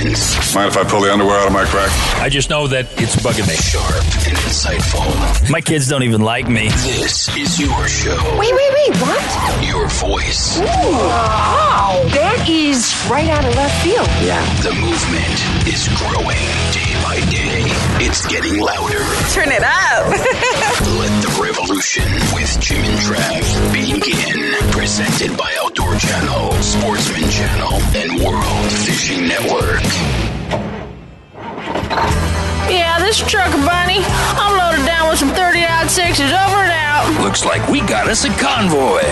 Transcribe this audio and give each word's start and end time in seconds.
intense. 0.00 0.54
Mind 0.54 0.68
if 0.68 0.76
I 0.76 0.84
pull 0.84 1.00
the 1.00 1.12
underwear 1.12 1.38
out 1.40 1.46
of 1.46 1.52
my 1.52 1.64
crack? 1.64 1.90
I 2.20 2.28
just 2.28 2.50
know 2.50 2.66
that 2.68 2.86
it's 3.00 3.16
bugging 3.16 3.46
me. 3.48 3.54
Sharp 3.54 4.02
and 4.26 4.36
insightful. 4.48 5.50
My 5.50 5.60
kids 5.60 5.88
don't 5.88 6.02
even 6.02 6.20
like 6.22 6.48
me. 6.48 6.68
This 6.68 7.28
is 7.36 7.58
your 7.60 7.88
show. 7.88 8.16
Wait, 8.38 8.52
wait, 8.52 8.72
wait, 8.74 8.96
what? 9.00 9.64
Your 9.66 9.88
voice. 9.88 10.58
Wow, 10.60 12.02
that 12.12 12.48
is 12.48 12.94
right 13.10 13.28
out 13.28 13.44
of 13.44 13.54
left 13.54 13.82
field. 13.84 14.08
Yeah. 14.24 14.40
The 14.62 14.72
movement 14.74 15.68
is 15.68 15.88
growing 16.00 16.40
day 16.72 16.92
by 17.04 17.20
day. 17.30 17.64
It's 18.04 18.26
getting 18.26 18.58
louder. 18.60 19.04
Turn 19.32 19.52
it 19.52 19.62
up. 19.62 20.06
Let 21.70 21.76
revolution 21.76 22.34
with 22.34 22.60
Jim 22.60 22.82
and 22.82 22.98
Trav 22.98 23.72
begin. 23.72 24.72
Presented 24.72 25.38
by 25.38 25.54
Outdoor 25.62 25.94
Channel, 25.94 26.50
Sportsman 26.62 27.30
Channel, 27.30 27.78
and 27.94 28.18
World 28.24 28.72
Fishing 28.82 29.28
Network. 29.28 29.80
Yeah, 32.66 32.98
this 32.98 33.18
truck 33.18 33.52
bunny. 33.62 34.02
I'm 34.34 34.58
loaded 34.58 34.84
down 34.84 35.10
with 35.10 35.20
some 35.20 35.28
30 35.30 35.64
odd 35.64 35.88
sixes 35.88 36.32
over 36.32 36.58
and 36.58 36.74
out. 36.74 37.22
Looks 37.22 37.44
like 37.44 37.62
we 37.68 37.82
got 37.82 38.08
us 38.08 38.24
a 38.24 38.30
convoy. 38.30 39.06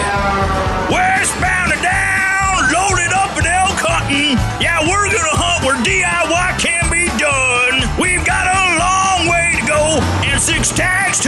Westbound 0.90 1.72
and 1.72 1.82
down, 1.82 2.58
loaded 2.74 3.12
up 3.14 3.38
in 3.38 3.46
elk 3.46 3.78
hunting. 3.86 4.34
Yeah, 4.58 4.82
we're 4.82 5.06
gonna 5.06 5.38
hunt 5.38 5.64
where 5.64 5.78
DIY 5.86 6.58
can 6.58 6.90
be 6.90 7.06
done. 7.22 7.86
We've 8.02 8.26
got 8.26 8.50
a 8.50 8.62
long 8.82 9.30
way 9.30 9.54
to 9.60 9.64
go 9.64 10.02
and 10.26 10.42
six 10.42 10.70
tags 10.70 11.20
to 11.20 11.27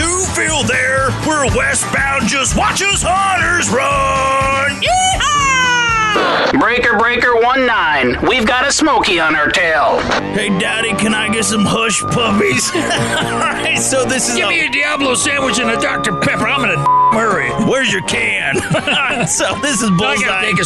We're 1.41 1.57
westbound, 1.57 2.27
just 2.27 2.55
watch 2.55 2.83
us 2.83 3.01
hunters 3.03 3.67
run. 3.71 4.79
Yeehaw! 4.79 6.59
Breaker 6.59 6.99
Breaker 6.99 7.35
1 7.35 7.65
9. 7.65 8.27
We've 8.27 8.45
got 8.45 8.67
a 8.67 8.71
Smoky 8.71 9.19
on 9.19 9.35
our 9.35 9.47
tail. 9.49 9.97
Hey, 10.35 10.49
Daddy, 10.59 10.93
can 10.93 11.15
I 11.15 11.29
get 11.29 11.45
some 11.45 11.65
hush 11.65 12.01
puppies? 12.01 12.69
All 12.75 12.81
right, 13.39 13.75
so 13.79 14.05
this 14.05 14.29
is 14.29 14.35
Give 14.35 14.45
a- 14.45 14.49
me 14.49 14.67
a 14.67 14.69
Diablo 14.71 15.15
sandwich 15.15 15.57
and 15.57 15.71
a 15.71 15.81
Dr. 15.81 16.15
Pepper. 16.19 16.47
I'm 16.47 16.61
gonna 16.61 16.77
hurry. 17.19 17.49
Where's 17.65 17.91
your 17.91 18.03
can? 18.03 18.57
so 19.27 19.57
this 19.61 19.81
is 19.81 19.89
I 19.89 19.97
bullseye. 19.97 20.21
gotta 20.23 20.45
take 20.45 20.59
a 20.59 20.65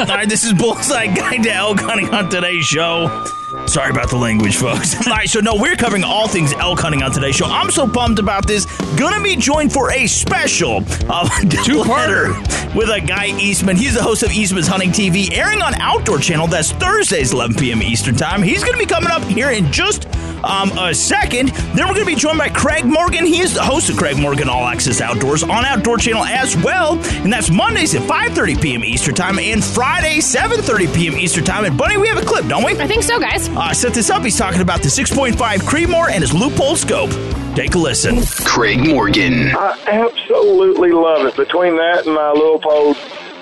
All 0.00 0.06
right, 0.16 0.28
this 0.28 0.44
is 0.44 0.52
Bullseye 0.52 1.06
Guide 1.06 1.42
to 1.44 1.52
Elk 1.54 1.80
Hunting 1.80 2.10
on 2.12 2.28
today's 2.28 2.66
show. 2.66 3.24
Sorry 3.68 3.90
about 3.90 4.08
the 4.08 4.16
language, 4.16 4.56
folks. 4.56 4.96
All 5.06 5.12
right, 5.12 5.28
so 5.28 5.40
no, 5.40 5.54
we're 5.54 5.76
covering 5.76 6.02
all 6.02 6.26
things 6.26 6.54
elk 6.54 6.80
hunting 6.80 7.02
on 7.02 7.12
today's 7.12 7.36
show. 7.36 7.44
I'm 7.44 7.70
so 7.70 7.86
pumped 7.86 8.18
about 8.18 8.46
this. 8.46 8.64
Gonna 8.96 9.22
be 9.22 9.36
joined 9.36 9.74
for 9.74 9.92
a 9.92 10.06
special 10.06 10.82
uh, 11.08 11.28
two-parter 11.40 12.34
with 12.74 12.88
a 12.88 13.00
guy 13.00 13.26
Eastman. 13.26 13.76
He's 13.76 13.92
the 13.92 14.02
host 14.02 14.22
of 14.22 14.32
Eastman's 14.32 14.66
Hunting 14.66 14.90
TV, 14.90 15.36
airing 15.36 15.60
on 15.60 15.74
Outdoor 15.74 16.18
Channel. 16.18 16.46
That's 16.46 16.72
Thursdays, 16.72 17.34
11 17.34 17.56
p.m. 17.56 17.82
Eastern 17.82 18.16
Time. 18.16 18.42
He's 18.42 18.64
gonna 18.64 18.78
be 18.78 18.86
coming 18.86 19.10
up 19.10 19.22
here 19.24 19.50
in 19.50 19.70
just 19.70 20.08
um, 20.44 20.76
a 20.78 20.94
second. 20.94 21.48
Then 21.48 21.86
we're 21.88 21.94
going 21.94 22.06
to 22.06 22.06
be 22.06 22.14
joined 22.14 22.38
by 22.38 22.48
Craig 22.48 22.84
Morgan. 22.84 23.24
He 23.26 23.40
is 23.40 23.54
the 23.54 23.62
host 23.62 23.90
of 23.90 23.96
Craig 23.96 24.18
Morgan 24.18 24.48
All 24.48 24.66
Access 24.66 25.00
Outdoors 25.00 25.42
on 25.42 25.64
Outdoor 25.64 25.98
Channel 25.98 26.24
as 26.24 26.56
well, 26.56 26.98
and 27.22 27.32
that's 27.32 27.50
Mondays 27.50 27.94
at 27.94 28.02
5:30 28.02 28.60
p.m. 28.60 28.84
Eastern 28.84 29.14
Time 29.14 29.38
and 29.38 29.62
Fridays 29.62 30.32
7:30 30.32 30.94
p.m. 30.94 31.18
Eastern 31.18 31.44
Time. 31.44 31.64
And 31.64 31.76
Bunny, 31.76 31.96
we 31.96 32.08
have 32.08 32.18
a 32.18 32.26
clip, 32.26 32.46
don't 32.46 32.64
we? 32.64 32.78
I 32.78 32.86
think 32.86 33.02
so, 33.02 33.18
guys. 33.18 33.48
Uh, 33.48 33.72
set 33.72 33.94
this 33.94 34.10
up. 34.10 34.22
He's 34.22 34.38
talking 34.38 34.60
about 34.60 34.82
the 34.82 34.88
6.5 34.88 35.34
Creedmoor 35.36 36.10
and 36.10 36.22
his 36.22 36.32
Leupold 36.32 36.76
scope. 36.76 37.10
Take 37.54 37.74
a 37.74 37.78
listen. 37.78 38.20
Craig 38.44 38.86
Morgan. 38.86 39.48
I 39.56 39.76
absolutely 39.86 40.92
love 40.92 41.26
it 41.26 41.36
between 41.36 41.76
that 41.76 42.06
and 42.06 42.14
my 42.14 42.30
little 42.30 42.58
pole. 42.58 42.94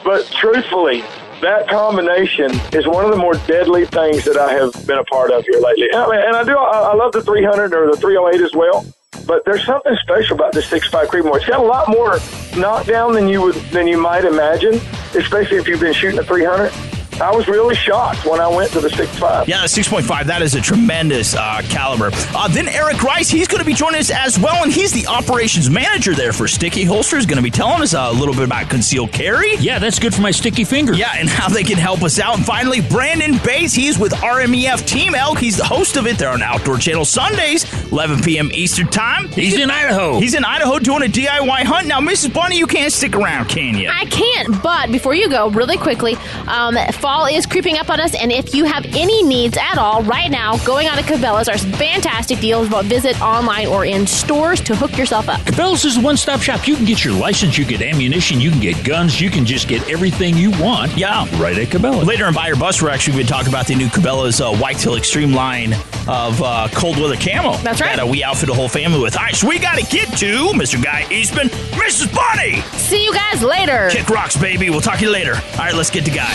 But 0.05 0.27
truthfully, 0.27 1.03
that 1.40 1.68
combination 1.68 2.50
is 2.72 2.86
one 2.86 3.04
of 3.04 3.10
the 3.10 3.16
more 3.16 3.34
deadly 3.46 3.86
things 3.86 4.24
that 4.24 4.36
I 4.36 4.52
have 4.52 4.72
been 4.86 4.98
a 4.98 5.04
part 5.04 5.30
of 5.30 5.44
here 5.44 5.60
lately. 5.60 5.88
I 5.94 6.08
mean, 6.08 6.20
and 6.20 6.36
I 6.36 6.44
do, 6.44 6.56
I, 6.56 6.92
I 6.92 6.94
love 6.94 7.12
the 7.12 7.22
300 7.22 7.74
or 7.74 7.91
the 7.91 7.97
308 7.97 8.41
as 8.41 8.54
well. 8.54 8.86
But 9.26 9.44
there's 9.44 9.64
something 9.64 9.96
special 10.02 10.36
about 10.36 10.52
the 10.52 10.60
6.5 10.60 11.06
Creedmoor. 11.06 11.36
It's 11.36 11.46
got 11.46 11.60
a 11.60 11.62
lot 11.62 11.88
more 11.88 12.19
knockdown 12.56 13.12
than 13.12 13.28
you 13.28 13.42
would 13.42 13.56
than 13.72 13.88
you 13.88 13.98
might 13.98 14.25
imagine, 14.25 14.75
especially 15.14 15.56
if 15.56 15.66
you've 15.66 15.80
been 15.80 15.92
shooting 15.92 16.20
a 16.20 16.22
300. 16.22 16.72
I 17.21 17.34
was 17.34 17.49
really 17.49 17.75
shocked 17.75 18.27
when 18.27 18.41
I 18.41 18.49
went 18.49 18.72
to 18.72 18.81
the 18.81 18.88
6.5. 18.88 19.47
Yeah, 19.47 19.62
the 19.62 19.69
6.5, 19.69 20.27
that 20.27 20.43
is 20.43 20.54
a 20.54 20.60
tremendous 20.60 21.34
uh, 21.34 21.62
caliber. 21.69 22.10
Uh, 22.34 22.49
then 22.49 22.69
Eric 22.69 23.03
Rice, 23.03 23.31
he's 23.31 23.49
going 23.49 23.60
to 23.60 23.66
be 23.66 23.75
joining 23.75 24.00
us 24.00 24.10
as 24.10 24.38
well, 24.38 24.62
and 24.62 24.72
he's 24.72 24.93
the 24.93 25.06
operations 25.06 25.71
manager 25.71 26.15
there 26.15 26.32
for 26.32 26.49
Sticky 26.49 26.84
Holster. 26.84 26.97
Holsters. 26.97 27.26
Going 27.26 27.37
to 27.37 27.43
be 27.43 27.50
telling 27.50 27.82
us 27.82 27.93
a 27.93 28.10
little 28.10 28.34
bit 28.34 28.44
about 28.44 28.71
concealed 28.71 29.12
carry. 29.12 29.55
Yeah, 29.56 29.78
that's 29.78 29.99
good 29.99 30.15
for 30.15 30.22
my 30.22 30.31
sticky 30.31 30.65
finger. 30.65 30.94
Yeah, 30.94 31.12
and 31.15 31.28
how 31.37 31.49
they 31.49 31.62
can 31.62 31.76
help 31.76 32.03
us 32.03 32.19
out. 32.19 32.37
And 32.37 32.44
finally, 32.47 32.81
Brandon 32.81 33.38
Bates, 33.44 33.75
he's 33.75 33.99
with 33.99 34.12
RMEF 34.12 34.87
Team 34.87 35.15
Elk. 35.15 35.38
He's 35.38 35.59
the 35.59 35.65
host 35.65 35.97
of 35.97 36.06
it. 36.06 36.16
They're 36.16 36.31
on 36.31 36.43
Outdoor 36.43 36.78
Channel 36.78 37.05
Sundays, 37.05 37.71
11 37.93 38.22
p.m. 38.22 38.50
Eastern 38.53 38.88
Time. 38.88 39.28
He's 39.28 39.59
in 39.59 39.71
Idaho. 39.71 40.19
He's 40.19 40.34
in 40.34 40.44
Idaho 40.44 40.78
doing 40.78 41.03
a 41.03 41.06
DIY 41.06 41.65
hunt. 41.65 41.87
Now, 41.87 42.00
Mrs. 42.00 42.32
Bunny, 42.32 42.56
you 42.56 42.66
can't 42.66 42.93
stick 42.93 43.15
around, 43.15 43.50
can 43.50 43.76
you? 43.76 43.91
I 43.93 44.06
can't, 44.06 44.62
but 44.62 44.91
before 44.91 45.15
you 45.15 45.28
go, 45.28 45.50
really 45.50 45.76
quickly, 45.76 46.16
um, 46.49 46.76
fall 47.06 47.27
is 47.27 47.47
creeping 47.47 47.78
up 47.78 47.89
on 47.89 48.00
us, 48.00 48.17
and 48.21 48.33
if 48.33 48.53
you 48.53 48.65
have 48.65 48.84
any 48.87 49.22
needs 49.22 49.56
at 49.56 49.78
all 49.78 50.03
right 50.03 50.28
now, 50.28 50.56
going 50.67 50.89
on 50.89 50.97
to 50.97 51.05
Cabela's 51.05 51.49
are 51.49 51.56
fantastic 51.56 52.41
deals. 52.41 52.69
But 52.69 52.87
visit 52.87 53.21
online 53.22 53.69
or 53.69 53.84
in 53.84 54.09
stores 54.09 54.61
to 54.62 54.75
hook 54.75 54.99
yourself 54.99 55.28
up. 55.28 55.41
Cabela's 55.43 55.84
is 55.84 55.99
a 55.99 56.00
one-stop 56.00 56.41
shop. 56.41 56.67
You 56.67 56.75
can 56.75 56.84
get 56.84 57.05
your 57.05 57.15
license, 57.15 57.56
you 57.56 57.65
get 57.65 57.81
ammunition, 57.81 58.41
you 58.41 58.50
can 58.50 58.59
get 58.59 58.84
guns, 58.84 59.21
you 59.21 59.31
can 59.31 59.47
just 59.47 59.69
get 59.69 59.89
everything 59.89 60.37
you 60.37 60.50
want. 60.61 60.97
Yeah. 60.97 61.28
Right 61.41 61.56
at 61.56 61.69
Cabela's. 61.69 62.09
Later 62.09 62.27
in 62.27 62.34
Buyer 62.34 62.56
Bus, 62.56 62.83
we're 62.83 62.91
actually 62.91 63.12
going 63.12 63.27
to 63.27 63.33
talk 63.33 63.47
about 63.47 63.69
the 63.69 63.77
new 63.77 63.87
Cabela's 63.87 64.41
uh, 64.41 64.53
Whitetail 64.56 64.97
Extreme 64.97 65.33
line 65.33 65.75
of 66.09 66.41
uh, 66.43 66.69
cold 66.72 66.99
weather 66.99 67.17
camo. 67.17 67.56
That's 67.59 67.81
right. 67.81 67.97
That 67.97 68.05
uh, 68.05 68.06
we 68.06 68.22
outfit 68.22 68.49
the 68.49 68.55
whole 68.55 68.69
family 68.69 69.00
with. 69.00 69.17
All 69.17 69.22
right, 69.25 69.34
so 69.34 69.49
we 69.49 69.59
got 69.59 69.78
to 69.78 69.84
get 69.87 70.09
to 70.19 70.53
Mr. 70.55 70.83
Guy 70.83 71.06
Eastman, 71.11 71.49
Mrs. 71.49 72.15
Bunny. 72.15 72.61
See 72.78 73.05
you 73.05 73.12
guys 73.12 73.43
later. 73.43 73.89
Kick 73.91 74.09
rocks, 74.09 74.37
baby. 74.37 74.71
We'll 74.71 74.81
talk 74.81 74.99
to 74.99 75.05
you 75.05 75.11
later. 75.11 75.34
All 75.34 75.59
right, 75.59 75.75
let's 75.75 75.91
get 75.91 76.05
to 76.05 76.11
Guy. 76.11 76.34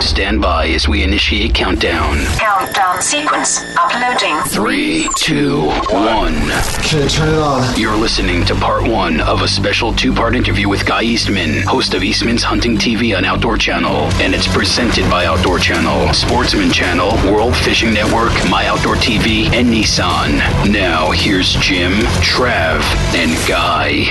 Stand 0.00 0.40
by 0.40 0.68
as 0.68 0.88
we 0.88 1.02
initiate 1.02 1.54
countdown. 1.54 2.18
Countdown 2.36 3.00
sequence 3.00 3.60
uploading. 3.76 4.40
Three, 4.48 5.08
two, 5.16 5.68
one. 5.90 6.34
Okay, 6.80 7.06
turn 7.08 7.28
it 7.28 7.38
on. 7.38 7.78
You're 7.78 7.96
listening 7.96 8.44
to 8.46 8.54
part 8.56 8.86
one 8.88 9.20
of 9.20 9.42
a 9.42 9.48
special 9.48 9.92
two 9.92 10.12
part 10.12 10.34
interview 10.34 10.68
with 10.68 10.84
Guy 10.84 11.02
Eastman, 11.02 11.62
host 11.62 11.94
of 11.94 12.02
Eastman's 12.02 12.42
Hunting 12.42 12.76
TV 12.76 13.16
on 13.16 13.24
Outdoor 13.24 13.56
Channel. 13.56 14.10
And 14.20 14.34
it's 14.34 14.48
presented 14.52 15.08
by 15.10 15.26
Outdoor 15.26 15.58
Channel, 15.58 16.12
Sportsman 16.12 16.70
Channel, 16.70 17.10
World 17.32 17.56
Fishing 17.56 17.92
Network, 17.94 18.32
My 18.50 18.66
Outdoor 18.66 18.93
TV, 18.96 19.46
and 19.52 19.68
Nissan. 19.68 20.38
Now, 20.70 21.10
here's 21.10 21.54
Jim, 21.54 21.92
Trav, 22.22 22.82
and 23.14 23.48
Guy. 23.48 24.10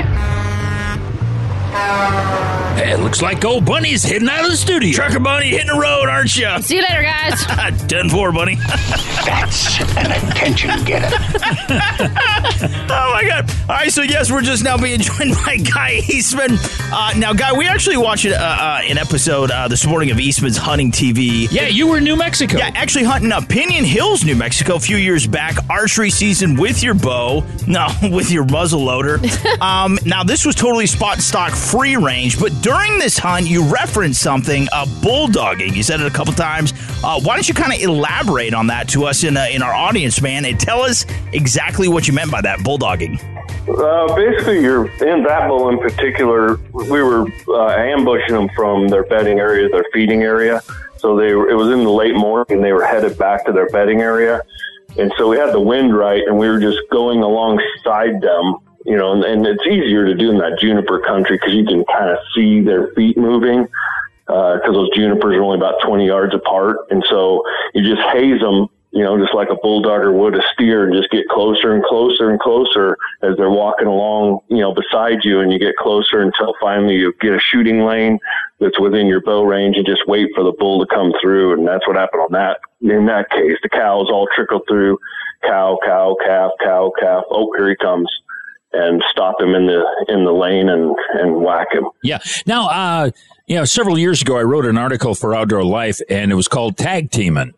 Hey, 2.76 2.92
it 2.94 3.00
looks 3.00 3.22
like 3.22 3.46
old 3.46 3.66
Bunny's 3.66 4.04
heading 4.04 4.28
out 4.28 4.46
of 4.46 4.52
the 4.52 4.58
studio. 4.58 4.92
Trucker 4.94 5.20
Bunny 5.20 5.50
hitting 5.50 5.68
the 5.68 5.74
road, 5.80 6.10
aren't 6.10 6.36
you? 6.36 6.50
See 6.62 6.78
you 6.78 6.82
later, 6.82 7.04
guys. 7.04 7.46
10 7.88 8.10
4, 8.10 8.32
Bunny. 8.32 8.56
That's 9.26 9.80
an 9.96 10.12
attention 10.12 10.84
getter. 10.84 11.16
Oh 12.96 13.12
my 13.14 13.24
god! 13.26 13.50
All 13.68 13.76
right, 13.76 13.92
so 13.92 14.02
yes, 14.04 14.32
we're 14.32 14.42
just 14.42 14.64
now 14.64 14.78
being 14.78 15.00
joined 15.02 15.34
by 15.46 15.58
Guy 15.58 16.02
Eastman. 16.08 16.58
Uh, 16.92 17.12
now, 17.18 17.34
Guy, 17.34 17.52
we 17.54 17.68
actually 17.68 17.98
watched 17.98 18.26
uh, 18.26 18.30
uh, 18.36 18.82
an 18.86 18.98
episode 18.98 19.52
uh, 19.52 19.68
this 19.68 19.86
morning 19.86 20.12
of 20.12 20.20
Eastman's 20.20 20.56
Hunting 20.58 20.92
TV. 20.92 21.48
Yeah, 21.52 21.68
you 21.68 21.88
were 21.88 21.98
in 21.98 22.04
New 22.04 22.16
Mexico. 22.16 22.58
Yeah, 22.58 22.72
actually 22.76 23.04
hunting 23.04 23.32
up 23.32 23.50
Pinion 23.50 23.84
Hills, 23.84 24.24
New 24.24 24.36
Mexico, 24.36 24.76
a 24.76 24.80
few 24.80 24.98
years 24.98 25.28
back. 25.28 25.56
Archery 25.70 26.10
season 26.10 26.56
with 26.56 26.84
your 26.84 26.94
bow, 26.94 27.44
no, 27.68 27.88
with 28.04 28.32
your 28.32 28.46
muzzle 28.46 28.82
loader. 28.84 29.20
um, 29.60 29.98
now, 30.06 30.24
this 30.24 30.46
was 30.46 30.56
totally 30.56 30.86
spot 30.88 31.20
stock 31.20 31.52
free 31.54 31.98
range, 31.98 32.40
but 32.40 32.52
during 32.64 32.98
this 32.98 33.18
hunt, 33.18 33.46
you 33.46 33.62
referenced 33.62 34.22
something, 34.22 34.68
uh, 34.72 34.86
bulldogging. 35.02 35.76
You 35.76 35.84
said 35.84 36.00
it 36.00 36.08
a 36.08 36.10
couple 36.10 36.34
times. 36.34 36.74
Uh, 37.04 37.20
why 37.20 37.36
don't 37.36 37.48
you 37.48 37.54
kind 37.54 37.74
of 37.74 37.80
elaborate 37.80 38.54
on 38.54 38.68
that 38.68 38.88
to 38.90 39.04
us 39.04 39.24
in 39.24 39.36
uh, 39.38 39.46
in 39.52 39.62
our 39.62 39.74
audience, 39.74 40.22
man, 40.22 40.46
and 40.46 40.60
tell 40.60 40.82
us 40.82 41.06
exactly 41.34 41.90
what 41.90 42.08
you 42.08 42.14
meant 42.14 42.32
by 42.32 42.42
that 42.42 42.60
bulldogging? 42.60 43.22
Uh, 43.68 44.16
basically, 44.16 44.62
you're 44.62 44.90
in 45.06 45.24
that 45.24 45.48
bull 45.48 45.70
in 45.70 45.78
particular. 45.78 46.56
We 46.72 47.04
were 47.04 47.28
uh, 47.50 47.76
ambushing 47.76 48.34
them 48.34 48.50
from 48.56 48.88
their 48.88 49.04
bedding 49.04 49.40
area, 49.40 49.68
their 49.70 49.86
feeding 49.92 50.24
area. 50.24 50.62
So 50.98 51.18
they 51.18 51.34
were, 51.34 51.50
it 51.50 51.56
was 51.56 51.70
in 51.70 51.84
the 51.84 51.92
late 51.92 52.16
morning, 52.16 52.58
and 52.58 52.64
they 52.64 52.72
were 52.72 52.86
headed 52.86 53.18
back 53.18 53.46
to 53.46 53.52
their 53.52 53.68
bedding 53.70 54.00
area. 54.00 54.42
And 54.98 55.12
so 55.18 55.28
we 55.28 55.38
had 55.38 55.54
the 55.54 55.60
wind 55.60 55.96
right, 55.96 56.24
and 56.26 56.38
we 56.38 56.48
were 56.48 56.60
just 56.60 56.80
going 56.92 57.22
alongside 57.22 58.22
them. 58.22 58.56
You 58.86 58.98
know, 58.98 59.14
and, 59.14 59.24
and 59.24 59.48
it's 59.48 59.66
easier 59.66 60.06
to 60.06 60.14
do 60.14 60.32
in 60.32 60.38
that 60.40 60.60
juniper 60.60 61.00
country 61.00 61.38
because 61.38 61.54
you 61.54 61.66
can 61.66 61.86
kind 61.86 62.10
of 62.10 62.18
see 62.36 62.62
their 62.62 62.88
feet 62.94 63.18
moving 63.18 63.68
uh, 64.28 64.56
because 64.56 64.74
those 64.74 64.90
junipers 64.96 65.36
are 65.36 65.44
only 65.44 65.58
about 65.58 65.82
20 65.86 66.06
yards 66.06 66.36
apart. 66.36 66.78
And 66.90 67.04
so 67.10 67.44
you 67.74 67.84
just 67.84 68.06
haze 68.10 68.42
them 68.42 68.68
you 68.94 69.04
know, 69.04 69.18
just 69.18 69.34
like 69.34 69.50
a 69.50 69.56
bulldogger 69.56 70.14
would 70.14 70.36
a 70.36 70.42
steer 70.54 70.86
and 70.86 70.94
just 70.94 71.10
get 71.10 71.28
closer 71.28 71.74
and 71.74 71.84
closer 71.84 72.30
and 72.30 72.40
closer 72.40 72.96
as 73.24 73.36
they're 73.38 73.50
walking 73.50 73.88
along, 73.88 74.38
you 74.50 74.60
know, 74.60 74.72
beside 74.72 75.26
you 75.26 75.40
and 75.40 75.52
you 75.52 75.58
get 75.58 75.76
closer 75.78 76.22
until 76.22 76.54
finally 76.62 76.94
you 76.98 77.12
get 77.20 77.34
a 77.34 77.40
shooting 77.40 77.86
lane. 77.86 78.20
that's 78.60 78.80
within 78.80 79.08
your 79.08 79.20
bow 79.22 79.42
range 79.42 79.78
and 79.78 79.86
just 79.88 80.08
wait 80.08 80.30
for 80.36 80.44
the 80.44 80.54
bull 80.60 80.80
to 80.80 80.86
come 80.94 81.12
through. 81.20 81.54
And 81.54 81.68
that's 81.68 81.88
what 81.88 81.96
happened 81.96 82.22
on 82.22 82.32
that. 82.34 82.60
In 82.82 83.08
that 83.08 83.32
case, 83.32 83.58
the 83.64 83.70
cows 83.70 84.10
all 84.12 84.30
trickle 84.36 84.62
through 84.68 85.00
cow, 85.42 85.80
cow, 85.84 86.16
calf, 86.24 86.52
cow, 86.62 86.92
calf. 87.00 87.24
Oh, 87.32 87.52
here 87.58 87.70
he 87.70 87.76
comes 87.76 88.08
and 88.74 89.04
stop 89.12 89.40
him 89.40 89.56
in 89.56 89.68
the 89.68 89.84
in 90.10 90.26
the 90.26 90.32
lane 90.32 90.70
and 90.70 90.96
and 91.14 91.36
whack 91.38 91.68
him. 91.72 91.86
Yeah. 92.02 92.20
Now, 92.46 92.70
uh, 92.70 93.12
you 93.48 93.56
know, 93.56 93.66
several 93.66 93.98
years 93.98 94.22
ago, 94.22 94.38
I 94.38 94.44
wrote 94.44 94.66
an 94.66 94.78
article 94.78 95.16
for 95.16 95.36
Outdoor 95.36 95.64
Life, 95.64 96.00
and 96.10 96.32
it 96.32 96.36
was 96.36 96.48
called 96.48 96.78
Tag 96.78 97.12
Teaming. 97.12 97.54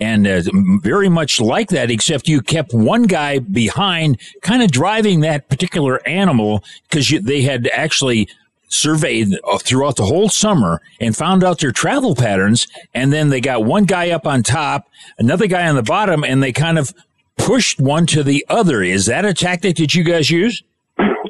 And 0.00 0.26
uh, 0.26 0.42
very 0.82 1.08
much 1.08 1.40
like 1.40 1.68
that, 1.68 1.90
except 1.90 2.26
you 2.26 2.40
kept 2.40 2.74
one 2.74 3.04
guy 3.04 3.38
behind, 3.38 4.20
kind 4.42 4.62
of 4.62 4.72
driving 4.72 5.20
that 5.20 5.48
particular 5.48 6.06
animal 6.06 6.64
because 6.88 7.08
they 7.22 7.42
had 7.42 7.68
actually 7.72 8.28
surveyed 8.68 9.28
throughout 9.60 9.96
the 9.96 10.04
whole 10.04 10.28
summer 10.28 10.80
and 11.00 11.16
found 11.16 11.44
out 11.44 11.60
their 11.60 11.72
travel 11.72 12.14
patterns. 12.14 12.66
And 12.92 13.12
then 13.12 13.28
they 13.30 13.40
got 13.40 13.64
one 13.64 13.84
guy 13.84 14.10
up 14.10 14.26
on 14.26 14.42
top, 14.42 14.88
another 15.18 15.46
guy 15.46 15.68
on 15.68 15.76
the 15.76 15.82
bottom, 15.82 16.24
and 16.24 16.42
they 16.42 16.52
kind 16.52 16.78
of 16.78 16.92
pushed 17.38 17.80
one 17.80 18.06
to 18.06 18.22
the 18.22 18.44
other. 18.48 18.82
Is 18.82 19.06
that 19.06 19.24
a 19.24 19.32
tactic 19.32 19.76
that 19.76 19.94
you 19.94 20.04
guys 20.04 20.30
use? 20.30 20.62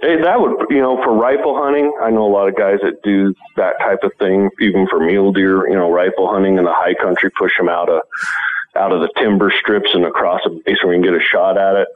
Hey, 0.01 0.21
that 0.23 0.41
would, 0.41 0.67
you 0.71 0.81
know, 0.81 0.97
for 1.03 1.13
rifle 1.13 1.61
hunting, 1.61 1.93
I 2.03 2.11
know 2.11 2.27
a 2.27 2.33
lot 2.33 2.49
of 2.49 2.57
guys 2.57 2.79
that 2.83 3.03
do 3.03 3.35
that 3.57 3.79
type 3.81 4.01
of 4.03 4.13
thing, 4.19 4.49
even 4.61 4.87
for 4.89 5.01
mule 5.01 5.33
deer, 5.33 5.69
you 5.69 5.75
know, 5.75 5.91
rifle 5.91 6.29
hunting 6.29 6.57
in 6.57 6.65
the 6.65 6.73
high 6.73 6.95
country, 6.95 7.31
push 7.39 7.53
them 7.59 7.69
out 7.69 7.89
of, 7.89 8.03
out 8.77 8.93
of 8.93 9.01
the 9.01 9.11
timber 9.19 9.53
strips 9.61 9.91
and 9.93 10.05
across 10.05 10.41
a 10.47 10.51
base 10.51 10.79
where 10.83 10.95
you 10.95 11.03
can 11.03 11.13
get 11.13 11.21
a 11.21 11.25
shot 11.25 11.59
at 11.59 11.75
it. 11.75 11.89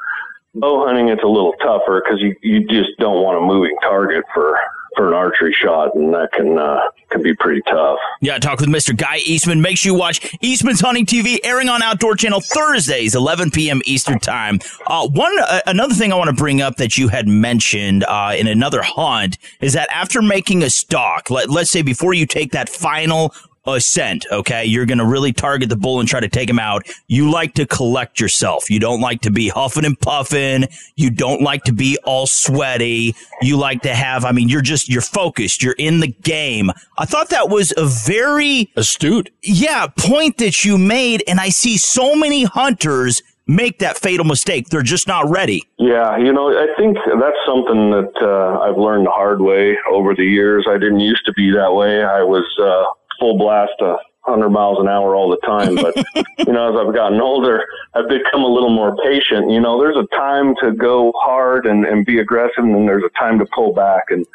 Bow 0.54 0.84
hunting, 0.84 1.08
it's 1.08 1.22
a 1.22 1.28
little 1.28 1.54
tougher 1.62 2.02
because 2.04 2.20
you, 2.20 2.34
you 2.42 2.66
just 2.66 2.90
don't 2.98 3.22
want 3.22 3.38
a 3.38 3.40
moving 3.40 3.76
target 3.82 4.24
for 4.34 4.58
for 4.96 5.08
an 5.08 5.14
archery 5.14 5.54
shot, 5.60 5.94
and 5.94 6.12
that 6.14 6.32
can 6.32 6.58
uh, 6.58 6.80
can 7.10 7.22
be 7.22 7.34
pretty 7.34 7.62
tough. 7.62 7.98
Yeah, 8.20 8.38
talk 8.38 8.60
with 8.60 8.68
Mr. 8.68 8.96
Guy 8.96 9.18
Eastman. 9.18 9.60
Make 9.60 9.78
sure 9.78 9.92
you 9.92 9.98
watch 9.98 10.34
Eastman's 10.40 10.80
Hunting 10.80 11.06
TV, 11.06 11.38
airing 11.44 11.68
on 11.68 11.82
Outdoor 11.82 12.16
Channel 12.16 12.40
Thursdays, 12.40 13.14
11 13.14 13.50
p.m. 13.50 13.80
Eastern 13.84 14.18
Time. 14.18 14.58
Uh, 14.86 15.08
one 15.08 15.32
uh, 15.40 15.60
another 15.66 15.94
thing 15.94 16.12
I 16.12 16.16
want 16.16 16.28
to 16.28 16.36
bring 16.36 16.60
up 16.60 16.76
that 16.76 16.96
you 16.96 17.08
had 17.08 17.28
mentioned 17.28 18.04
uh, 18.04 18.34
in 18.36 18.46
another 18.46 18.82
hunt 18.82 19.38
is 19.60 19.72
that 19.74 19.88
after 19.92 20.22
making 20.22 20.62
a 20.62 20.70
stalk, 20.70 21.30
let, 21.30 21.50
let's 21.50 21.70
say 21.70 21.82
before 21.82 22.14
you 22.14 22.26
take 22.26 22.52
that 22.52 22.68
final 22.68 23.34
a 23.64 23.80
scent, 23.80 24.26
okay? 24.30 24.64
You're 24.64 24.86
going 24.86 24.98
to 24.98 25.06
really 25.06 25.32
target 25.32 25.68
the 25.68 25.76
bull 25.76 26.00
and 26.00 26.08
try 26.08 26.20
to 26.20 26.28
take 26.28 26.50
him 26.50 26.58
out. 26.58 26.86
You 27.06 27.30
like 27.30 27.54
to 27.54 27.66
collect 27.66 28.20
yourself. 28.20 28.70
You 28.70 28.80
don't 28.80 29.00
like 29.00 29.20
to 29.22 29.30
be 29.30 29.48
huffing 29.48 29.84
and 29.84 29.98
puffing. 29.98 30.66
You 30.96 31.10
don't 31.10 31.42
like 31.42 31.64
to 31.64 31.72
be 31.72 31.98
all 32.04 32.26
sweaty. 32.26 33.14
You 33.40 33.56
like 33.56 33.82
to 33.82 33.94
have, 33.94 34.24
I 34.24 34.32
mean, 34.32 34.48
you're 34.48 34.62
just, 34.62 34.88
you're 34.88 35.00
focused. 35.00 35.62
You're 35.62 35.76
in 35.78 36.00
the 36.00 36.08
game. 36.08 36.70
I 36.98 37.04
thought 37.04 37.30
that 37.30 37.48
was 37.48 37.72
a 37.76 37.86
very 37.86 38.72
astute, 38.76 39.30
yeah, 39.42 39.86
point 39.96 40.38
that 40.38 40.64
you 40.64 40.78
made. 40.78 41.22
And 41.28 41.38
I 41.38 41.50
see 41.50 41.78
so 41.78 42.16
many 42.16 42.44
hunters 42.44 43.22
make 43.46 43.80
that 43.80 43.98
fatal 43.98 44.24
mistake. 44.24 44.68
They're 44.68 44.82
just 44.82 45.08
not 45.08 45.28
ready. 45.28 45.64
Yeah, 45.78 46.16
you 46.16 46.32
know, 46.32 46.56
I 46.56 46.68
think 46.76 46.96
that's 46.96 47.36
something 47.44 47.90
that 47.90 48.12
uh, 48.22 48.60
I've 48.60 48.78
learned 48.78 49.06
the 49.06 49.10
hard 49.10 49.40
way 49.40 49.76
over 49.90 50.14
the 50.14 50.24
years. 50.24 50.66
I 50.68 50.78
didn't 50.78 51.00
used 51.00 51.26
to 51.26 51.32
be 51.32 51.50
that 51.52 51.74
way. 51.74 52.04
I 52.04 52.22
was, 52.22 52.44
uh, 52.60 52.84
full 53.22 53.38
blast 53.38 53.80
a 53.80 53.94
hundred 54.22 54.50
miles 54.50 54.78
an 54.80 54.88
hour 54.88 55.14
all 55.14 55.30
the 55.30 55.38
time. 55.46 55.76
But 55.76 55.96
you 56.46 56.52
know, 56.52 56.70
as 56.70 56.86
I've 56.86 56.94
gotten 56.94 57.20
older, 57.20 57.64
I've 57.94 58.08
become 58.08 58.42
a 58.42 58.48
little 58.48 58.70
more 58.70 58.96
patient. 58.96 59.50
You 59.50 59.60
know, 59.60 59.80
there's 59.80 59.96
a 59.96 60.06
time 60.16 60.54
to 60.62 60.72
go 60.72 61.12
hard 61.16 61.66
and, 61.66 61.84
and 61.86 62.04
be 62.04 62.18
aggressive, 62.18 62.64
and 62.64 62.74
then 62.74 62.86
there's 62.86 63.04
a 63.04 63.18
time 63.18 63.38
to 63.38 63.46
pull 63.54 63.72
back. 63.72 64.04
And 64.10 64.26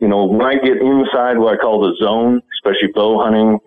you 0.00 0.08
know, 0.08 0.24
when 0.24 0.46
I 0.46 0.54
get 0.54 0.76
inside 0.76 1.38
what 1.38 1.54
I 1.54 1.56
call 1.56 1.80
the 1.80 1.96
zone, 2.04 2.42
especially 2.58 2.92
bow 2.94 3.22
hunting, 3.22 3.58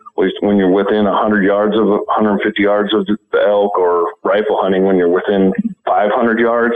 when 0.41 0.57
you're 0.57 0.71
within 0.71 1.05
100 1.05 1.43
yards 1.43 1.75
of 1.77 1.85
150 1.87 2.61
yards 2.61 2.93
of 2.93 3.05
the 3.05 3.41
elk, 3.47 3.77
or 3.77 4.13
rifle 4.23 4.59
hunting 4.61 4.83
when 4.83 4.97
you're 4.97 5.09
within 5.09 5.53
500 5.85 6.39
yards, 6.39 6.75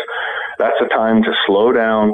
that's 0.58 0.80
a 0.80 0.88
time 0.90 1.24
to 1.24 1.34
slow 1.48 1.72
down, 1.72 2.14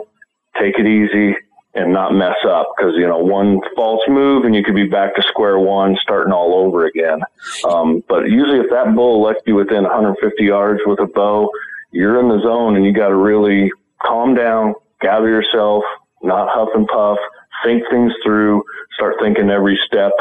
take 0.59 0.79
it 0.79 0.87
easy, 0.87 1.35
and 1.77 1.93
not 1.93 2.13
mess 2.13 2.35
up 2.47 2.73
because 2.75 2.93
you 2.95 3.07
know 3.07 3.19
one 3.19 3.59
false 3.75 4.01
move 4.07 4.43
and 4.45 4.55
you 4.55 4.63
could 4.63 4.75
be 4.75 4.87
back 4.87 5.15
to 5.15 5.21
square 5.21 5.59
one 5.59 5.95
starting 6.01 6.33
all 6.33 6.55
over 6.55 6.85
again. 6.85 7.21
Um, 7.63 8.03
but 8.09 8.29
usually 8.29 8.59
if 8.59 8.69
that 8.71 8.95
bull 8.95 9.21
left 9.21 9.41
you 9.45 9.55
within 9.55 9.83
150 9.83 10.43
yards 10.43 10.81
with 10.85 10.99
a 10.99 11.05
bow 11.05 11.49
you're 11.91 12.19
in 12.19 12.27
the 12.27 12.41
zone 12.41 12.75
and 12.75 12.85
you 12.85 12.93
got 12.93 13.09
to 13.09 13.15
really 13.15 13.71
calm 14.01 14.35
down 14.35 14.73
gather 15.01 15.29
yourself 15.29 15.83
not 16.21 16.49
huff 16.51 16.69
and 16.73 16.87
puff 16.87 17.17
think 17.63 17.83
things 17.89 18.11
through 18.23 18.63
start 18.93 19.15
thinking 19.21 19.49
every 19.49 19.79
step 19.85 20.11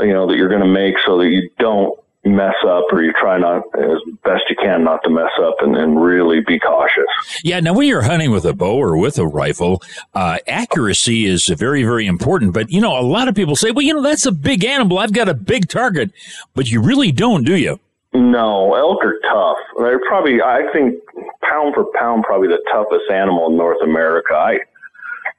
you 0.00 0.12
know 0.12 0.26
that 0.26 0.36
you're 0.36 0.48
going 0.48 0.60
to 0.60 0.66
make 0.66 0.94
so 1.04 1.18
that 1.18 1.28
you 1.28 1.48
don't 1.58 1.98
mess 2.28 2.54
up 2.66 2.84
or 2.92 3.02
you 3.02 3.12
try 3.12 3.38
not 3.38 3.62
as 3.78 3.98
best 4.24 4.44
you 4.48 4.56
can 4.56 4.84
not 4.84 5.02
to 5.04 5.10
mess 5.10 5.30
up 5.40 5.56
and, 5.60 5.76
and 5.76 6.02
really 6.02 6.40
be 6.40 6.58
cautious. 6.58 7.04
Yeah. 7.42 7.60
Now, 7.60 7.74
when 7.74 7.88
you're 7.88 8.02
hunting 8.02 8.30
with 8.30 8.44
a 8.44 8.52
bow 8.52 8.76
or 8.76 8.96
with 8.96 9.18
a 9.18 9.26
rifle, 9.26 9.82
uh, 10.14 10.38
accuracy 10.46 11.26
is 11.26 11.46
very, 11.46 11.82
very 11.82 12.06
important. 12.06 12.52
But, 12.52 12.70
you 12.70 12.80
know, 12.80 12.98
a 12.98 13.02
lot 13.02 13.28
of 13.28 13.34
people 13.34 13.56
say, 13.56 13.70
well, 13.70 13.84
you 13.84 13.94
know, 13.94 14.02
that's 14.02 14.26
a 14.26 14.32
big 14.32 14.64
animal. 14.64 14.98
I've 14.98 15.12
got 15.12 15.28
a 15.28 15.34
big 15.34 15.68
target, 15.68 16.10
but 16.54 16.70
you 16.70 16.80
really 16.80 17.12
don't, 17.12 17.44
do 17.44 17.56
you? 17.56 17.78
No, 18.12 18.74
elk 18.74 19.04
are 19.04 19.18
tough. 19.20 19.58
They're 19.78 20.00
probably, 20.06 20.40
I 20.40 20.70
think, 20.72 20.94
pound 21.42 21.74
for 21.74 21.84
pound, 21.94 22.24
probably 22.24 22.48
the 22.48 22.62
toughest 22.72 23.10
animal 23.10 23.50
in 23.50 23.56
North 23.56 23.82
America. 23.82 24.34
I, 24.34 24.58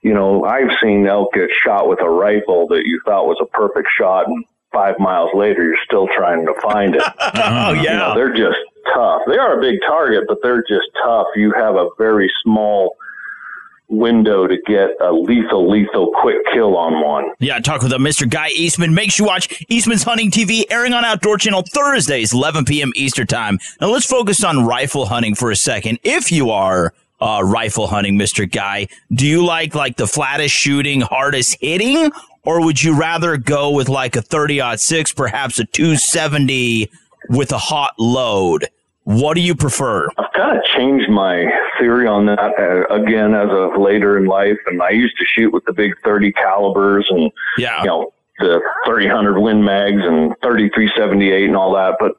you 0.04 0.14
know, 0.14 0.44
I've 0.44 0.70
seen 0.82 1.08
elk 1.08 1.34
get 1.34 1.50
shot 1.64 1.90
with 1.90 2.00
a 2.02 2.10
rifle 2.10 2.68
that 2.68 2.84
you 2.86 3.02
thought 3.04 3.26
was 3.26 3.40
a 3.42 3.46
perfect 3.48 3.88
shot, 3.98 4.28
and 4.28 4.46
five 4.78 5.00
miles 5.00 5.32
later, 5.34 5.64
you're 5.64 5.84
still 5.84 6.08
trying 6.16 6.46
to 6.46 6.54
find 6.62 6.94
it. 6.96 7.02
oh, 7.20 7.74
yeah. 7.74 7.82
You 7.82 7.90
know, 7.90 8.14
they're 8.16 8.36
just 8.36 8.60
tough. 8.94 9.24
They 9.28 9.38
are 9.38 9.58
a 9.58 9.62
big 9.62 9.80
target, 9.88 10.26
but 10.28 10.38
they're 10.44 10.64
just 10.70 10.88
tough. 11.04 11.26
You 11.36 11.52
have 11.54 11.76
a 11.76 11.90
very 11.98 12.32
small 12.44 12.96
window 13.90 14.46
to 14.46 14.58
get 14.68 14.90
a 15.02 15.12
lethal, 15.12 15.68
lethal 15.72 16.12
quick 16.22 16.38
kill 16.54 16.78
on 16.78 17.04
one. 17.04 17.26
Yeah, 17.40 17.58
talk 17.60 17.82
with 17.82 17.92
a 17.94 17.98
Mr. 17.98 18.30
Guy 18.30 18.50
Eastman. 18.50 18.94
Make 18.94 19.12
sure 19.12 19.26
you 19.26 19.30
watch 19.30 19.66
Eastman's 19.68 20.04
Hunting 20.04 20.30
TV, 20.30 20.66
airing 20.70 20.94
on 20.94 21.04
Outdoor 21.04 21.38
Channel 21.38 21.64
Thursdays, 21.74 22.34
11 22.34 22.66
p.m. 22.66 22.92
Eastern 22.96 23.26
Time. 23.26 23.58
Now 23.82 23.88
let's 23.88 24.06
focus 24.06 24.44
on 24.44 24.66
rifle 24.66 25.08
hunting 25.08 25.34
for 25.34 25.50
a 25.50 25.56
second. 25.56 26.00
If 26.04 26.32
you 26.32 26.52
are 26.52 26.94
uh, 27.20 27.42
rifle 27.44 27.88
hunting, 27.88 28.18
Mr. 28.18 28.50
Guy, 28.50 28.90
do 29.12 29.26
you 29.26 29.44
like 29.44 29.74
like 29.74 29.98
the 29.98 30.08
flattest 30.08 30.54
shooting, 30.54 31.02
hardest 31.02 31.58
hitting, 31.62 32.12
or 32.48 32.64
would 32.64 32.82
you 32.82 32.98
rather 32.98 33.36
go 33.36 33.72
with 33.72 33.90
like 33.90 34.16
a 34.16 34.22
30 34.22 34.78
6, 34.78 35.12
perhaps 35.12 35.60
a 35.60 35.66
270 35.66 36.90
with 37.28 37.52
a 37.52 37.58
hot 37.58 37.94
load? 38.00 38.70
What 39.04 39.34
do 39.34 39.42
you 39.42 39.54
prefer? 39.54 40.08
I've 40.18 40.32
kind 40.34 40.58
of 40.58 40.64
changed 40.64 41.10
my 41.10 41.44
theory 41.78 42.08
on 42.08 42.26
that 42.28 42.40
uh, 42.40 42.86
again 42.94 43.34
as 43.34 43.50
of 43.52 43.78
later 43.78 44.18
in 44.18 44.28
life. 44.28 44.58
And 44.66 44.82
I 44.82 44.92
used 44.92 45.18
to 45.18 45.26
shoot 45.26 45.52
with 45.52 45.66
the 45.66 45.74
big 45.74 45.92
30 46.06 46.32
calibers 46.32 47.06
and, 47.10 47.30
yeah. 47.58 47.82
you 47.82 47.88
know, 47.88 48.14
the 48.40 48.62
300 48.86 49.42
Win 49.42 49.62
Mags 49.62 50.02
and 50.02 50.34
3378 50.42 51.48
and 51.48 51.58
all 51.58 51.74
that. 51.74 51.98
But 52.00 52.14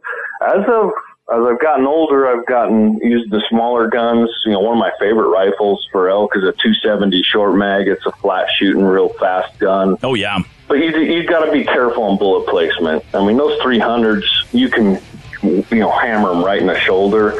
as 0.46 0.62
of 0.68 0.90
as 1.30 1.42
I've 1.44 1.60
gotten 1.60 1.86
older, 1.86 2.26
I've 2.26 2.46
gotten 2.46 2.98
used 2.98 3.30
the 3.30 3.42
smaller 3.50 3.88
guns. 3.88 4.30
You 4.46 4.52
know, 4.52 4.60
one 4.60 4.78
of 4.78 4.80
my 4.80 4.92
favorite 4.98 5.28
rifles 5.28 5.86
for 5.92 6.08
elk 6.08 6.34
is 6.34 6.42
a 6.42 6.52
270 6.52 7.22
short 7.22 7.54
mag. 7.54 7.86
It's 7.86 8.04
a 8.06 8.12
flat 8.12 8.48
shooting, 8.58 8.82
real 8.82 9.10
fast 9.10 9.58
gun. 9.58 9.98
Oh 10.02 10.14
yeah. 10.14 10.38
But 10.68 10.78
you 10.78 10.98
you 10.98 11.26
got 11.26 11.44
to 11.44 11.52
be 11.52 11.64
careful 11.64 12.04
on 12.04 12.16
bullet 12.16 12.48
placement. 12.48 13.04
I 13.12 13.24
mean, 13.26 13.36
those 13.36 13.58
300s, 13.60 14.24
you 14.52 14.70
can 14.70 15.00
you 15.42 15.64
know 15.78 15.90
hammer 15.90 16.30
them 16.30 16.42
right 16.42 16.60
in 16.60 16.66
the 16.66 16.78
shoulder. 16.78 17.34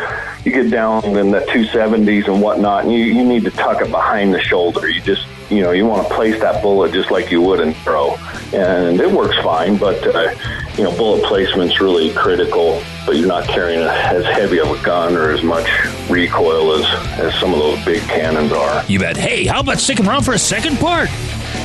You 0.45 0.53
get 0.53 0.71
down 0.71 1.05
in 1.05 1.31
the 1.31 1.41
270s 1.41 2.29
and 2.29 2.43
whatnot, 2.43 2.85
and 2.85 2.93
you 2.93 3.05
you 3.05 3.25
need 3.25 3.45
to 3.45 3.51
tuck 3.51 3.81
it 3.81 3.91
behind 3.91 4.35
the 4.35 4.41
shoulder. 4.41 4.89
You 4.89 5.01
just 5.01 5.27
you 5.51 5.63
know 5.63 5.71
you 5.71 5.87
want 5.87 6.07
to 6.07 6.15
place 6.15 6.39
that 6.41 6.63
bullet 6.63 6.93
just 6.93 7.11
like 7.11 7.31
you 7.31 7.41
would 7.41 7.61
in 7.61 7.73
throw, 7.75 8.17
and 8.53 9.01
it 9.01 9.11
works 9.11 9.37
fine. 9.39 9.79
But 9.79 10.07
uh, 10.15 10.35
you 10.79 10.85
know 10.85 10.97
bullet 10.97 11.25
placement's 11.25 11.81
really 11.81 12.13
critical 12.15 12.83
but 13.05 13.17
you're 13.17 13.27
not 13.27 13.45
carrying 13.49 13.81
as 13.81 14.25
heavy 14.27 14.61
of 14.61 14.71
a 14.71 14.83
gun 14.85 15.17
or 15.17 15.31
as 15.31 15.43
much 15.43 15.67
recoil 16.11 16.75
as, 16.75 16.85
as 17.19 17.35
some 17.41 17.55
of 17.55 17.59
those 17.59 17.83
big 17.83 18.03
cannons 18.03 18.53
are. 18.53 18.85
You 18.85 18.99
bet. 18.99 19.17
Hey, 19.17 19.47
how 19.47 19.61
about 19.61 19.79
sticking 19.79 20.07
around 20.07 20.25
for 20.25 20.35
a 20.35 20.39
second 20.39 20.77
part? 20.79 21.09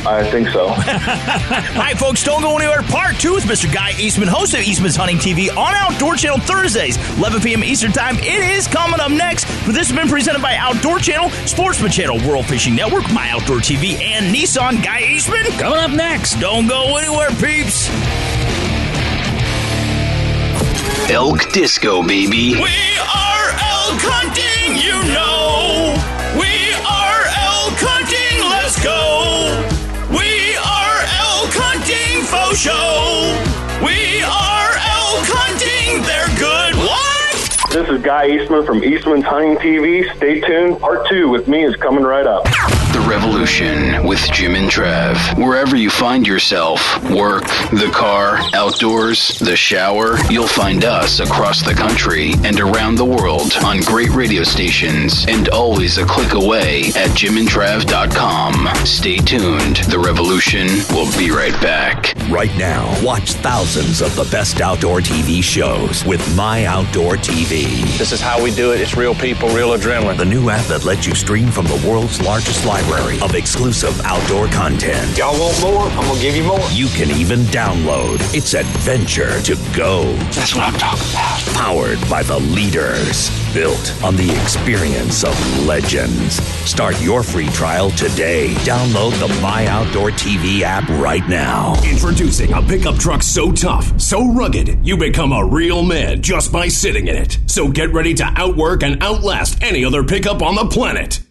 I 0.05 0.29
think 0.31 0.47
so. 0.49 0.69
Hi, 0.75 1.93
folks, 1.95 2.23
don't 2.23 2.41
go 2.41 2.57
anywhere. 2.57 2.81
Part 2.83 3.19
two 3.19 3.35
with 3.35 3.43
Mr. 3.43 3.71
Guy 3.73 3.91
Eastman, 3.99 4.29
host 4.29 4.53
of 4.53 4.61
Eastman's 4.61 4.95
Hunting 4.95 5.17
TV 5.17 5.49
on 5.49 5.73
Outdoor 5.75 6.15
Channel 6.15 6.39
Thursdays, 6.39 6.95
11 7.17 7.41
p.m. 7.41 7.63
Eastern 7.63 7.91
Time. 7.91 8.15
It 8.19 8.51
is 8.51 8.67
coming 8.67 9.01
up 9.01 9.11
next. 9.11 9.45
But 9.65 9.75
this 9.75 9.89
has 9.89 9.97
been 9.97 10.07
presented 10.07 10.41
by 10.41 10.55
Outdoor 10.55 10.99
Channel, 10.99 11.29
Sportsman 11.45 11.91
Channel, 11.91 12.25
World 12.27 12.45
Fishing 12.45 12.73
Network, 12.73 13.11
My 13.11 13.29
Outdoor 13.31 13.57
TV, 13.57 13.99
and 13.99 14.33
Nissan. 14.33 14.81
Guy 14.81 15.01
Eastman 15.01 15.43
coming 15.59 15.79
up 15.79 15.91
next. 15.91 16.39
Don't 16.39 16.67
go 16.67 16.95
anywhere, 16.95 17.29
peeps. 17.31 17.89
Elk 21.09 21.51
Disco, 21.51 22.01
baby. 22.01 22.55
We 22.55 22.71
are 22.97 23.49
elk 23.51 23.99
hunting, 23.99 24.79
you 24.79 24.95
know. 25.11 25.91
We 26.39 26.71
are 26.79 27.23
elk 27.27 27.75
hunting, 27.77 28.39
let's 28.49 28.81
go. 28.81 29.51
We 30.09 30.55
are 30.55 30.99
elk 31.19 31.51
hunting, 31.59 32.23
faux 32.23 32.57
show. 32.57 33.35
We 33.83 34.23
are 34.23 34.71
elk 34.79 35.27
hunting, 35.27 36.01
they're 36.07 36.31
good. 36.39 36.73
What? 36.79 37.71
This 37.71 37.89
is 37.89 38.01
Guy 38.01 38.29
Eastman 38.39 38.65
from 38.65 38.81
Eastman's 38.83 39.25
Hunting 39.25 39.57
TV. 39.57 40.09
Stay 40.15 40.39
tuned. 40.39 40.79
Part 40.79 41.07
two 41.09 41.27
with 41.27 41.49
me 41.49 41.63
is 41.65 41.75
coming 41.75 42.03
right 42.05 42.25
up. 42.25 42.47
The 42.93 42.99
Revolution 43.09 44.05
with 44.05 44.19
Jim 44.31 44.53
and 44.53 44.69
Trav. 44.69 45.17
Wherever 45.43 45.75
you 45.75 45.89
find 45.89 46.27
yourself, 46.27 46.79
work, 47.09 47.45
the 47.71 47.89
car, 47.91 48.37
outdoors, 48.53 49.39
the 49.39 49.55
shower, 49.55 50.19
you'll 50.29 50.45
find 50.45 50.85
us 50.85 51.19
across 51.19 51.63
the 51.63 51.73
country 51.73 52.33
and 52.43 52.59
around 52.59 52.93
the 52.95 53.05
world 53.05 53.53
on 53.65 53.79
great 53.79 54.11
radio 54.11 54.43
stations 54.43 55.25
and 55.27 55.49
always 55.49 55.97
a 55.97 56.05
click 56.05 56.33
away 56.33 56.89
at 56.89 57.09
jimandtrav.com. 57.17 58.85
Stay 58.85 59.17
tuned. 59.17 59.77
The 59.89 59.97
Revolution 59.97 60.67
will 60.95 61.11
be 61.17 61.31
right 61.31 61.59
back. 61.63 62.13
Right 62.29 62.55
now, 62.59 62.95
watch 63.03 63.31
thousands 63.33 64.03
of 64.03 64.15
the 64.15 64.25
best 64.25 64.61
outdoor 64.61 64.99
TV 64.99 65.41
shows 65.43 66.05
with 66.05 66.21
My 66.37 66.65
Outdoor 66.65 67.15
TV. 67.15 67.63
This 67.97 68.11
is 68.11 68.21
how 68.21 68.41
we 68.41 68.53
do 68.53 68.71
it. 68.71 68.81
It's 68.81 68.95
real 68.95 69.15
people, 69.15 69.49
real 69.49 69.71
adrenaline. 69.71 70.17
The 70.17 70.25
new 70.25 70.51
app 70.51 70.65
that 70.67 70.85
lets 70.85 71.07
you 71.07 71.15
stream 71.15 71.49
from 71.49 71.65
the 71.65 71.83
world's 71.87 72.21
largest 72.21 72.63
library 72.67 72.82
of 73.23 73.35
exclusive 73.35 73.99
outdoor 74.01 74.47
content. 74.47 75.17
Y'all 75.17 75.39
want 75.39 75.61
more? 75.61 75.87
I'm 75.87 76.05
going 76.05 76.15
to 76.17 76.21
give 76.21 76.35
you 76.35 76.43
more. 76.43 76.59
You 76.71 76.87
can 76.87 77.09
even 77.11 77.39
download. 77.43 78.19
It's 78.35 78.53
adventure 78.53 79.41
to 79.43 79.55
go. 79.75 80.13
That's 80.31 80.53
what 80.53 80.65
I'm 80.65 80.79
talking 80.79 81.09
about. 81.11 81.39
Powered 81.53 82.09
by 82.09 82.23
the 82.23 82.39
leaders. 82.39 83.29
Built 83.53 84.03
on 84.03 84.15
the 84.15 84.29
experience 84.41 85.23
of 85.23 85.65
legends. 85.65 86.35
Start 86.69 86.99
your 87.01 87.23
free 87.23 87.47
trial 87.49 87.91
today. 87.91 88.53
Download 88.65 89.11
the 89.19 89.41
My 89.41 89.67
Outdoor 89.67 90.09
TV 90.09 90.61
app 90.61 90.87
right 90.89 91.27
now. 91.29 91.75
Introducing 91.83 92.51
a 92.53 92.61
pickup 92.61 92.95
truck 92.95 93.23
so 93.23 93.51
tough, 93.51 93.99
so 93.99 94.33
rugged, 94.33 94.85
you 94.85 94.97
become 94.97 95.31
a 95.31 95.45
real 95.45 95.83
man 95.83 96.21
just 96.21 96.51
by 96.51 96.67
sitting 96.67 97.07
in 97.07 97.15
it. 97.15 97.37
So 97.45 97.67
get 97.67 97.93
ready 97.93 98.13
to 98.15 98.25
outwork 98.35 98.83
and 98.83 99.01
outlast 99.01 99.61
any 99.63 99.85
other 99.85 100.03
pickup 100.03 100.41
on 100.41 100.55
the 100.55 100.65
planet. 100.65 101.21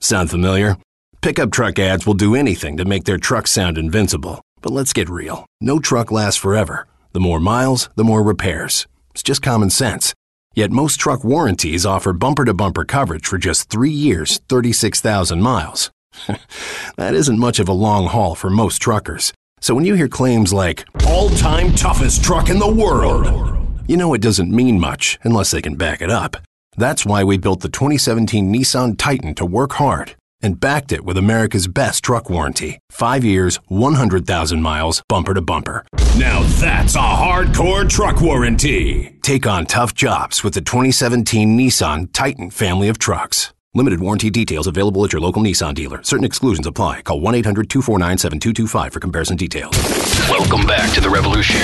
Sound 0.00 0.30
familiar? 0.30 0.76
Pickup 1.24 1.50
truck 1.50 1.78
ads 1.78 2.06
will 2.06 2.12
do 2.12 2.34
anything 2.34 2.76
to 2.76 2.84
make 2.84 3.04
their 3.04 3.16
truck 3.16 3.46
sound 3.46 3.78
invincible. 3.78 4.42
But 4.60 4.74
let's 4.74 4.92
get 4.92 5.08
real. 5.08 5.46
No 5.58 5.78
truck 5.78 6.12
lasts 6.12 6.38
forever. 6.38 6.86
The 7.14 7.20
more 7.20 7.40
miles, 7.40 7.88
the 7.96 8.04
more 8.04 8.22
repairs. 8.22 8.86
It's 9.12 9.22
just 9.22 9.40
common 9.40 9.70
sense. 9.70 10.12
Yet 10.54 10.70
most 10.70 11.00
truck 11.00 11.24
warranties 11.24 11.86
offer 11.86 12.12
bumper 12.12 12.44
to 12.44 12.52
bumper 12.52 12.84
coverage 12.84 13.26
for 13.26 13.38
just 13.38 13.70
three 13.70 13.90
years, 13.90 14.42
36,000 14.50 15.40
miles. 15.40 15.90
that 16.96 17.14
isn't 17.14 17.38
much 17.38 17.58
of 17.58 17.70
a 17.70 17.72
long 17.72 18.08
haul 18.08 18.34
for 18.34 18.50
most 18.50 18.82
truckers. 18.82 19.32
So 19.62 19.74
when 19.74 19.86
you 19.86 19.94
hear 19.94 20.08
claims 20.08 20.52
like, 20.52 20.86
all 21.06 21.30
time 21.30 21.74
toughest 21.74 22.22
truck 22.22 22.50
in 22.50 22.58
the 22.58 22.70
world, 22.70 23.26
you 23.86 23.96
know 23.96 24.12
it 24.12 24.20
doesn't 24.20 24.54
mean 24.54 24.78
much 24.78 25.18
unless 25.22 25.52
they 25.52 25.62
can 25.62 25.76
back 25.76 26.02
it 26.02 26.10
up. 26.10 26.36
That's 26.76 27.06
why 27.06 27.24
we 27.24 27.38
built 27.38 27.60
the 27.60 27.70
2017 27.70 28.52
Nissan 28.52 28.98
Titan 28.98 29.34
to 29.36 29.46
work 29.46 29.72
hard 29.72 30.16
and 30.42 30.60
backed 30.60 30.92
it 30.92 31.04
with 31.06 31.16
America's 31.16 31.68
best 31.68 32.04
truck 32.04 32.28
warranty. 32.28 32.78
Five 32.90 33.24
years, 33.24 33.58
100,000 33.68 34.60
miles, 34.60 35.02
bumper 35.08 35.32
to 35.32 35.40
bumper. 35.40 35.86
Now 36.18 36.42
that's 36.60 36.96
a 36.96 36.98
hardcore 36.98 37.88
truck 37.88 38.20
warranty. 38.20 39.16
Take 39.22 39.46
on 39.46 39.64
tough 39.64 39.94
jobs 39.94 40.44
with 40.44 40.52
the 40.52 40.60
2017 40.60 41.56
Nissan 41.58 42.10
Titan 42.12 42.50
family 42.50 42.88
of 42.88 42.98
trucks. 42.98 43.53
Limited 43.76 43.98
warranty 43.98 44.30
details 44.30 44.68
available 44.68 45.04
at 45.04 45.12
your 45.12 45.20
local 45.20 45.42
Nissan 45.42 45.74
dealer. 45.74 46.00
Certain 46.04 46.24
exclusions 46.24 46.64
apply. 46.64 47.02
Call 47.02 47.20
1 47.20 47.34
800 47.34 47.68
249 47.68 48.18
7225 48.18 48.92
for 48.92 49.00
comparison 49.00 49.36
details. 49.36 49.72
Welcome 50.30 50.64
back 50.64 50.94
to 50.94 51.00
The 51.00 51.10
Revolution 51.10 51.58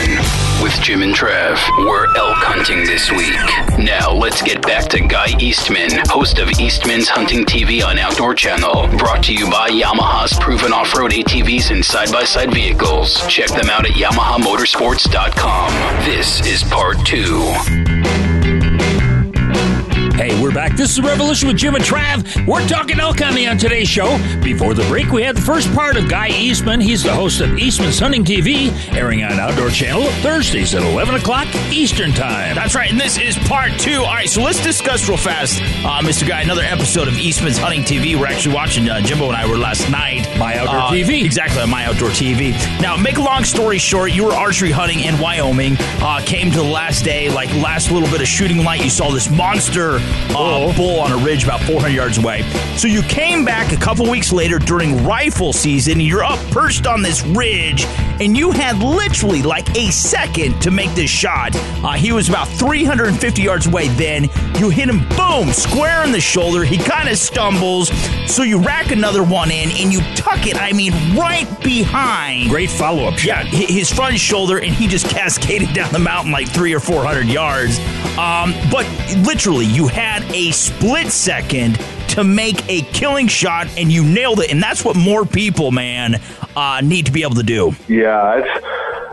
with 0.61 0.73
Jim 0.83 1.03
and 1.03 1.15
Trav. 1.15 1.57
We're 1.79 2.07
elk 2.17 2.37
hunting 2.39 2.85
this 2.85 3.13
week. 3.13 3.39
Now 3.79 4.13
let's 4.13 4.43
get 4.43 4.61
back 4.61 4.89
to 4.91 4.99
Guy 5.07 5.39
Eastman, 5.39 6.03
host 6.09 6.41
of 6.41 6.51
Eastman's 6.59 7.09
Hunting 7.09 7.45
TV 7.45 7.85
on 7.85 7.97
Outdoor 7.97 8.35
Channel. 8.35 8.89
Brought 8.99 9.23
to 9.25 9.33
you 9.33 9.49
by 9.49 9.71
Yamaha's 9.71 10.37
proven 10.41 10.73
off 10.73 10.93
road 10.99 11.13
ATVs 11.13 11.71
and 11.71 11.85
side 11.85 12.11
by 12.11 12.25
side 12.25 12.53
vehicles. 12.53 13.25
Check 13.29 13.51
them 13.51 13.71
out 13.71 13.87
at 13.87 13.93
YamahaMotorsports.com. 13.93 16.05
This 16.05 16.45
is 16.45 16.65
part 16.65 16.97
two. 17.07 18.30
Back. 20.71 20.77
This 20.79 20.93
is 20.93 21.01
Revolution 21.01 21.49
with 21.49 21.57
Jim 21.57 21.75
and 21.75 21.85
Trav. 21.85 22.47
We're 22.47 22.67
talking 22.67 22.99
elk 23.01 23.21
hunting 23.21 23.49
on 23.49 23.59
today's 23.59 23.89
show. 23.89 24.19
Before 24.43 24.75
the 24.75 24.83
break, 24.85 25.11
we 25.11 25.23
had 25.23 25.37
the 25.37 25.41
first 25.41 25.73
part 25.75 25.97
of 25.97 26.09
Guy 26.09 26.29
Eastman. 26.29 26.81
He's 26.81 27.03
the 27.03 27.13
host 27.15 27.41
of 27.41 27.59
Eastman's 27.59 27.99
Hunting 27.99 28.25
TV, 28.25 28.71
airing 28.95 29.23
on 29.23 29.33
Outdoor 29.33 29.71
Channel 29.71 30.05
Thursdays 30.23 30.75
at 30.75 30.83
11 30.83 31.15
o'clock 31.17 31.47
Eastern 31.73 32.13
Time. 32.13 32.55
That's 32.55 32.75
right, 32.75 32.91
and 32.91 33.01
this 33.01 33.19
is 33.19 33.37
part 33.49 33.73
two. 33.79 33.99
All 34.01 34.15
right, 34.15 34.29
so 34.29 34.43
let's 34.43 34.63
discuss 34.63 35.09
real 35.09 35.17
fast, 35.19 35.61
uh, 35.85 36.01
Mr. 36.03 36.27
Guy, 36.27 36.43
another 36.43 36.63
episode 36.63 37.09
of 37.09 37.15
Eastman's 37.19 37.59
Hunting 37.59 37.83
TV. 37.83 38.19
We're 38.19 38.27
actually 38.27 38.55
watching, 38.55 38.89
uh, 38.89 39.01
Jimbo 39.01 39.27
and 39.29 39.37
I 39.37 39.47
were 39.47 39.57
last 39.59 39.91
night. 39.91 40.27
My 40.39 40.57
Outdoor 40.57 40.79
Uh, 40.81 40.91
TV. 40.91 41.25
Exactly, 41.25 41.61
on 41.63 41.71
My 41.71 41.85
Outdoor 41.85 42.11
TV. 42.11 42.53
Now, 42.81 42.97
make 42.97 43.19
a 43.19 43.23
long 43.23 43.45
story 43.45 43.79
short, 43.79 44.13
you 44.13 44.25
were 44.25 44.33
archery 44.33 44.71
hunting 44.71 45.01
in 45.01 45.19
Wyoming, 45.19 45.77
uh, 46.01 46.21
came 46.25 46.51
to 46.51 46.57
the 46.59 46.63
last 46.65 47.05
day, 47.05 47.29
like 47.29 47.53
last 47.55 47.91
little 47.91 48.09
bit 48.09 48.21
of 48.21 48.29
shooting 48.29 48.65
light, 48.65 48.83
you 48.83 48.91
saw 48.91 49.11
this 49.11 49.31
monster 49.31 49.99
uh, 50.35 50.60
bull 50.77 51.01
on 51.01 51.11
a 51.13 51.25
ridge 51.25 51.45
about 51.45 51.61
400 51.63 51.89
yards 51.89 52.19
away. 52.19 52.43
So 52.77 52.87
you 52.87 53.03
came 53.03 53.45
back 53.45 53.73
a 53.73 53.77
couple 53.77 54.09
weeks 54.11 54.33
later 54.33 54.59
during 54.59 55.05
rifle 55.05 55.53
season, 55.53 56.01
you're 56.01 56.25
up 56.25 56.39
perched 56.51 56.87
on 56.87 57.03
this 57.03 57.25
ridge, 57.27 57.87
and 58.21 58.37
you 58.37 58.51
had 58.51 58.79
literally 58.79 59.43
like 59.43 59.75
a 59.77 59.91
second 59.91 60.61
to 60.63 60.71
make 60.71 60.91
this 60.95 61.11
shot. 61.11 61.53
Uh, 61.55 61.93
he 61.93 62.13
was 62.13 62.29
about 62.29 62.47
350 62.49 63.43
yards 63.43 63.67
away. 63.67 63.89
Then 63.89 64.25
you 64.59 64.69
hit 64.69 64.89
him, 64.89 65.09
boom, 65.17 65.53
square 65.53 66.05
in 66.05 66.13
the 66.13 66.21
shoulder. 66.21 66.63
He 66.63 66.77
kind 66.77 67.09
of 67.09 67.17
stumbles, 67.17 67.89
so 68.31 68.43
you 68.43 68.61
rack 68.61 68.93
another 68.93 69.23
one 69.25 69.51
in, 69.51 69.71
and 69.71 69.93
you 69.93 70.01
tuck 70.15 70.47
it. 70.47 70.61
I 70.61 70.73
mean, 70.73 70.93
right 71.17 71.49
behind. 71.63 72.51
Great 72.51 72.71
follow 72.71 73.05
up 73.05 73.25
Yeah, 73.25 73.43
his 73.45 73.91
front 73.91 74.19
shoulder, 74.19 74.59
and 74.59 74.75
he 74.75 74.87
just 74.87 75.07
cascaded 75.07 75.73
down 75.75 75.91
the 75.93 75.99
mountain 75.99 76.33
like 76.33 76.49
three 76.49 76.75
or 76.75 76.81
four 76.81 77.05
hundred 77.05 77.27
yards. 77.27 77.79
Um, 78.19 78.55
but 78.71 78.87
literally, 79.27 79.67
you 79.67 79.87
had 79.89 80.23
a 80.33 80.51
split 80.51 81.09
second 81.09 81.79
to 82.11 82.25
make 82.25 82.69
a 82.69 82.83
killing 82.83 83.29
shot, 83.29 83.69
and 83.79 83.91
you 83.91 84.05
nailed 84.05 84.41
it. 84.41 84.51
And 84.51 84.63
that's 84.63 84.85
what 84.85 84.97
more 84.97 85.25
people, 85.25 85.71
man, 85.71 86.21
uh, 86.57 86.81
need 86.83 87.07
to 87.07 87.13
be 87.13 87.23
able 87.23 87.37
to 87.37 87.43
do. 87.43 87.73
Yeah, 87.89 88.43
it's 88.43 88.67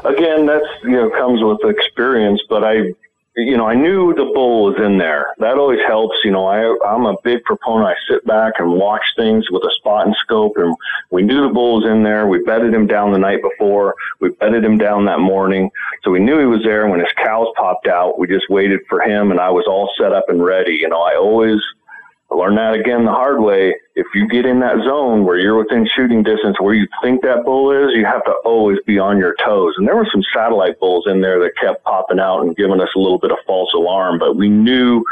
again 0.06 0.46
that's 0.46 0.66
you 0.84 0.92
know 0.92 1.10
comes 1.12 1.42
with 1.44 1.70
experience, 1.70 2.42
but 2.50 2.64
I 2.64 2.94
you 3.36 3.56
know 3.56 3.68
I 3.68 3.76
knew 3.76 4.14
the 4.14 4.32
bull 4.34 4.66
was 4.66 4.76
in 4.84 4.98
there. 4.98 5.34
That 5.40 5.58
always 5.58 5.80
helps. 5.86 6.18
You 6.24 6.32
know, 6.32 6.46
I 6.46 6.78
I'm 6.88 7.06
a 7.06 7.16
big 7.24 7.44
proponent. 7.44 7.90
I 7.90 8.14
sit 8.14 8.26
back 8.26 8.54
and 8.60 8.72
watch 8.72 9.04
things 9.16 9.50
with 9.52 9.64
a 9.64 9.72
spot 9.78 10.08
and 10.08 10.16
scope, 10.16 10.54
and 10.58 10.76
we 11.12 11.22
knew 11.22 11.48
the 11.48 11.54
bull 11.54 11.82
was 11.82 11.90
in 11.90 12.04
there. 12.04 12.28
We 12.28 12.44
bedded 12.44 12.74
him 12.74 12.88
down 12.88 13.12
the 13.12 13.20
night 13.20 13.42
before. 13.42 13.96
We 14.20 14.30
bedded 14.30 14.64
him 14.64 14.78
down 14.78 15.06
that 15.06 15.20
morning, 15.20 15.70
so 16.04 16.12
we 16.12 16.20
knew 16.20 16.40
he 16.40 16.46
was 16.46 16.64
there. 16.64 16.88
When 16.88 17.00
his 17.00 17.14
cows 17.18 17.48
popped 17.56 17.88
out, 17.88 18.18
we 18.18 18.28
just 18.28 18.50
waited 18.50 18.82
for 18.90 19.02
him, 19.02 19.32
and 19.32 19.40
I 19.40 19.50
was 19.52 19.66
all 19.68 19.92
set 19.98 20.14
up 20.14 20.26
and 20.30 20.44
ready. 20.44 20.74
You 20.74 20.90
know, 20.90 21.02
I 21.02 21.16
always 21.16 21.60
I 22.32 22.36
learned 22.36 22.58
that 22.58 22.74
again 22.74 23.06
the 23.06 23.12
hard 23.12 23.42
way. 23.42 23.74
If 23.96 24.08
you 24.14 24.28
get 24.28 24.46
in 24.46 24.60
that 24.60 24.84
zone 24.84 25.26
where 25.26 25.38
you're 25.38 25.58
within 25.58 25.88
shooting 25.88 26.24
distance 26.24 26.60
where 26.60 26.74
you 26.74 26.88
think 27.02 27.22
that 27.22 27.46
bull 27.46 27.72
is, 27.72 27.96
you 27.96 28.06
have 28.06 28.24
to 28.26 28.34
always 28.44 28.80
be 28.86 29.00
on 29.00 29.18
your 29.18 29.36
toes. 29.44 29.76
And 29.78 29.88
there 29.88 29.96
were 29.96 30.08
some 30.12 30.24
satellite 30.34 30.80
bulls 30.80 31.06
in 31.08 31.22
there 31.22 31.40
that 31.40 31.58
kept 31.60 31.84
popping 31.86 32.20
out 32.20 32.42
and 32.42 32.56
giving 32.56 32.82
us 32.82 32.90
a 32.96 33.00
little 33.00 33.18
bit 33.18 33.32
of 33.32 33.38
false 33.46 33.74
alarm, 33.74 34.20
but 34.20 34.36
we 34.36 34.50
knew 34.50 35.04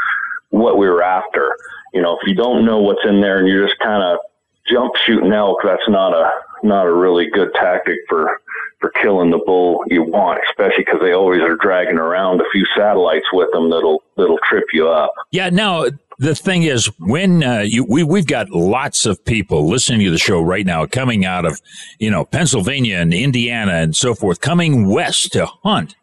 what 0.50 0.76
we 0.76 0.88
were 0.88 1.02
after. 1.02 1.56
You 1.94 2.02
know, 2.02 2.18
if 2.20 2.28
you 2.28 2.34
don't 2.34 2.66
know 2.66 2.80
what's 2.80 3.04
in 3.04 3.22
there 3.22 3.38
and 3.38 3.48
you're 3.48 3.66
just 3.66 3.80
kind 3.80 4.02
of 4.02 4.18
jump 4.66 4.94
shooting 4.96 5.32
elk, 5.32 5.60
that's 5.64 5.88
not 5.88 6.12
a 6.12 6.30
not 6.62 6.86
a 6.86 6.92
really 6.92 7.30
good 7.30 7.52
tactic 7.54 7.98
for 8.08 8.40
for 8.80 8.90
killing 8.90 9.30
the 9.30 9.38
bull 9.38 9.82
you 9.86 10.02
want, 10.02 10.38
especially 10.48 10.84
because 10.84 11.00
they 11.00 11.12
always 11.12 11.40
are 11.40 11.56
dragging 11.56 11.96
around 11.96 12.40
a 12.40 12.44
few 12.52 12.64
satellites 12.76 13.26
with 13.32 13.50
them 13.52 13.70
that'll 13.70 14.02
that'll 14.16 14.38
trip 14.44 14.64
you 14.72 14.88
up. 14.88 15.12
Yeah. 15.30 15.48
Now 15.48 15.86
the 16.18 16.34
thing 16.34 16.62
is, 16.62 16.86
when 16.98 17.42
uh, 17.42 17.60
you 17.60 17.84
we 17.84 18.02
we've 18.02 18.26
got 18.26 18.50
lots 18.50 19.06
of 19.06 19.24
people 19.24 19.68
listening 19.68 20.04
to 20.04 20.10
the 20.10 20.18
show 20.18 20.40
right 20.40 20.64
now, 20.64 20.86
coming 20.86 21.24
out 21.24 21.44
of 21.44 21.60
you 21.98 22.10
know 22.10 22.24
Pennsylvania 22.24 22.98
and 22.98 23.12
Indiana 23.12 23.74
and 23.74 23.94
so 23.94 24.14
forth, 24.14 24.40
coming 24.40 24.88
west 24.88 25.32
to 25.32 25.46
hunt. 25.46 25.94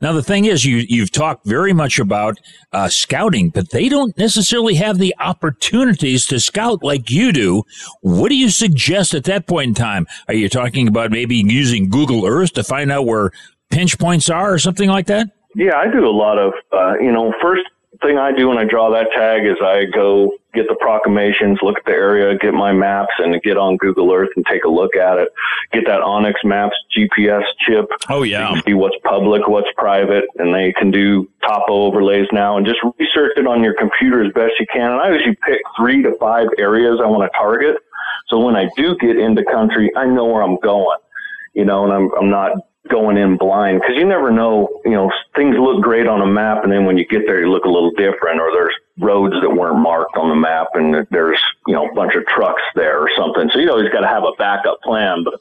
Now 0.00 0.12
the 0.12 0.22
thing 0.22 0.44
is, 0.44 0.64
you 0.64 0.84
you've 0.88 1.10
talked 1.10 1.46
very 1.46 1.72
much 1.72 1.98
about 1.98 2.38
uh, 2.72 2.88
scouting, 2.88 3.50
but 3.50 3.70
they 3.70 3.88
don't 3.88 4.16
necessarily 4.16 4.74
have 4.74 4.98
the 4.98 5.14
opportunities 5.18 6.26
to 6.26 6.40
scout 6.40 6.82
like 6.82 7.10
you 7.10 7.32
do. 7.32 7.62
What 8.00 8.28
do 8.28 8.36
you 8.36 8.50
suggest 8.50 9.14
at 9.14 9.24
that 9.24 9.46
point 9.46 9.68
in 9.68 9.74
time? 9.74 10.06
Are 10.28 10.34
you 10.34 10.48
talking 10.48 10.88
about 10.88 11.10
maybe 11.10 11.36
using 11.36 11.88
Google 11.88 12.26
Earth 12.26 12.52
to 12.54 12.64
find 12.64 12.90
out 12.92 13.06
where 13.06 13.30
pinch 13.70 13.98
points 13.98 14.30
are 14.30 14.52
or 14.52 14.58
something 14.58 14.88
like 14.88 15.06
that? 15.06 15.28
Yeah, 15.54 15.74
I 15.74 15.90
do 15.90 16.06
a 16.06 16.12
lot 16.12 16.38
of, 16.38 16.52
uh, 16.70 16.98
you 17.00 17.10
know, 17.10 17.32
first 17.40 17.62
thing 18.02 18.18
I 18.18 18.32
do 18.32 18.48
when 18.48 18.58
I 18.58 18.64
draw 18.64 18.90
that 18.90 19.10
tag 19.12 19.46
is 19.46 19.56
I 19.62 19.84
go 19.94 20.32
get 20.54 20.68
the 20.68 20.74
proclamations, 20.76 21.58
look 21.62 21.78
at 21.78 21.84
the 21.84 21.92
area, 21.92 22.36
get 22.38 22.54
my 22.54 22.72
maps, 22.72 23.12
and 23.18 23.40
get 23.42 23.56
on 23.56 23.76
Google 23.76 24.12
Earth 24.12 24.30
and 24.36 24.44
take 24.46 24.64
a 24.64 24.68
look 24.68 24.96
at 24.96 25.18
it. 25.18 25.28
Get 25.72 25.84
that 25.86 26.00
onX 26.00 26.34
Maps 26.44 26.76
GPS 26.96 27.42
chip. 27.60 27.86
Oh 28.08 28.22
yeah. 28.22 28.58
see 28.62 28.74
what's 28.74 28.96
public, 29.04 29.46
what's 29.48 29.68
private, 29.76 30.24
and 30.36 30.54
they 30.54 30.72
can 30.72 30.90
do 30.90 31.28
topo 31.46 31.72
overlays 31.84 32.26
now 32.32 32.56
and 32.56 32.66
just 32.66 32.80
research 32.98 33.32
it 33.36 33.46
on 33.46 33.62
your 33.62 33.74
computer 33.74 34.24
as 34.24 34.32
best 34.32 34.54
you 34.58 34.66
can. 34.72 34.92
And 34.92 35.00
I 35.00 35.12
usually 35.12 35.36
pick 35.46 35.60
three 35.76 36.02
to 36.02 36.16
five 36.18 36.48
areas 36.58 37.00
I 37.02 37.06
want 37.06 37.30
to 37.30 37.38
target. 37.38 37.76
So 38.28 38.40
when 38.40 38.56
I 38.56 38.68
do 38.76 38.96
get 38.96 39.18
into 39.18 39.44
country, 39.44 39.90
I 39.96 40.06
know 40.06 40.24
where 40.26 40.42
I'm 40.42 40.58
going, 40.60 40.98
you 41.54 41.64
know, 41.64 41.84
and 41.84 41.92
I'm, 41.92 42.10
I'm 42.18 42.30
not 42.30 42.52
going 42.88 43.16
in 43.16 43.36
blind 43.36 43.80
because 43.80 43.96
you 43.96 44.06
never 44.06 44.30
know, 44.30 44.80
you 44.84 44.92
know, 44.92 45.10
things 45.34 45.56
look 45.58 45.82
great 45.82 46.06
on 46.06 46.20
a 46.20 46.26
map 46.26 46.64
and 46.64 46.72
then 46.72 46.84
when 46.84 46.96
you 46.96 47.06
get 47.06 47.22
there, 47.26 47.40
you 47.40 47.50
look 47.50 47.64
a 47.64 47.70
little 47.70 47.90
different 47.92 48.40
or 48.40 48.50
there's 48.52 48.74
roads 48.98 49.34
that 49.40 49.50
weren't 49.50 49.78
marked 49.78 50.16
on 50.16 50.28
the 50.28 50.34
map 50.34 50.68
and 50.74 51.06
there's, 51.10 51.40
you 51.66 51.74
know, 51.74 51.88
a 51.88 51.94
bunch 51.94 52.14
of 52.14 52.26
trucks 52.26 52.62
there 52.74 52.98
or 52.98 53.10
something. 53.16 53.50
So 53.52 53.58
you 53.58 53.70
always 53.70 53.90
got 53.90 54.00
to 54.00 54.08
have 54.08 54.24
a 54.24 54.32
backup 54.38 54.80
plan. 54.82 55.24
But, 55.24 55.40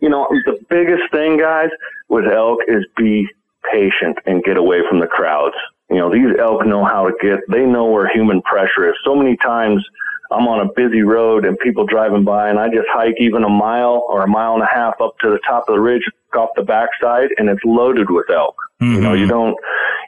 you 0.00 0.08
know, 0.08 0.26
the 0.44 0.58
biggest 0.68 1.10
thing, 1.12 1.38
guys, 1.38 1.70
with 2.08 2.26
elk 2.26 2.60
is 2.68 2.84
be 2.96 3.28
patient 3.70 4.18
and 4.26 4.42
get 4.44 4.56
away 4.56 4.80
from 4.88 5.00
the 5.00 5.06
crowds. 5.06 5.56
You 5.90 5.96
know, 5.96 6.12
these 6.12 6.36
elk 6.38 6.66
know 6.66 6.84
how 6.84 7.08
to 7.08 7.14
get, 7.20 7.40
they 7.50 7.64
know 7.64 7.86
where 7.86 8.08
human 8.08 8.42
pressure 8.42 8.88
is. 8.88 8.96
So 9.04 9.14
many 9.14 9.36
times 9.36 9.84
I'm 10.30 10.48
on 10.48 10.66
a 10.66 10.72
busy 10.72 11.02
road 11.02 11.44
and 11.44 11.58
people 11.58 11.86
driving 11.86 12.24
by 12.24 12.48
and 12.48 12.58
I 12.58 12.68
just 12.68 12.88
hike 12.88 13.14
even 13.18 13.44
a 13.44 13.48
mile 13.48 14.04
or 14.08 14.22
a 14.22 14.28
mile 14.28 14.54
and 14.54 14.62
a 14.62 14.68
half 14.72 15.00
up 15.00 15.18
to 15.20 15.30
the 15.30 15.38
top 15.46 15.68
of 15.68 15.74
the 15.74 15.80
ridge 15.80 16.02
off 16.34 16.50
the 16.56 16.62
backside 16.62 17.30
and 17.38 17.48
it's 17.48 17.64
loaded 17.64 18.10
with 18.10 18.28
elk. 18.30 18.56
Mm-hmm. 18.82 18.94
You 18.94 19.00
know, 19.00 19.14
you 19.14 19.26
don't, 19.26 19.56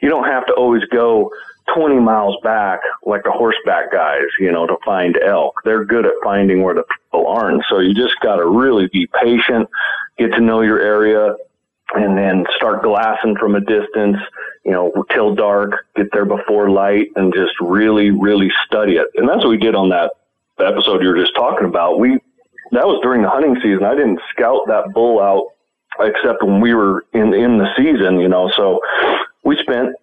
you 0.01 0.09
don't 0.09 0.25
have 0.25 0.45
to 0.47 0.53
always 0.53 0.83
go 0.91 1.31
20 1.75 1.99
miles 1.99 2.35
back 2.43 2.79
like 3.03 3.23
the 3.23 3.31
horseback 3.31 3.91
guys, 3.91 4.25
you 4.39 4.51
know, 4.51 4.67
to 4.67 4.77
find 4.85 5.17
elk. 5.25 5.55
They're 5.65 5.85
good 5.85 6.05
at 6.05 6.13
finding 6.23 6.63
where 6.63 6.75
the 6.75 6.83
people 6.83 7.27
aren't. 7.27 7.63
So 7.69 7.79
you 7.79 7.93
just 7.93 8.19
got 8.21 8.37
to 8.37 8.45
really 8.45 8.87
be 8.87 9.07
patient, 9.21 9.69
get 10.17 10.31
to 10.33 10.41
know 10.41 10.61
your 10.61 10.79
area, 10.79 11.35
and 11.95 12.17
then 12.17 12.45
start 12.55 12.83
glassing 12.83 13.35
from 13.39 13.55
a 13.55 13.59
distance, 13.61 14.17
you 14.63 14.71
know, 14.71 14.91
till 15.11 15.33
dark, 15.33 15.85
get 15.95 16.07
there 16.11 16.25
before 16.25 16.69
light 16.69 17.07
and 17.15 17.33
just 17.33 17.53
really, 17.59 18.11
really 18.11 18.51
study 18.65 18.93
it. 18.93 19.07
And 19.15 19.27
that's 19.27 19.43
what 19.43 19.49
we 19.49 19.57
did 19.57 19.75
on 19.75 19.89
that 19.89 20.13
episode 20.59 21.01
you 21.01 21.09
were 21.09 21.17
just 21.17 21.35
talking 21.35 21.67
about. 21.67 21.99
We, 21.99 22.19
that 22.71 22.85
was 22.85 22.99
during 23.01 23.23
the 23.23 23.29
hunting 23.29 23.55
season. 23.61 23.83
I 23.83 23.95
didn't 23.95 24.19
scout 24.31 24.61
that 24.67 24.93
bull 24.93 25.19
out 25.19 25.47
except 25.99 26.43
when 26.43 26.61
we 26.61 26.73
were 26.73 27.05
in, 27.13 27.33
in 27.33 27.57
the 27.57 27.67
season, 27.75 28.19
you 28.19 28.29
know, 28.29 28.51
so 28.55 28.79
we 29.43 29.57
spent 29.57 29.95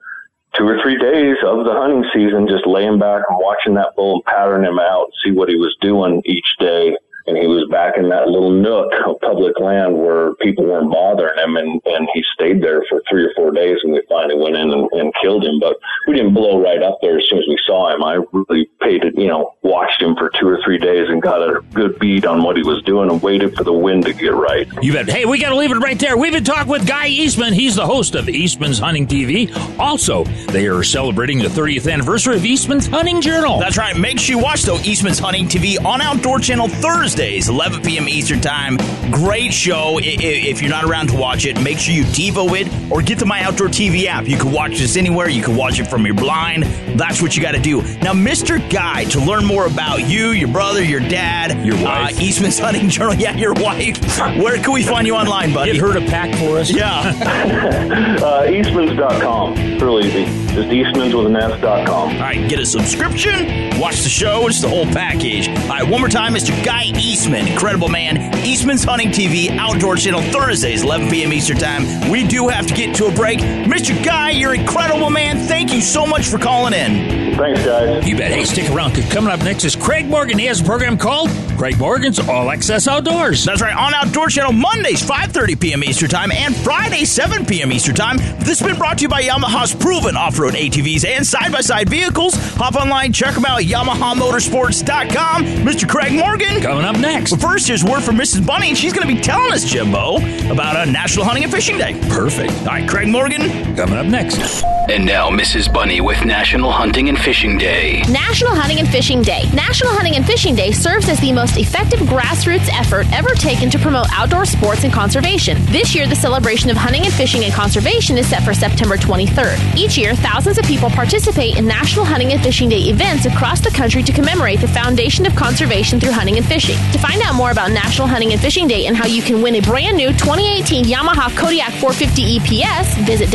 two 0.55 0.67
or 0.67 0.81
three 0.83 0.99
days 0.99 1.37
of 1.45 1.65
the 1.65 1.73
hunting 1.73 2.05
season 2.13 2.49
just 2.49 2.67
laying 2.67 2.99
back 2.99 3.23
and 3.29 3.39
watching 3.39 3.75
that 3.75 3.95
bull 3.95 4.15
and 4.15 4.25
patterning 4.25 4.71
him 4.71 4.79
out, 4.79 5.11
see 5.25 5.31
what 5.31 5.49
he 5.49 5.57
was 5.57 5.77
doing 5.81 6.21
each 6.25 6.57
day 6.59 6.97
and 7.27 7.37
he 7.37 7.47
was 7.47 7.69
back 7.71 7.97
in 7.97 8.09
that 8.09 8.29
little 8.29 8.51
nook 8.51 8.93
of 9.07 9.21
public 9.21 9.59
land 9.59 9.97
where 9.97 10.35
people 10.37 10.65
weren't 10.65 10.91
bothering 10.91 11.39
him, 11.39 11.57
and 11.57 11.81
and 11.87 12.09
he 12.15 12.23
stayed 12.35 12.63
there 12.63 12.85
for 12.89 13.03
three 13.09 13.25
or 13.25 13.33
four 13.35 13.51
days, 13.51 13.79
and 13.83 13.93
we 13.93 14.03
finally 14.09 14.39
went 14.39 14.57
in 14.57 14.71
and, 14.71 14.89
and 14.93 15.13
killed 15.23 15.45
him. 15.45 15.59
But 15.61 15.77
we 16.07 16.15
didn't 16.15 16.35
blow 16.35 16.63
right 16.63 16.83
up 16.83 16.99
there 17.03 17.19
as 17.19 17.25
soon 17.29 17.39
as 17.39 17.45
we 17.49 17.59
saw 17.67 17.95
him. 17.95 18.03
I 18.05 18.21
really 18.33 18.71
paid 18.81 19.05
it, 19.05 19.19
you 19.19 19.27
know, 19.27 19.55
watched 19.63 20.01
him 20.01 20.15
for 20.17 20.31
two 20.39 20.47
or 20.47 20.61
three 20.65 20.79
days 20.79 21.09
and 21.09 21.21
got 21.21 21.43
a 21.43 21.61
good 21.75 21.99
beat 21.99 22.25
on 22.25 22.43
what 22.43 22.57
he 22.57 22.63
was 22.63 22.83
doing, 22.83 23.11
and 23.11 23.21
waited 23.21 23.57
for 23.57 23.65
the 23.65 23.73
wind 23.73 24.05
to 24.05 24.13
get 24.13 24.35
right. 24.35 24.69
You 24.81 24.93
bet. 24.93 25.09
Hey, 25.09 25.25
we 25.25 25.39
got 25.39 25.51
to 25.51 25.57
leave 25.57 25.73
it 25.73 25.79
right 25.79 25.99
there. 25.99 26.17
We've 26.17 26.33
been 26.33 26.45
talking 26.45 26.71
with 26.71 26.87
Guy 26.87 27.09
Eastman. 27.09 27.53
He's 27.53 27.75
the 27.75 27.87
host 27.87 28.15
of 28.15 28.29
Eastman's 28.29 28.79
Hunting 28.79 29.07
TV. 29.07 29.55
Also, 29.79 30.25
they 30.53 30.67
are 30.67 30.83
celebrating 30.83 31.39
the 31.39 31.49
30th 31.49 31.91
anniversary 31.93 32.37
of 32.37 32.45
Eastman's 32.45 32.87
Hunting 32.87 33.21
Journal. 33.21 33.59
That's 33.59 33.77
right. 33.77 33.97
Make 33.97 34.21
sure 34.21 34.37
you 34.37 34.43
watch 34.43 34.63
though 34.63 34.79
Eastman's 34.79 35.19
Hunting 35.19 35.47
TV 35.47 35.83
on 35.85 36.01
Outdoor 36.01 36.39
Channel 36.39 36.69
Thursday. 36.69 37.16
Thursdays, 37.17 37.49
11 37.49 37.81
p.m. 37.81 38.09
Eastern 38.11 38.43
Time. 38.43 38.77
Great 39.11 39.51
show. 39.51 39.99
If 40.03 40.61
you're 40.61 40.71
not 40.71 40.85
around 40.85 41.09
to 41.09 41.17
watch 41.17 41.47
it, 41.47 41.59
make 41.63 41.79
sure 41.79 41.95
you 41.95 42.05
Devo 42.05 42.61
it 42.61 42.93
or 42.93 43.01
get 43.01 43.19
to 43.21 43.25
my 43.25 43.43
Outdoor 43.43 43.69
TV 43.69 44.05
app. 44.05 44.29
You 44.29 44.37
can 44.37 44.53
watch 44.53 44.73
this 44.73 44.99
anywhere. 44.99 45.31
You 45.31 45.43
can 45.43 45.57
watch 45.57 45.81
it 45.81 45.87
from 45.87 46.05
your 46.05 46.15
blind. 46.15 46.65
That's 46.99 47.23
what 47.23 47.35
you 47.35 47.41
got 47.41 47.53
to 47.53 47.61
do. 47.61 47.81
Now, 48.03 48.13
Mr. 48.13 48.59
Guy, 48.71 49.05
to 49.05 49.21
learn 49.21 49.47
more 49.47 49.67
about 49.67 50.07
you, 50.07 50.33
your 50.33 50.49
brother, 50.49 50.85
your 50.85 51.01
dad, 51.01 51.65
your 51.65 51.83
wife, 51.83 52.19
uh, 52.19 52.23
Eastman's 52.23 52.59
Hunting 52.59 52.91
Journal, 52.91 53.15
yeah, 53.19 53.35
your 53.35 53.55
wife. 53.55 53.99
Where 54.37 54.59
can 54.59 54.73
we 54.73 54.83
find 54.83 55.07
you 55.07 55.15
online, 55.15 55.55
buddy? 55.55 55.73
Get 55.73 55.81
her 55.81 55.95
to 55.95 56.05
pack 56.05 56.35
for 56.37 56.59
us. 56.59 56.71
Yeah. 56.71 56.99
uh, 58.23 58.47
Eastmans.com. 58.47 59.55
It's 59.57 59.83
real 59.83 60.01
easy. 60.01 60.46
Just 60.57 60.71
Eastmans 60.71 61.15
with 61.15 61.27
an 61.27 61.37
S.com. 61.37 61.87
All 61.91 62.19
right, 62.19 62.49
get 62.49 62.59
a 62.59 62.65
subscription, 62.65 63.79
watch 63.79 64.01
the 64.01 64.09
show. 64.09 64.47
It's 64.47 64.63
the 64.63 64.69
whole 64.71 64.87
package. 64.87 65.49
All 65.49 65.69
right, 65.69 65.87
one 65.87 66.01
more 66.01 66.09
time, 66.09 66.33
Mr. 66.33 66.65
Guy 66.65 66.85
Eastman, 66.95 67.47
incredible 67.47 67.89
man. 67.89 68.35
Eastman's 68.43 68.83
Hunting 68.83 69.11
TV, 69.11 69.55
Outdoor 69.59 69.97
Channel, 69.97 70.23
Thursdays, 70.33 70.83
11 70.83 71.11
p.m. 71.11 71.35
Eastern 71.35 71.59
Time. 71.59 72.11
We 72.11 72.27
do 72.27 72.49
have 72.49 72.67
to 72.69 72.75
get 72.75 72.97
to 72.97 73.05
a 73.05 73.13
break. 73.13 73.41
Mr. 73.41 74.03
Guy, 74.03 74.31
you're 74.31 74.55
incredible, 74.55 75.11
man. 75.11 75.47
Thank 75.47 75.75
you 75.75 75.83
so 75.83 76.07
much 76.07 76.27
for 76.27 76.39
calling 76.39 76.73
in. 76.73 77.37
Thanks, 77.37 77.63
guys. 77.63 78.09
You 78.09 78.17
bet. 78.17 78.33
Hey, 78.33 78.47
stick 78.47 78.71
around 78.71 78.95
because 78.95 79.13
coming 79.13 79.31
up 79.31 79.41
next 79.41 79.63
is 79.65 79.77
Craig 79.77 80.07
Morgan. 80.07 80.39
He 80.39 80.47
has 80.47 80.63
a 80.63 80.65
program 80.65 80.97
called 80.97 81.29
Craig 81.59 81.79
Morgan's 81.79 82.19
All 82.19 82.51
Access 82.51 82.89
Outdoors. 82.89 83.45
That's 83.45 83.61
right, 83.61 83.77
on 83.77 83.93
Outdoor 83.93 84.29
Channel, 84.29 84.53
Mondays, 84.53 85.03
5.30 85.03 85.61
p.m. 85.61 85.85
Eastern 85.85 86.09
Time, 86.09 86.33
and 86.33 86.57
Fridays, 86.57 87.11
7 87.13 87.45
p.m. 87.45 87.73
Eastern 87.73 87.95
Time. 87.95 88.17
This 88.39 88.61
has 88.61 88.63
been 88.63 88.79
brought 88.79 88.97
to 88.99 89.03
you 89.03 89.09
by 89.11 89.23
Yamaha's 89.23 89.75
proven 89.75 90.17
off-road 90.17 90.46
ATVs 90.55 91.05
and 91.07 91.27
side-by-side 91.27 91.89
vehicles. 91.89 92.35
Hop 92.57 92.75
online, 92.75 93.13
check 93.13 93.35
them 93.35 93.45
out 93.45 93.61
at 93.61 93.67
YamahaMotorsports.com. 93.67 95.45
Mr. 95.45 95.89
Craig 95.89 96.13
Morgan. 96.13 96.61
Coming 96.61 96.85
up 96.85 96.99
next. 96.99 97.33
But 97.33 97.41
first, 97.41 97.67
here's 97.69 97.85
word 97.85 98.03
from 98.03 98.17
Mrs. 98.17 98.47
Bunny, 98.47 98.69
and 98.69 98.79
she's 98.79 98.93
going 98.93 99.07
to 99.07 99.15
be 99.15 99.21
telling 99.21 99.53
us, 99.53 99.65
Jimbo, 99.65 100.17
about 100.51 100.87
a 100.87 100.91
National 100.91 101.25
Hunting 101.25 101.45
and 101.45 101.53
Fishing 101.53 101.79
Day. 101.79 101.99
Perfect. 102.09 102.53
All 102.61 102.67
right, 102.67 102.89
Craig 102.89 103.09
Morgan. 103.09 103.77
Coming 103.77 103.97
up 103.97 104.07
next. 104.07 104.76
And 104.89 105.05
now, 105.05 105.31
Mrs. 105.31 105.73
Bunny 105.73 106.01
with 106.01 106.25
National 106.25 106.71
Hunting 106.71 107.09
and 107.09 107.19
Fishing 107.19 107.59
Day. 107.59 108.03
National 108.09 108.55
Hunting 108.55 108.79
and 108.79 108.89
Fishing 108.89 109.21
Day. 109.21 109.51
National 109.53 109.91
Hunting 109.93 110.15
and 110.15 110.25
Fishing 110.25 110.55
Day 110.55 110.71
serves 110.71 111.09
as 111.09 111.19
the 111.19 111.33
most 111.33 111.57
effective 111.57 111.99
grassroots 112.01 112.69
effort 112.73 113.05
ever 113.13 113.35
taken 113.35 113.69
to 113.71 113.81
promote 113.81 114.07
outdoor 114.13 114.45
sports 114.45 114.85
and 114.85 114.93
conservation. 114.93 115.59
This 115.67 115.93
year, 115.93 116.07
the 116.07 116.15
celebration 116.15 116.71
of 116.71 116.77
hunting 116.77 117.05
and 117.05 117.13
fishing 117.13 117.43
and 117.43 117.53
conservation 117.53 118.17
is 118.17 118.29
set 118.29 118.45
for 118.45 118.55
September 118.55 118.97
23rd. 118.97 119.77
Each 119.77 119.99
year, 119.99 120.15
thousands 120.15 120.57
of 120.57 120.65
people 120.67 120.89
participate 120.91 121.57
in 121.57 121.67
National 121.67 122.05
Hunting 122.05 122.33
and 122.33 122.41
Fishing 122.41 122.69
Day 122.69 122.83
events 122.83 123.27
across 123.27 123.59
the 123.61 123.71
country 123.71 124.05
to 124.05 124.13
commemorate 124.13 124.61
the 124.61 124.69
foundation 124.69 125.27
of 125.27 125.35
conservation 125.35 125.99
through 125.99 126.13
hunting 126.13 126.37
and 126.37 126.47
fishing. 126.47 126.77
To 126.93 126.99
find 126.99 127.21
out 127.23 127.35
more 127.35 127.51
about 127.51 127.73
National 127.73 128.07
Hunting 128.07 128.33
and 128.33 128.41
Fishing 128.41 128.69
Day 128.69 128.87
and 128.87 128.97
how 128.97 129.07
you 129.07 129.21
can 129.21 129.43
win 129.43 129.57
a 129.57 129.61
brand 129.63 129.97
new 129.97 130.11
2018 130.11 130.85
Yamaha 130.85 131.37
Kodiak 131.37 131.73
450 131.73 132.39
EPS, 132.39 133.05
visit 133.05 133.31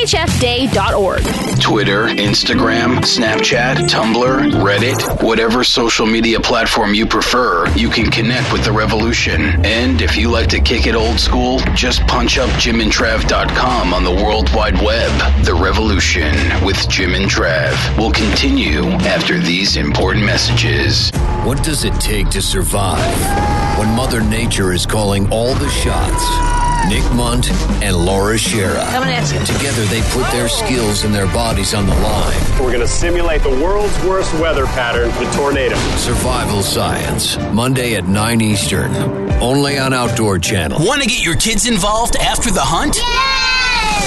www.nhfday.org. 0.00 1.60
Twitter, 1.60 2.06
Instagram, 2.06 2.98
Snapchat, 2.98 3.76
Tumblr, 3.88 4.50
Reddit, 4.62 5.22
whatever 5.22 5.62
social 5.62 6.06
media 6.06 6.40
platform 6.40 6.94
you 6.94 7.06
prefer, 7.06 7.68
you 7.74 7.90
can 7.90 8.10
connect 8.10 8.52
with 8.52 8.64
the 8.64 8.72
revolution. 8.72 9.64
And 9.64 10.00
if 10.00 10.16
you 10.16 10.30
like 10.30 10.48
to 10.48 10.60
kick 10.60 10.86
it 10.86 10.94
old 10.94 11.20
school, 11.20 11.58
just 11.74 12.06
punch 12.06 12.38
up 12.38 12.48
jimandtrav.com 12.50 13.92
on 13.92 14.04
the 14.04 14.10
World 14.10 14.52
Wide 14.54 14.80
Web. 14.82 15.44
The 15.44 15.54
revolution 15.54 16.34
with 16.64 16.88
Jim 16.88 17.14
and 17.14 17.30
Trav 17.30 17.98
will 17.98 18.12
continue 18.12 18.84
after 19.06 19.38
these 19.38 19.76
important 19.76 20.24
messages. 20.24 21.10
What 21.44 21.62
does 21.62 21.84
it 21.84 21.94
take 22.00 22.28
to 22.30 22.42
survive 22.42 23.78
when 23.78 23.88
Mother 23.94 24.22
Nature 24.22 24.72
is 24.72 24.86
calling 24.86 25.30
all 25.30 25.54
the 25.54 25.68
shots? 25.68 26.69
Nick 26.88 27.02
Munt 27.12 27.50
and 27.82 27.96
Laura 27.96 28.34
Schara. 28.36 28.84
Coming 28.90 29.10
at 29.10 29.30
you. 29.32 29.38
Together, 29.44 29.84
they 29.84 30.02
put 30.10 30.30
their 30.32 30.48
skills 30.48 31.04
and 31.04 31.14
their 31.14 31.26
bodies 31.26 31.74
on 31.74 31.86
the 31.86 31.94
line. 31.94 32.40
We're 32.60 32.72
going 32.72 32.80
to 32.80 32.88
simulate 32.88 33.42
the 33.42 33.50
world's 33.50 33.96
worst 34.04 34.32
weather 34.34 34.66
pattern, 34.66 35.08
the 35.22 35.30
tornado. 35.36 35.76
Survival 35.96 36.62
Science, 36.62 37.36
Monday 37.52 37.94
at 37.96 38.08
9 38.08 38.40
Eastern, 38.40 38.94
only 39.40 39.78
on 39.78 39.92
Outdoor 39.92 40.38
Channel. 40.38 40.84
Want 40.84 41.02
to 41.02 41.08
get 41.08 41.24
your 41.24 41.36
kids 41.36 41.66
involved 41.68 42.16
after 42.16 42.50
the 42.50 42.62
hunt? 42.62 42.98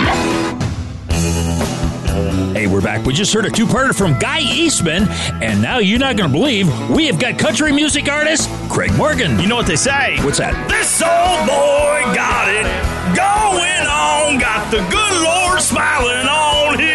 Hey, 2.54 2.68
we're 2.68 2.82
back. 2.82 3.06
We 3.06 3.14
just 3.14 3.34
heard 3.34 3.46
a 3.46 3.50
two-parter 3.50 3.96
from 3.96 4.18
Guy 4.20 4.40
Eastman, 4.40 5.08
and 5.42 5.62
now 5.62 5.78
you're 5.78 6.00
not 6.00 6.18
going 6.18 6.30
to 6.30 6.38
believe 6.38 6.68
we 6.90 7.06
have 7.08 7.20
got 7.20 7.40
country 7.40 7.72
music 7.72 8.10
artist 8.10 8.50
Craig 8.70 8.94
Morgan. 8.98 9.40
You 9.40 9.48
know 9.48 9.56
what 9.56 9.68
they 9.68 9.76
say? 9.76 10.18
What's 10.22 10.40
that? 10.40 10.54
This 10.68 11.02
old 11.02 11.48
boy 11.48 12.14
got 12.14 12.50
it 12.50 12.85
going 13.16 13.88
on, 13.88 14.38
got 14.38 14.70
the 14.72 14.84
good 14.92 15.16
Lord 15.24 15.62
smiling 15.62 16.28
on 16.28 16.80
him. 16.80 16.95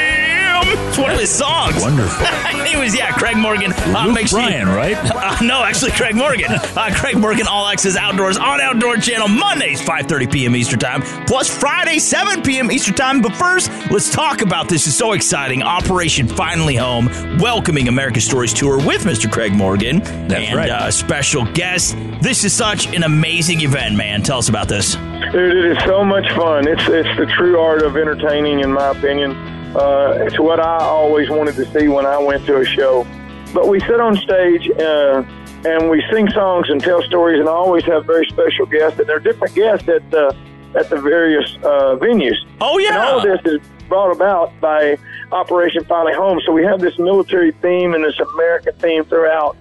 It's 0.91 0.99
one 0.99 1.13
of 1.13 1.21
his 1.21 1.31
songs. 1.31 1.81
Wonderful. 1.81 2.27
he 2.67 2.77
was, 2.77 2.97
yeah, 2.97 3.13
Craig 3.13 3.37
Morgan. 3.37 3.73
Uh, 3.73 4.07
Luke 4.07 4.15
make 4.17 4.27
sure 4.27 4.41
you- 4.41 4.49
Bryan, 4.49 4.69
right? 4.69 4.97
Uh, 5.21 5.37
no, 5.43 5.63
actually, 5.63 5.93
Craig 5.93 6.17
Morgan. 6.17 6.47
Uh, 6.51 6.91
Craig 6.95 7.17
Morgan, 7.17 7.47
All 7.47 7.69
Access 7.69 7.95
Outdoors 7.95 8.37
on 8.37 8.61
Outdoor 8.61 8.97
Channel, 8.97 9.29
Mondays, 9.29 9.81
5.30 9.81 10.33
p.m. 10.33 10.57
Eastern 10.57 10.79
Time, 10.79 11.03
plus 11.27 11.47
Friday, 11.49 11.99
7 11.99 12.43
p.m. 12.43 12.73
Eastern 12.73 12.95
Time. 12.95 13.21
But 13.23 13.37
first, 13.37 13.71
let's 13.91 14.11
talk 14.11 14.41
about 14.41 14.69
this. 14.69 14.87
It's 14.87 14.97
so 14.97 15.13
exciting. 15.13 15.63
Operation 15.63 16.27
Finally 16.27 16.75
Home, 16.77 17.07
welcoming 17.39 17.87
America's 17.87 18.25
Stories 18.25 18.53
Tour 18.53 18.79
with 18.79 19.03
Mr. 19.05 19.31
Craig 19.31 19.53
Morgan. 19.53 20.01
That's 20.01 20.49
and, 20.49 20.57
right. 20.57 20.71
uh, 20.71 20.91
special 20.91 21.45
guest. 21.53 21.97
This 22.21 22.45
is 22.45 22.53
such 22.53 22.93
an 22.95 23.03
amazing 23.05 23.61
event, 23.61 23.95
man. 23.95 24.23
Tell 24.23 24.39
us 24.39 24.49
about 24.49 24.69
this. 24.69 24.95
Dude, 24.95 25.57
it 25.57 25.77
is 25.77 25.85
so 25.85 26.03
much 26.05 26.29
fun. 26.33 26.67
It's 26.67 26.83
it's 26.89 27.19
the 27.19 27.27
true 27.37 27.59
art 27.61 27.83
of 27.83 27.97
entertaining, 27.97 28.61
in 28.61 28.73
my 28.73 28.89
opinion. 28.91 29.60
Uh, 29.75 30.25
it's 30.27 30.39
what 30.39 30.59
I 30.59 30.79
always 30.79 31.31
wanted 31.31 31.55
to 31.57 31.65
see 31.73 31.89
when 31.89 32.07
I 32.07 32.19
went 32.19 32.45
to 32.47 32.59
a 32.59 32.65
show. 32.65 33.07
But 33.55 33.69
we 33.69 33.81
sit 33.81 34.01
on 34.01 34.17
stage 34.17 34.69
uh, 34.71 35.23
and 35.65 35.91
we 35.91 36.03
sing 36.11 36.29
songs 36.31 36.71
and 36.71 36.81
tell 36.81 37.03
stories, 37.03 37.41
and 37.41 37.49
I 37.49 37.53
always 37.53 37.85
have 37.85 38.07
very 38.07 38.27
special 38.27 38.67
guests, 38.67 38.99
and 38.99 39.09
they're 39.09 39.21
different 39.21 39.55
guests 39.55 39.89
at 39.89 40.09
the 40.11 40.37
at 40.77 40.89
the 40.89 41.01
various 41.01 41.57
uh, 41.63 41.97
venues. 42.01 42.37
Oh 42.61 42.79
yeah, 42.79 42.89
and 42.89 42.97
all 42.99 43.19
of 43.19 43.23
this 43.43 43.53
is 43.53 43.61
brought 43.89 44.13
about 44.13 44.53
by 44.61 44.97
Operation 45.33 45.85
Finally 45.85 46.15
Home. 46.15 46.41
So 46.47 46.53
we 46.53 46.65
have 46.65 46.81
this 46.81 46.99
military 46.99 47.53
theme 47.53 47.95
and 47.95 48.05
this 48.05 48.19
American 48.19 48.75
theme 48.77 49.05
throughout. 49.05 49.57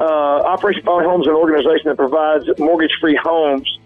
Uh, 0.00 0.04
Operation 0.04 0.82
Finally 0.84 1.04
Home 1.04 1.20
is 1.20 1.26
an 1.26 1.34
organization 1.34 1.88
that 1.88 1.96
provides 1.96 2.46
mortgage-free 2.58 3.18
homes 3.22 3.78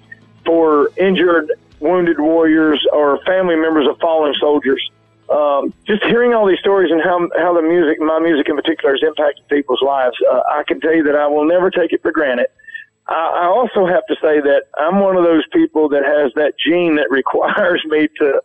for 0.45 0.91
injured, 0.97 1.51
wounded 1.81 2.21
warriors 2.21 2.85
or 2.93 3.19
family 3.25 3.57
members 3.57 3.89
of 3.89 3.99
fallen 3.99 4.35
soldiers. 4.39 4.92
Um, 5.31 5.73
just 5.87 6.05
hearing 6.05 6.35
all 6.35 6.47
these 6.47 6.59
stories 6.59 6.91
and 6.91 7.01
how 7.03 7.29
how 7.39 7.55
the 7.55 7.63
music, 7.63 8.01
my 8.01 8.19
music 8.19 8.49
in 8.49 8.57
particular, 8.57 8.95
has 8.95 9.03
impacted 9.03 9.47
people's 9.49 9.83
lives, 9.83 10.17
uh, 10.31 10.43
I 10.51 10.63
can 10.67 10.81
tell 10.81 10.95
you 10.95 11.03
that 11.05 11.15
I 11.15 11.27
will 11.27 11.47
never 11.47 11.71
take 11.71 11.93
it 11.93 12.03
for 12.03 12.13
granted. 12.13 12.47
I, 13.09 13.45
I 13.45 13.47
also 13.47 13.87
have 13.87 14.07
to 14.09 14.15
say 14.17 14.41
that 14.41 14.65
I'm 14.79 15.01
one 15.01 15.17
of 15.17 15.25
those 15.25 15.45
people 15.53 15.89
that 15.91 16.05
has 16.05 16.33
that 16.35 16.55
gene 16.59 16.97
that 16.97 17.11
requires 17.11 17.83
me 17.87 18.09
to 18.19 18.43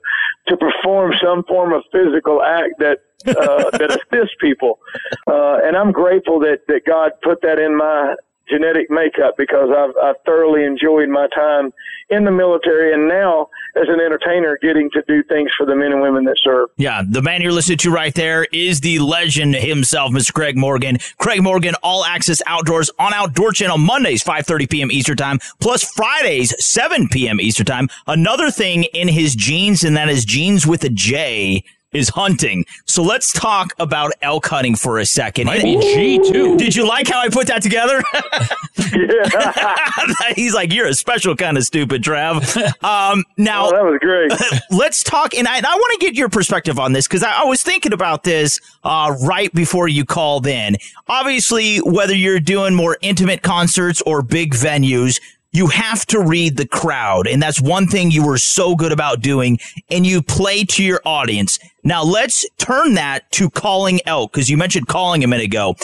to 0.47 0.57
perform 0.57 1.13
some 1.21 1.43
form 1.43 1.73
of 1.73 1.83
physical 1.91 2.41
act 2.41 2.79
that 2.79 2.99
uh, 3.27 3.69
that 3.77 3.89
assists 3.91 4.35
people, 4.39 4.79
uh, 5.27 5.59
and 5.63 5.75
I'm 5.75 5.91
grateful 5.91 6.39
that 6.41 6.67
that 6.67 6.85
God 6.85 7.11
put 7.21 7.41
that 7.41 7.59
in 7.59 7.75
my 7.75 8.15
genetic 8.49 8.89
makeup 8.89 9.35
because 9.37 9.69
I've, 9.75 9.93
I've 10.01 10.15
thoroughly 10.25 10.63
enjoyed 10.63 11.09
my 11.09 11.27
time 11.35 11.71
in 12.09 12.23
the 12.23 12.31
military 12.31 12.93
and 12.93 13.07
now 13.07 13.49
as 13.81 13.87
an 13.89 13.99
entertainer 13.99 14.57
getting 14.61 14.89
to 14.91 15.03
do 15.07 15.23
things 15.23 15.49
for 15.57 15.65
the 15.65 15.75
men 15.75 15.91
and 15.91 16.01
women 16.01 16.25
that 16.25 16.37
serve. 16.43 16.69
Yeah, 16.77 17.03
the 17.07 17.21
man 17.21 17.41
you're 17.41 17.51
listening 17.51 17.77
to 17.79 17.91
right 17.91 18.13
there 18.13 18.45
is 18.51 18.81
the 18.81 18.99
legend 18.99 19.55
himself, 19.55 20.11
Mr. 20.11 20.33
Craig 20.33 20.57
Morgan. 20.57 20.97
Craig 21.17 21.41
Morgan, 21.41 21.75
All 21.83 22.03
Access 22.03 22.41
Outdoors 22.45 22.89
on 22.99 23.13
Outdoor 23.13 23.51
Channel 23.51 23.77
Mondays, 23.77 24.23
5:30 24.23 24.69
p.m. 24.69 24.91
Eastern 24.91 25.17
Time, 25.17 25.39
plus 25.59 25.83
Fridays, 25.83 26.53
7 26.63 27.07
p.m. 27.09 27.39
Eastern 27.39 27.65
Time. 27.65 27.87
Another 28.07 28.51
thing 28.51 28.83
in 28.85 29.07
his 29.07 29.35
jeans, 29.35 29.83
and 29.83 29.95
that 29.95 30.09
is 30.09 30.25
jeans 30.25 30.65
with 30.65 30.83
a 30.83 30.89
J. 30.89 31.63
Is 31.93 32.09
hunting. 32.09 32.65
So 32.85 33.01
let's 33.01 33.31
talk 33.31 33.73
about 33.79 34.11
elk 34.21 34.45
hunting 34.47 34.75
for 34.75 34.99
a 34.99 35.05
second. 35.05 35.45
Might 35.45 35.63
be 35.63 35.77
G, 35.79 36.19
too. 36.19 36.57
Did 36.57 36.75
you 36.75 36.85
like 36.85 37.07
how 37.07 37.21
I 37.21 37.29
put 37.29 37.47
that 37.47 37.63
together? 37.63 38.03
He's 40.35 40.53
like, 40.53 40.73
you're 40.73 40.87
a 40.87 40.93
special 40.93 41.35
kind 41.35 41.57
of 41.57 41.63
stupid, 41.63 42.03
Trav. 42.03 42.43
Um, 42.83 43.23
now, 43.37 43.67
Oh, 43.67 43.71
that 43.71 43.83
was 43.85 43.99
great. 44.01 44.31
let's 44.77 45.01
talk, 45.01 45.33
and 45.33 45.47
I, 45.47 45.57
I 45.57 45.61
want 45.61 45.99
to 45.99 46.05
get 46.05 46.15
your 46.15 46.29
perspective 46.29 46.77
on 46.77 46.91
this 46.91 47.07
because 47.07 47.23
I, 47.23 47.41
I 47.41 47.45
was 47.45 47.63
thinking 47.63 47.93
about 47.93 48.23
this 48.23 48.59
uh, 48.83 49.15
right 49.25 49.51
before 49.53 49.87
you 49.87 50.03
called 50.05 50.45
in. 50.45 50.75
Obviously, 51.07 51.77
whether 51.77 52.13
you're 52.15 52.39
doing 52.39 52.75
more 52.75 52.97
intimate 53.01 53.41
concerts 53.43 54.01
or 54.05 54.21
big 54.21 54.53
venues, 54.53 55.19
you 55.57 55.67
have 55.67 56.05
to 56.05 56.19
read 56.19 56.55
the 56.55 56.67
crowd, 56.67 57.27
and 57.27 57.41
that's 57.41 57.59
one 57.59 57.87
thing 57.87 58.11
you 58.11 58.25
were 58.25 58.37
so 58.37 58.75
good 58.75 58.91
about 58.91 59.21
doing, 59.21 59.59
and 59.89 60.05
you 60.05 60.21
play 60.21 60.63
to 60.63 60.83
your 60.83 61.01
audience. 61.03 61.59
Now, 61.83 62.03
let's 62.03 62.45
turn 62.57 62.93
that 62.93 63.29
to 63.33 63.49
calling 63.49 63.99
elk 64.05 64.31
because 64.31 64.49
you 64.49 64.57
mentioned 64.57 64.87
calling 64.87 65.23
a 65.23 65.27
minute 65.27 65.45
ago. 65.45 65.75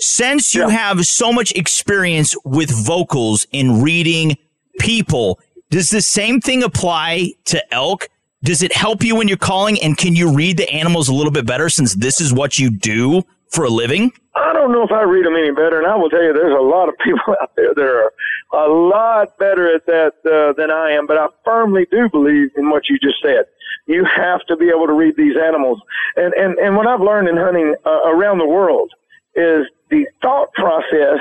Since 0.00 0.54
you 0.54 0.68
have 0.68 1.06
so 1.06 1.32
much 1.32 1.52
experience 1.52 2.34
with 2.44 2.70
vocals 2.70 3.46
in 3.52 3.82
reading 3.82 4.36
people, 4.78 5.38
does 5.70 5.90
the 5.90 6.02
same 6.02 6.40
thing 6.40 6.62
apply 6.62 7.34
to 7.46 7.74
elk? 7.74 8.08
Does 8.42 8.62
it 8.62 8.74
help 8.74 9.04
you 9.04 9.14
when 9.14 9.28
you're 9.28 9.36
calling? 9.36 9.80
And 9.82 9.96
can 9.96 10.16
you 10.16 10.34
read 10.34 10.56
the 10.56 10.68
animals 10.70 11.08
a 11.08 11.14
little 11.14 11.30
bit 11.30 11.46
better 11.46 11.68
since 11.68 11.94
this 11.94 12.20
is 12.20 12.32
what 12.32 12.58
you 12.58 12.70
do 12.70 13.22
for 13.50 13.64
a 13.64 13.68
living? 13.68 14.12
I 14.34 14.52
don't 14.52 14.72
know 14.72 14.82
if 14.84 14.92
I 14.92 15.02
read 15.02 15.26
them 15.26 15.36
any 15.36 15.50
better, 15.50 15.78
and 15.78 15.86
I 15.86 15.96
will 15.96 16.08
tell 16.08 16.22
you, 16.22 16.32
there's 16.32 16.56
a 16.56 16.62
lot 16.62 16.88
of 16.88 16.96
people 16.98 17.34
out 17.42 17.54
there 17.56 17.74
that 17.74 17.84
are 17.84 18.12
a 18.52 18.68
lot 18.68 19.36
better 19.38 19.74
at 19.74 19.86
that 19.86 20.14
uh, 20.24 20.52
than 20.54 20.70
I 20.70 20.92
am. 20.92 21.06
But 21.06 21.18
I 21.18 21.26
firmly 21.44 21.86
do 21.90 22.08
believe 22.08 22.50
in 22.56 22.70
what 22.70 22.88
you 22.88 22.98
just 22.98 23.20
said. 23.22 23.44
You 23.86 24.04
have 24.04 24.44
to 24.46 24.56
be 24.56 24.68
able 24.68 24.86
to 24.86 24.92
read 24.92 25.16
these 25.16 25.36
animals, 25.36 25.80
and 26.16 26.32
and 26.34 26.58
and 26.58 26.76
what 26.76 26.86
I've 26.86 27.00
learned 27.00 27.28
in 27.28 27.36
hunting 27.36 27.74
uh, 27.84 28.02
around 28.06 28.38
the 28.38 28.46
world 28.46 28.92
is 29.34 29.66
the 29.90 30.06
thought 30.22 30.52
process 30.54 31.18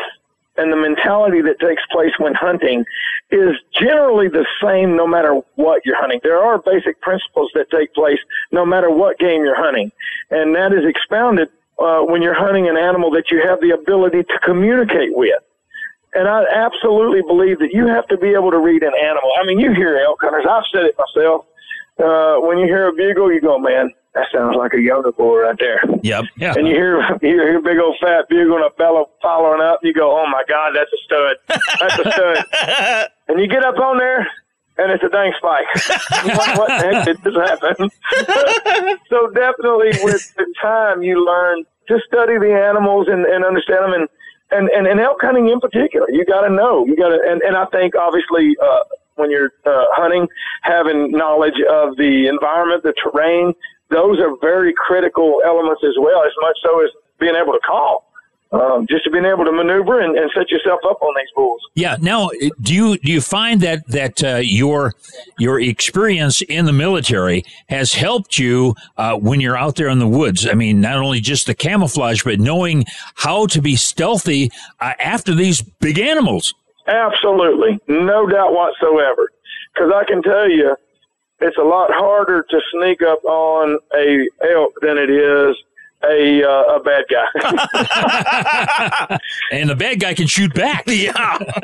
and 0.58 0.72
the 0.72 0.76
mentality 0.76 1.42
that 1.42 1.60
takes 1.60 1.82
place 1.90 2.12
when 2.18 2.34
hunting 2.34 2.84
is 3.32 3.56
generally 3.72 4.28
the 4.28 4.46
same 4.62 4.96
no 4.96 5.08
matter 5.08 5.42
what 5.56 5.86
you're 5.86 5.96
hunting. 5.96 6.20
There 6.22 6.40
are 6.40 6.58
basic 6.58 7.00
principles 7.02 7.50
that 7.56 7.72
take 7.72 7.94
place 7.94 8.20
no 8.52 8.66
matter 8.66 8.92
what 8.92 9.18
game 9.20 9.44
you're 9.44 9.56
hunting, 9.56 9.92
and 10.30 10.54
that 10.56 10.74
is 10.74 10.86
expounded 10.86 11.50
uh, 11.80 12.02
when 12.02 12.22
you're 12.22 12.38
hunting 12.38 12.68
an 12.68 12.78
animal 12.78 13.12
that 13.12 13.32
you 13.32 13.42
have 13.46 13.60
the 13.62 13.72
ability 13.72 14.24
to 14.24 14.40
communicate 14.44 15.16
with. 15.16 15.42
And 16.14 16.28
I 16.28 16.44
absolutely 16.52 17.22
believe 17.22 17.60
that 17.60 17.72
you 17.72 17.88
have 17.88 18.08
to 18.08 18.18
be 18.18 18.30
able 18.30 18.52
to 18.52 18.60
read 18.60 18.82
an 18.82 18.94
animal. 19.00 19.30
I 19.40 19.46
mean, 19.46 19.60
you 19.60 19.74
hear 19.74 19.98
elk 19.98 20.20
hunters. 20.22 20.46
I've 20.50 20.64
said 20.74 20.86
it 20.86 20.96
myself. 20.98 21.46
Uh, 22.00 22.40
when 22.40 22.58
you 22.58 22.66
hear 22.66 22.88
a 22.88 22.94
bugle, 22.94 23.32
you 23.32 23.42
go, 23.42 23.60
man, 23.60 23.94
that 24.16 24.26
sounds 24.34 24.56
like 24.56 24.74
a 24.74 24.82
younger 24.82 25.12
boy 25.12 25.42
right 25.42 25.58
there. 25.60 25.82
Yep. 26.02 26.26
Yeah. 26.38 26.54
And 26.58 26.68
you 26.68 26.74
hear 26.74 27.00
you 27.22 27.30
hear 27.30 27.60
a 27.60 27.62
big 27.62 27.78
old 27.78 27.96
fat 28.02 28.28
bugle 28.28 28.58
and 28.58 28.66
a 28.66 28.70
bellow 28.72 29.10
following 29.22 29.62
up, 29.62 29.80
and 29.84 29.88
you 29.88 29.94
go, 29.94 30.18
"Oh 30.20 30.26
my 30.28 30.44
God, 30.48 30.74
that's 30.74 30.92
a 30.92 30.98
stud! 31.06 31.36
That's 31.80 32.00
a 32.00 32.12
stud!" 32.12 33.08
and 33.28 33.40
you 33.40 33.48
get 33.48 33.64
up 33.64 33.78
on 33.78 34.00
there, 34.00 34.28
and 34.80 34.92
it's 34.92 35.04
a 35.04 35.10
dang 35.10 35.34
spike. 35.38 35.68
what, 36.36 36.58
what 36.58 36.68
the 36.68 36.88
heck 36.88 37.06
did 37.06 37.18
this 37.24 37.36
happen? 37.36 37.90
so 39.10 39.28
definitely, 39.32 39.92
with 40.04 40.34
the 40.36 40.48
time, 40.62 41.04
you 41.04 41.24
learn 41.26 41.64
to 41.88 42.00
study 42.08 42.38
the 42.38 42.54
animals 42.54 43.08
and, 43.10 43.26
and 43.26 43.44
understand 43.44 43.86
them, 43.86 43.94
and 43.94 44.08
and 44.52 44.70
and, 44.70 44.88
and 44.88 45.00
elk 45.00 45.18
hunting 45.22 45.50
in 45.50 45.60
particular, 45.60 46.10
you 46.10 46.26
got 46.26 46.42
to 46.42 46.50
know. 46.50 46.86
You 46.86 46.96
got 46.96 47.10
to, 47.10 47.20
and 47.26 47.42
and 47.42 47.56
I 47.56 47.66
think 47.66 47.96
obviously. 47.96 48.56
Uh, 48.62 48.80
when 49.16 49.30
you're 49.30 49.52
uh, 49.66 49.84
hunting, 50.00 50.26
having 50.62 51.12
knowledge 51.12 51.60
of 51.70 51.98
the 51.98 52.28
environment, 52.32 52.84
the 52.84 52.94
terrain, 53.04 53.54
those 53.92 54.18
are 54.18 54.38
very 54.40 54.74
critical 54.74 55.42
elements 55.46 55.84
as 55.84 55.96
well, 56.00 56.24
as 56.24 56.32
much 56.40 56.58
so 56.64 56.82
as 56.82 56.90
being 57.20 57.36
able 57.36 57.52
to 57.52 57.60
call. 57.60 58.09
Um, 58.52 58.88
just 58.90 59.04
to 59.04 59.12
being 59.12 59.26
able 59.26 59.46
to 59.46 59.52
maneuver 59.52 60.02
and, 60.02 60.18
and 60.18 60.30
set 60.36 60.50
yourself 60.50 60.80
up 60.84 61.02
on 61.02 61.14
these 61.18 61.30
bulls. 61.36 61.62
Yeah. 61.76 61.98
Now, 62.00 62.30
do 62.62 62.74
you 62.74 62.98
do 62.98 63.12
you 63.12 63.22
find 63.22 63.62
that 63.62 63.88
that 63.88 64.24
uh, 64.24 64.38
your 64.38 64.94
your 65.38 65.60
experience 65.60 66.42
in 66.42 66.66
the 66.66 66.74
military 66.74 67.46
has 67.68 67.94
helped 67.94 68.40
you 68.40 68.76
uh, 68.98 69.16
when 69.18 69.40
you're 69.40 69.58
out 69.58 69.76
there 69.76 69.90
in 69.90 70.00
the 70.00 70.08
woods? 70.08 70.48
I 70.48 70.54
mean, 70.54 70.82
not 70.82 70.98
only 70.98 71.20
just 71.20 71.46
the 71.46 71.54
camouflage, 71.54 72.24
but 72.24 72.40
knowing 72.40 72.86
how 73.16 73.46
to 73.48 73.62
be 73.62 73.76
stealthy 73.76 74.52
uh, 74.80 74.94
after 75.00 75.36
these 75.36 75.62
big 75.62 76.00
animals. 76.00 76.54
Absolutely, 76.88 77.80
no 77.88 78.26
doubt 78.26 78.54
whatsoever. 78.54 79.30
Because 79.74 79.92
I 79.96 80.04
can 80.06 80.24
tell 80.24 80.50
you, 80.50 80.76
it's 81.40 81.58
a 81.58 81.64
lot 81.64 81.92
harder 81.94 82.44
to 82.50 82.62
sneak 82.74 83.04
up 83.04 83.24
on 83.26 83.78
a 83.96 84.28
elk 84.52 84.74
than 84.82 84.98
it 84.98 85.12
is 85.12 85.56
a 86.04 86.44
uh, 86.44 86.76
a 86.76 86.80
bad 86.80 87.06
guy. 87.10 87.28
and 89.52 89.70
the 89.70 89.76
bad 89.76 90.00
guy 90.00 90.14
can 90.14 90.28
shoot 90.28 90.54
back. 90.54 90.86
Yeah. 91.00 91.14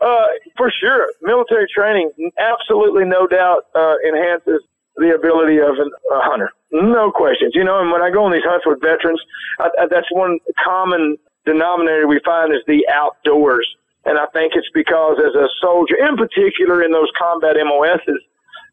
uh, 0.00 0.26
for 0.56 0.70
sure. 0.80 1.08
Military 1.22 1.66
training, 1.74 2.10
absolutely 2.38 3.04
no 3.04 3.26
doubt, 3.26 3.66
uh, 3.74 3.94
enhances 4.06 4.62
the 4.96 5.14
ability 5.14 5.58
of 5.58 5.78
an, 5.78 5.90
a 6.12 6.20
hunter. 6.20 6.50
No 6.72 7.10
questions. 7.10 7.52
You 7.54 7.64
know, 7.64 7.80
and 7.80 7.90
when 7.90 8.02
I 8.02 8.10
go 8.10 8.24
on 8.24 8.32
these 8.32 8.44
hunts 8.44 8.66
with 8.66 8.80
veterans, 8.80 9.20
I, 9.58 9.68
I, 9.78 9.86
that's 9.90 10.10
one 10.10 10.38
common 10.62 11.16
denominator 11.46 12.06
we 12.06 12.20
find 12.24 12.52
is 12.52 12.60
the 12.66 12.86
outdoors. 12.92 13.66
And 14.04 14.18
I 14.18 14.26
think 14.32 14.52
it's 14.54 14.68
because 14.74 15.16
as 15.18 15.34
a 15.34 15.48
soldier, 15.60 15.96
in 15.96 16.16
particular 16.16 16.82
in 16.82 16.92
those 16.92 17.08
combat 17.16 17.56
MOSs, 17.56 18.20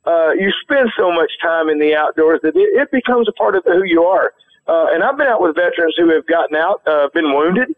uh, 0.05 0.31
you 0.31 0.51
spend 0.61 0.89
so 0.97 1.11
much 1.11 1.31
time 1.41 1.69
in 1.69 1.79
the 1.79 1.95
outdoors 1.95 2.39
that 2.43 2.55
it, 2.55 2.69
it 2.81 2.91
becomes 2.91 3.27
a 3.27 3.31
part 3.33 3.55
of 3.55 3.63
who 3.65 3.83
you 3.83 4.03
are. 4.03 4.33
Uh, 4.67 4.87
and 4.91 5.03
I've 5.03 5.17
been 5.17 5.27
out 5.27 5.41
with 5.41 5.55
veterans 5.55 5.95
who 5.97 6.09
have 6.13 6.25
gotten 6.27 6.55
out, 6.55 6.81
uh, 6.87 7.09
been 7.13 7.33
wounded, 7.33 7.75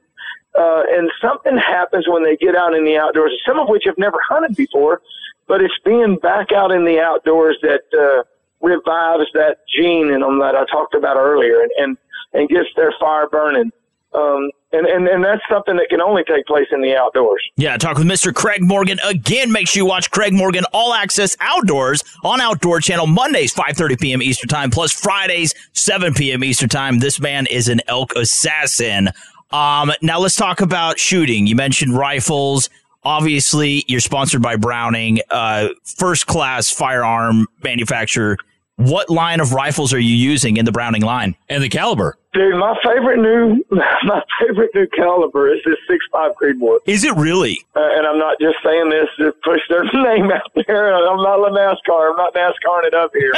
uh, 0.57 0.83
and 0.89 1.09
something 1.21 1.57
happens 1.57 2.05
when 2.07 2.23
they 2.23 2.36
get 2.38 2.55
out 2.55 2.73
in 2.73 2.86
the 2.86 2.97
outdoors, 2.97 3.31
some 3.47 3.59
of 3.59 3.67
which 3.69 3.83
have 3.86 3.97
never 3.97 4.17
hunted 4.27 4.55
before, 4.55 5.01
but 5.47 5.62
it's 5.62 5.73
being 5.83 6.17
back 6.17 6.51
out 6.51 6.71
in 6.71 6.86
the 6.86 6.99
outdoors 6.99 7.57
that, 7.62 7.83
uh, 7.97 8.23
revives 8.63 9.29
that 9.33 9.57
gene 9.67 10.09
in 10.09 10.21
them 10.21 10.39
that 10.39 10.55
I 10.55 10.65
talked 10.65 10.95
about 10.95 11.17
earlier 11.17 11.62
and, 11.62 11.71
and, 11.77 11.97
and 12.33 12.49
gets 12.49 12.69
their 12.75 12.93
fire 12.99 13.27
burning. 13.27 13.71
Um, 14.13 14.49
and, 14.73 14.88
and, 14.88 15.07
and 15.07 15.23
that's 15.23 15.41
something 15.49 15.75
that 15.77 15.88
can 15.89 16.01
only 16.01 16.23
take 16.23 16.45
place 16.47 16.67
in 16.71 16.81
the 16.81 16.95
outdoors. 16.95 17.43
Yeah, 17.55 17.77
talk 17.77 17.97
with 17.97 18.07
Mr. 18.07 18.33
Craig 18.33 18.62
Morgan. 18.63 18.97
Again, 19.05 19.51
make 19.51 19.67
sure 19.67 19.83
you 19.83 19.86
watch 19.86 20.09
Craig 20.09 20.33
Morgan 20.33 20.63
All 20.73 20.93
Access 20.93 21.38
Outdoors 21.39 22.03
on 22.23 22.41
Outdoor 22.41 22.79
Channel 22.79 23.05
Mondays, 23.05 23.53
5.30 23.53 24.01
p.m. 24.01 24.21
Eastern 24.23 24.49
Time, 24.49 24.71
plus 24.71 24.91
Fridays, 24.91 25.53
7 25.73 26.15
p.m. 26.15 26.43
Eastern 26.43 26.69
Time. 26.69 26.97
This 26.97 27.19
man 27.19 27.45
is 27.47 27.69
an 27.69 27.81
elk 27.88 28.15
assassin. 28.15 29.09
Um, 29.51 29.91
now 30.01 30.19
let's 30.19 30.36
talk 30.36 30.62
about 30.62 30.97
shooting. 30.97 31.45
You 31.45 31.55
mentioned 31.55 31.95
rifles. 31.95 32.69
Obviously, 33.03 33.86
you're 33.88 33.99
sponsored 33.99 34.41
by 34.41 34.55
Browning, 34.55 35.19
uh, 35.29 35.67
first 35.83 36.25
class 36.25 36.71
firearm 36.71 37.47
manufacturer 37.63 38.38
what 38.77 39.09
line 39.09 39.39
of 39.39 39.53
rifles 39.53 39.93
are 39.93 39.99
you 39.99 40.15
using 40.15 40.57
in 40.57 40.65
the 40.65 40.71
Browning 40.71 41.03
line? 41.03 41.36
And 41.49 41.63
the 41.63 41.69
caliber? 41.69 42.17
Dude, 42.33 42.55
my 42.55 42.75
favorite 42.83 43.19
new 43.19 43.63
my 43.71 44.23
favorite 44.39 44.71
new 44.73 44.88
caliber 44.88 45.53
is 45.53 45.62
this 45.65 45.77
six 45.88 46.03
five 46.12 46.31
Creedmoor. 46.41 46.79
Is 46.88 47.03
it 47.03 47.15
really? 47.15 47.59
Uh, 47.75 47.81
and 47.81 48.07
I'm 48.07 48.17
not 48.17 48.39
just 48.41 48.57
saying 48.63 48.89
this 48.89 49.09
to 49.17 49.31
push 49.43 49.62
their 49.69 49.83
name 49.93 50.31
out 50.31 50.51
there. 50.67 50.95
I'm 50.95 51.21
not 51.21 51.39
a 51.39 51.51
NASCAR. 51.51 52.12
I'm 52.12 52.17
not 52.17 52.33
NASCARing 52.33 52.86
it 52.86 52.93
up 52.93 53.12
here. 53.13 53.33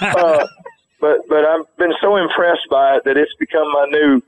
uh, 0.00 0.46
but 1.00 1.18
but 1.28 1.44
I've 1.44 1.76
been 1.76 1.94
so 2.00 2.16
impressed 2.16 2.68
by 2.70 2.96
it 2.96 3.04
that 3.04 3.16
it's 3.16 3.34
become 3.34 3.70
my 3.72 3.86
new 3.90 4.22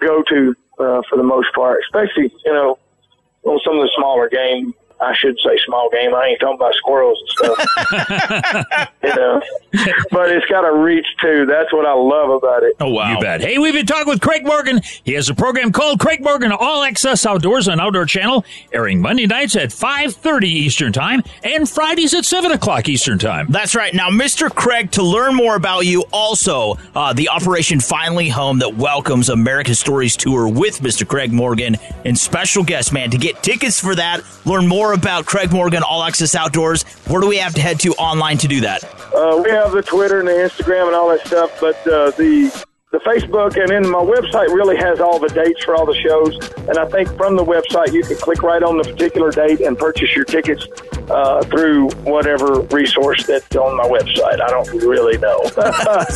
go 0.00 0.22
to 0.28 0.54
uh, 0.78 1.02
for 1.08 1.16
the 1.16 1.24
most 1.24 1.52
part, 1.52 1.80
especially 1.84 2.32
you 2.44 2.52
know 2.52 2.78
on 3.42 3.58
some 3.64 3.76
of 3.76 3.82
the 3.82 3.90
smaller 3.96 4.28
game 4.28 4.74
I 5.00 5.14
should 5.16 5.38
say 5.42 5.58
small 5.64 5.88
game. 5.90 6.14
I 6.14 6.26
ain't 6.26 6.40
talking 6.40 6.56
about 6.56 6.74
squirrels 6.74 7.18
and 7.20 7.28
stuff. 7.30 8.88
you 9.02 9.14
know, 9.14 9.40
but 10.10 10.30
it's 10.30 10.44
got 10.46 10.66
a 10.68 10.72
reach 10.72 11.06
too. 11.22 11.46
That's 11.46 11.72
what 11.72 11.86
I 11.86 11.94
love 11.94 12.30
about 12.30 12.62
it. 12.62 12.74
Oh 12.80 12.90
wow, 12.90 13.14
you 13.14 13.20
bet. 13.20 13.40
Hey, 13.40 13.58
we've 13.58 13.72
been 13.72 13.86
talking 13.86 14.08
with 14.08 14.20
Craig 14.20 14.44
Morgan. 14.44 14.82
He 15.04 15.12
has 15.14 15.28
a 15.30 15.34
program 15.34 15.72
called 15.72 16.00
Craig 16.00 16.22
Morgan 16.22 16.52
All 16.52 16.82
Access 16.82 17.24
Outdoors 17.24 17.66
on 17.68 17.80
Outdoor 17.80 18.04
Channel, 18.04 18.44
airing 18.72 19.00
Monday 19.00 19.26
nights 19.26 19.56
at 19.56 19.72
five 19.72 20.14
thirty 20.14 20.50
Eastern 20.50 20.92
Time 20.92 21.22
and 21.44 21.68
Fridays 21.68 22.12
at 22.12 22.26
seven 22.26 22.52
o'clock 22.52 22.88
Eastern 22.88 23.18
Time. 23.18 23.46
That's 23.48 23.74
right. 23.74 23.94
Now, 23.94 24.10
Mr. 24.10 24.54
Craig, 24.54 24.90
to 24.92 25.02
learn 25.02 25.34
more 25.34 25.56
about 25.56 25.86
you, 25.86 26.04
also 26.12 26.76
uh, 26.94 27.14
the 27.14 27.30
Operation 27.30 27.80
Finally 27.80 28.28
Home 28.28 28.58
that 28.58 28.76
welcomes 28.76 29.30
American 29.30 29.74
Stories 29.74 30.14
tour 30.16 30.46
with 30.46 30.80
Mr. 30.80 31.08
Craig 31.08 31.32
Morgan 31.32 31.76
and 32.04 32.18
special 32.18 32.62
guest 32.64 32.92
man. 32.92 33.10
To 33.10 33.18
get 33.18 33.42
tickets 33.42 33.80
for 33.80 33.94
that, 33.94 34.22
learn 34.44 34.66
more 34.66 34.89
more 34.90 34.96
about 34.96 35.24
Craig 35.24 35.52
Morgan 35.52 35.84
All 35.84 36.02
Access 36.02 36.34
Outdoors, 36.34 36.82
where 37.06 37.20
do 37.20 37.28
we 37.28 37.36
have 37.36 37.54
to 37.54 37.60
head 37.60 37.78
to 37.80 37.92
online 37.92 38.38
to 38.38 38.48
do 38.48 38.60
that? 38.62 38.82
Uh, 39.14 39.40
we 39.42 39.48
have 39.50 39.70
the 39.70 39.82
Twitter 39.82 40.18
and 40.18 40.26
the 40.26 40.32
Instagram 40.32 40.86
and 40.86 40.96
all 40.96 41.08
that 41.10 41.24
stuff, 41.24 41.60
but 41.60 41.76
uh, 41.86 42.10
the 42.12 42.66
the 42.90 42.98
Facebook 42.98 43.56
and 43.56 43.70
then 43.70 43.88
my 43.88 44.00
website 44.00 44.48
really 44.48 44.76
has 44.76 44.98
all 44.98 45.20
the 45.20 45.28
dates 45.28 45.62
for 45.64 45.76
all 45.76 45.86
the 45.86 45.94
shows. 45.94 46.36
And 46.68 46.76
I 46.76 46.86
think 46.88 47.08
from 47.16 47.36
the 47.36 47.44
website 47.44 47.92
you 47.92 48.02
can 48.02 48.16
click 48.16 48.42
right 48.42 48.62
on 48.62 48.78
the 48.78 48.84
particular 48.84 49.30
date 49.30 49.60
and 49.60 49.78
purchase 49.78 50.14
your 50.16 50.24
tickets 50.24 50.66
uh, 51.08 51.42
through 51.44 51.90
whatever 52.02 52.62
resource 52.62 53.24
that's 53.26 53.54
on 53.54 53.76
my 53.76 53.84
website. 53.84 54.40
I 54.40 54.48
don't 54.48 54.68
really 54.82 55.18
know. 55.18 55.38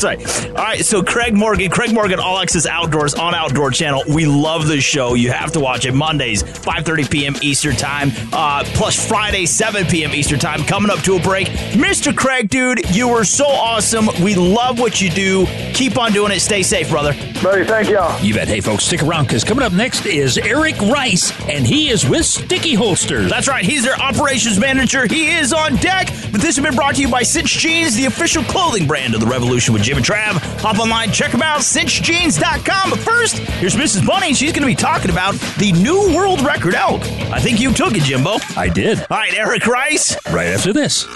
right. 0.02 0.48
All 0.48 0.54
right. 0.54 0.84
So 0.84 1.02
Craig 1.02 1.34
Morgan, 1.34 1.70
Craig 1.70 1.94
Morgan, 1.94 2.18
All 2.18 2.38
Access 2.40 2.66
Outdoors 2.66 3.14
on 3.14 3.34
Outdoor 3.34 3.70
Channel. 3.70 4.02
We 4.08 4.26
love 4.26 4.66
the 4.66 4.80
show. 4.80 5.14
You 5.14 5.30
have 5.30 5.52
to 5.52 5.60
watch 5.60 5.86
it 5.86 5.94
Mondays, 5.94 6.42
5:30 6.42 7.10
p.m. 7.10 7.34
Eastern 7.40 7.76
Time, 7.76 8.10
uh, 8.32 8.64
plus 8.66 9.08
Friday, 9.08 9.46
7 9.46 9.86
p.m. 9.86 10.12
Eastern 10.12 10.40
Time. 10.40 10.64
Coming 10.64 10.90
up 10.90 11.00
to 11.00 11.16
a 11.16 11.20
break, 11.20 11.48
Mr. 11.74 12.16
Craig, 12.16 12.48
dude, 12.48 12.94
you 12.94 13.08
were 13.08 13.24
so 13.24 13.46
awesome. 13.46 14.08
We 14.22 14.34
love 14.34 14.80
what 14.80 15.00
you 15.00 15.10
do. 15.10 15.46
Keep 15.72 15.98
on 15.98 16.12
doing 16.12 16.32
it. 16.32 16.40
Stay 16.40 16.63
safe, 16.64 16.88
brother. 16.90 17.12
Buddy, 17.42 17.64
thank 17.64 17.88
y'all. 17.88 18.20
You 18.20 18.34
bet. 18.34 18.48
Hey, 18.48 18.60
folks, 18.60 18.84
stick 18.84 19.02
around 19.02 19.24
because 19.24 19.44
coming 19.44 19.64
up 19.64 19.72
next 19.72 20.06
is 20.06 20.38
Eric 20.38 20.78
Rice, 20.80 21.32
and 21.48 21.66
he 21.66 21.90
is 21.90 22.08
with 22.08 22.26
Sticky 22.26 22.74
Holsters. 22.74 23.30
That's 23.30 23.48
right. 23.48 23.64
He's 23.64 23.84
their 23.84 23.96
operations 24.00 24.58
manager. 24.58 25.06
He 25.06 25.32
is 25.32 25.52
on 25.52 25.76
deck. 25.76 26.08
But 26.32 26.40
this 26.40 26.56
has 26.56 26.60
been 26.64 26.74
brought 26.74 26.96
to 26.96 27.02
you 27.02 27.08
by 27.08 27.22
Cinch 27.22 27.58
Jeans, 27.58 27.94
the 27.94 28.06
official 28.06 28.42
clothing 28.44 28.86
brand 28.86 29.14
of 29.14 29.20
the 29.20 29.26
Revolution 29.26 29.72
with 29.74 29.82
Jim 29.82 29.96
and 29.96 30.06
Trav. 30.06 30.38
Hop 30.60 30.78
online, 30.78 31.12
check 31.12 31.30
them 31.32 31.42
out, 31.42 31.60
cinchjeans.com. 31.60 32.90
But 32.90 32.98
first, 32.98 33.38
here's 33.38 33.74
Mrs. 33.76 34.06
Bunny. 34.06 34.34
She's 34.34 34.52
going 34.52 34.62
to 34.62 34.66
be 34.66 34.74
talking 34.74 35.10
about 35.10 35.34
the 35.58 35.72
new 35.72 36.14
world 36.16 36.40
record 36.40 36.74
elk. 36.74 37.02
I 37.30 37.40
think 37.40 37.60
you 37.60 37.72
took 37.72 37.94
it, 37.94 38.02
Jimbo. 38.02 38.36
I 38.56 38.68
did. 38.68 38.98
All 39.10 39.18
right, 39.18 39.34
Eric 39.34 39.66
Rice. 39.66 40.16
Right 40.32 40.48
after 40.48 40.72
this. 40.72 41.06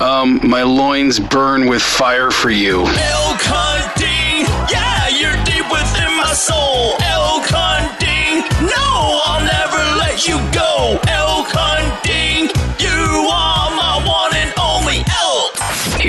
Um, 0.00 0.38
my 0.48 0.62
loins 0.62 1.18
burn 1.18 1.66
with 1.66 1.82
fire 1.82 2.30
for 2.30 2.50
you. 2.50 2.82
Elk 2.86 3.42
hunting, 3.42 4.46
yeah, 4.70 5.08
you're 5.08 5.34
deep 5.44 5.66
within 5.72 6.16
my 6.16 6.32
soul. 6.32 6.94
Elk 7.02 7.42
hunting, 7.50 8.46
no, 8.62 9.22
I'll 9.26 9.42
never 9.42 9.82
let 9.98 10.28
you 10.28 10.38
go. 10.54 10.97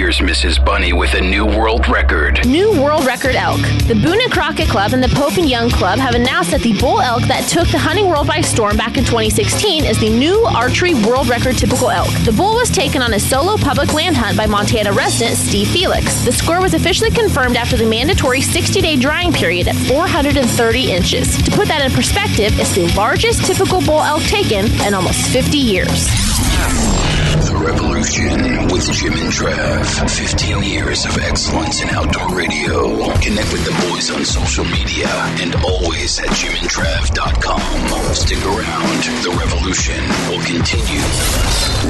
Here's 0.09 0.27
Mrs. 0.27 0.65
Bunny 0.65 0.91
with 0.91 1.13
a 1.13 1.21
new 1.21 1.45
world 1.45 1.87
record. 1.87 2.43
New 2.43 2.81
world 2.81 3.05
record 3.05 3.35
elk. 3.35 3.61
The 3.85 3.93
Boone 3.93 4.19
and 4.19 4.31
Crockett 4.31 4.67
Club 4.67 4.93
and 4.93 5.03
the 5.03 5.09
Pope 5.09 5.37
and 5.37 5.47
Young 5.47 5.69
Club 5.69 5.99
have 5.99 6.15
announced 6.15 6.49
that 6.49 6.61
the 6.61 6.73
bull 6.79 6.99
elk 6.99 7.21
that 7.27 7.47
took 7.47 7.67
the 7.67 7.77
hunting 7.77 8.07
world 8.07 8.25
by 8.25 8.41
storm 8.41 8.75
back 8.75 8.97
in 8.97 9.03
2016 9.03 9.85
is 9.85 9.99
the 9.99 10.09
new 10.09 10.43
archery 10.45 10.95
world 10.95 11.29
record 11.29 11.59
typical 11.59 11.91
elk. 11.91 12.09
The 12.25 12.31
bull 12.31 12.55
was 12.55 12.71
taken 12.71 13.03
on 13.03 13.13
a 13.13 13.19
solo 13.19 13.55
public 13.55 13.93
land 13.93 14.17
hunt 14.17 14.35
by 14.35 14.47
Montana 14.47 14.91
resident 14.93 15.37
Steve 15.37 15.67
Felix. 15.67 16.25
The 16.25 16.31
score 16.31 16.59
was 16.59 16.73
officially 16.73 17.11
confirmed 17.11 17.55
after 17.55 17.77
the 17.77 17.85
mandatory 17.85 18.41
60 18.41 18.81
day 18.81 18.95
drying 18.95 19.31
period 19.31 19.67
at 19.67 19.75
430 19.75 20.91
inches. 20.91 21.37
To 21.43 21.51
put 21.51 21.67
that 21.67 21.85
in 21.85 21.91
perspective, 21.91 22.59
it's 22.59 22.73
the 22.73 22.91
largest 22.97 23.45
typical 23.45 23.79
bull 23.81 24.01
elk 24.01 24.23
taken 24.23 24.65
in 24.87 24.95
almost 24.95 25.21
50 25.29 25.55
years. 25.55 26.09
The 27.59 27.65
Revolution 27.65 28.67
with 28.71 28.89
Jim 28.93 29.11
and 29.11 29.33
Trav. 29.33 30.09
15 30.09 30.63
years 30.63 31.05
of 31.05 31.17
excellence 31.17 31.81
in 31.81 31.89
outdoor 31.89 32.33
radio. 32.33 33.11
Connect 33.19 33.51
with 33.51 33.65
the 33.65 33.89
boys 33.89 34.09
on 34.11 34.23
social 34.23 34.63
media 34.63 35.09
and 35.41 35.53
always 35.55 36.19
at 36.19 36.27
jimandtrav.com. 36.27 38.15
Stick 38.15 38.45
around. 38.45 39.03
The 39.23 39.35
Revolution 39.37 39.99
will 40.29 40.41
continue 40.45 41.01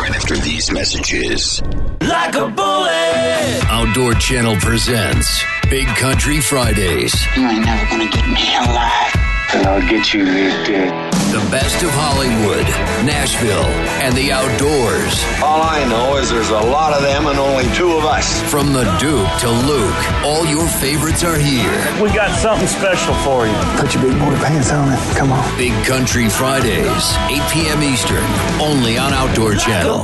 right 0.01 0.15
after 0.15 0.37
these 0.37 0.71
messages. 0.71 1.61
Like 2.01 2.33
a 2.33 2.47
bullet. 2.47 3.63
Outdoor 3.69 4.15
Channel 4.15 4.55
presents 4.55 5.43
Big 5.69 5.85
Country 5.85 6.41
Fridays. 6.41 7.13
You 7.37 7.47
ain't 7.47 7.63
never 7.63 7.85
gonna 7.91 8.09
get 8.09 8.27
me 8.27 8.55
alive. 8.55 9.18
And 9.53 9.65
I'll 9.65 9.87
get 9.89 10.13
you 10.13 10.25
there 10.25 10.65
dead. 10.65 11.13
The 11.33 11.45
best 11.51 11.83
of 11.83 11.89
Hollywood, 11.93 12.65
Nashville, 13.05 13.69
and 14.01 14.15
the 14.15 14.31
outdoors. 14.31 15.23
All 15.41 15.61
I 15.61 15.85
know 15.87 16.17
is 16.17 16.29
there's 16.29 16.49
a 16.49 16.59
lot 16.59 16.93
of 16.93 17.01
them 17.01 17.27
and 17.27 17.37
only 17.37 17.65
two 17.75 17.93
of 17.93 18.05
us. 18.05 18.41
From 18.49 18.73
the 18.73 18.83
Duke 18.99 19.29
to 19.41 19.49
Luke, 19.49 20.25
all 20.25 20.45
your 20.45 20.67
favorites 20.67 21.23
are 21.23 21.37
here. 21.37 21.77
We 22.01 22.09
got 22.09 22.35
something 22.37 22.67
special 22.67 23.13
for 23.25 23.47
you. 23.47 23.53
Put 23.77 23.93
your 23.93 24.03
big 24.03 24.17
boy 24.19 24.35
pants 24.41 24.71
on 24.71 24.89
and 24.89 25.17
come 25.17 25.31
on. 25.31 25.57
Big 25.57 25.73
Country 25.85 26.29
Fridays, 26.29 27.15
8 27.29 27.41
p.m. 27.53 27.83
Eastern, 27.83 28.25
only 28.59 28.97
on 28.97 29.13
Outdoor 29.13 29.55
Channel. 29.55 30.03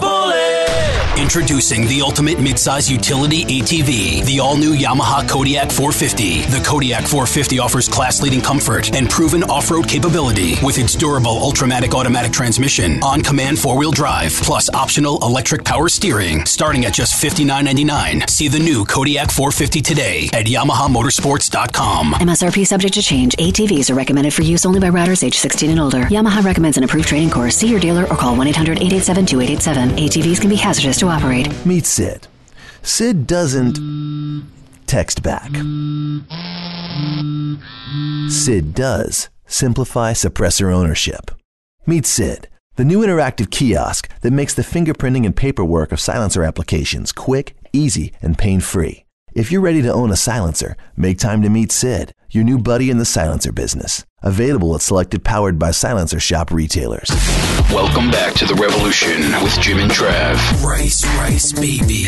Introducing 1.18 1.88
the 1.88 2.02
ultimate 2.02 2.40
midsize 2.40 2.92
utility 2.92 3.46
ATV, 3.46 4.26
the 4.26 4.42
all 4.42 4.58
new 4.58 4.76
Yamaha 4.76 5.28
Kodiak 5.28 5.72
450. 5.72 6.42
The 6.42 6.62
Kodiak 6.66 7.04
450 7.04 7.58
offers 7.58 7.88
class 7.88 8.22
leading 8.22 8.42
comfort 8.42 8.94
and 8.94 9.10
proven 9.10 9.42
off 9.44 9.72
road 9.72 9.88
capability 9.88 10.56
with 10.62 10.78
its 10.78 10.94
durable 10.94 11.40
Ultramatic 11.40 11.94
automatic 11.94 12.34
transmission, 12.34 13.02
on 13.02 13.22
command 13.22 13.58
four 13.58 13.78
wheel 13.78 13.92
drive, 13.92 14.34
plus 14.44 14.70
optional 14.74 15.18
electric 15.22 15.64
power 15.64 15.88
steering, 15.88 16.46
starting 16.46 16.84
at 16.84 16.94
just 16.94 17.24
$59.99. 17.24 18.30
See 18.30 18.50
the 18.50 18.60
new 18.60 18.84
Kodiak 18.84 19.32
450 19.32 19.82
today 19.82 20.30
at 20.34 20.48
YamahaMotorsports.com. 20.48 22.14
MSRP 22.16 22.68
subject 22.68 22.94
to 22.96 23.02
change. 23.02 23.38
ATVs 23.38 23.90
are 23.90 23.96
recommended 23.96 24.34
for 24.34 24.42
use 24.42 24.66
only 24.66 24.82
by 24.82 24.90
riders 24.90 25.24
age 25.24 25.38
16 25.38 25.70
and 25.70 25.80
older. 25.80 26.04
Yamaha 26.08 26.44
recommends 26.44 26.76
an 26.76 26.84
approved 26.84 27.08
training 27.08 27.30
course. 27.30 27.56
See 27.56 27.70
your 27.70 27.80
dealer 27.80 28.04
or 28.04 28.18
call 28.18 28.36
1 28.36 28.48
800 28.48 28.80
887 28.80 29.26
2887. 29.26 29.90
ATVs 29.96 30.42
can 30.42 30.50
be 30.50 30.58
hazardous 30.58 30.98
to 30.98 31.05
operate. 31.08 31.48
Meet 31.66 31.86
Sid. 31.86 32.28
Sid 32.82 33.28
doesn't 33.28 33.80
text 34.86 35.24
back. 35.24 35.52
Sid 38.30 38.74
does 38.74 39.30
simplify 39.46 40.12
suppressor 40.14 40.74
ownership. 40.74 41.32
Meet 41.86 42.06
Sid, 42.06 42.50
the 42.76 42.86
new 42.86 43.00
interactive 43.00 43.52
kiosk 43.52 44.10
that 44.22 44.32
makes 44.32 44.54
the 44.54 44.64
fingerprinting 44.64 45.26
and 45.26 45.36
paperwork 45.36 45.92
of 45.92 46.00
silencer 46.00 46.44
applications 46.44 47.12
quick, 47.12 47.56
easy, 47.72 48.12
and 48.22 48.38
pain 48.38 48.60
free. 48.60 49.05
If 49.36 49.52
you're 49.52 49.60
ready 49.60 49.82
to 49.82 49.92
own 49.92 50.12
a 50.12 50.16
silencer, 50.16 50.78
make 50.96 51.18
time 51.18 51.42
to 51.42 51.50
meet 51.50 51.70
Sid, 51.70 52.14
your 52.32 52.46
new 52.46 52.58
buddy 52.58 52.90
in 52.90 53.00
the 53.00 53.04
silencer 53.04 53.52
business. 53.52 54.06
Available 54.22 54.74
at 54.76 54.82
selected 54.82 55.26
powered 55.26 55.60
by 55.60 55.72
silencer 55.72 56.22
shop 56.22 56.52
retailers. 56.52 57.10
Welcome 57.70 58.10
back 58.10 58.34
to 58.36 58.46
the 58.46 58.54
revolution 58.54 59.24
with 59.44 59.60
Jim 59.60 59.80
and 59.80 59.92
Trav. 59.92 60.38
Rice, 60.64 61.06
rice, 61.18 61.52
baby. 61.52 62.06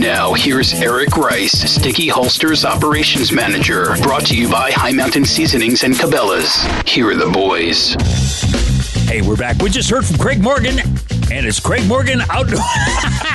Now, 0.00 0.32
here's 0.32 0.72
Eric 0.72 1.18
Rice, 1.18 1.52
Sticky 1.52 2.08
Holsters 2.08 2.64
Operations 2.64 3.30
Manager, 3.30 3.94
brought 4.02 4.24
to 4.28 4.34
you 4.34 4.50
by 4.50 4.70
High 4.70 4.92
Mountain 4.92 5.26
Seasonings 5.26 5.84
and 5.84 5.92
Cabela's. 5.92 6.62
Here 6.90 7.10
are 7.10 7.14
the 7.14 7.30
boys. 7.30 7.92
Hey, 9.06 9.20
we're 9.20 9.36
back. 9.36 9.60
We 9.60 9.68
just 9.68 9.90
heard 9.90 10.06
from 10.06 10.16
Craig 10.16 10.42
Morgan, 10.42 10.78
and 11.30 11.44
it's 11.44 11.60
Craig 11.60 11.86
Morgan 11.86 12.22
Outdoor. 12.30 12.64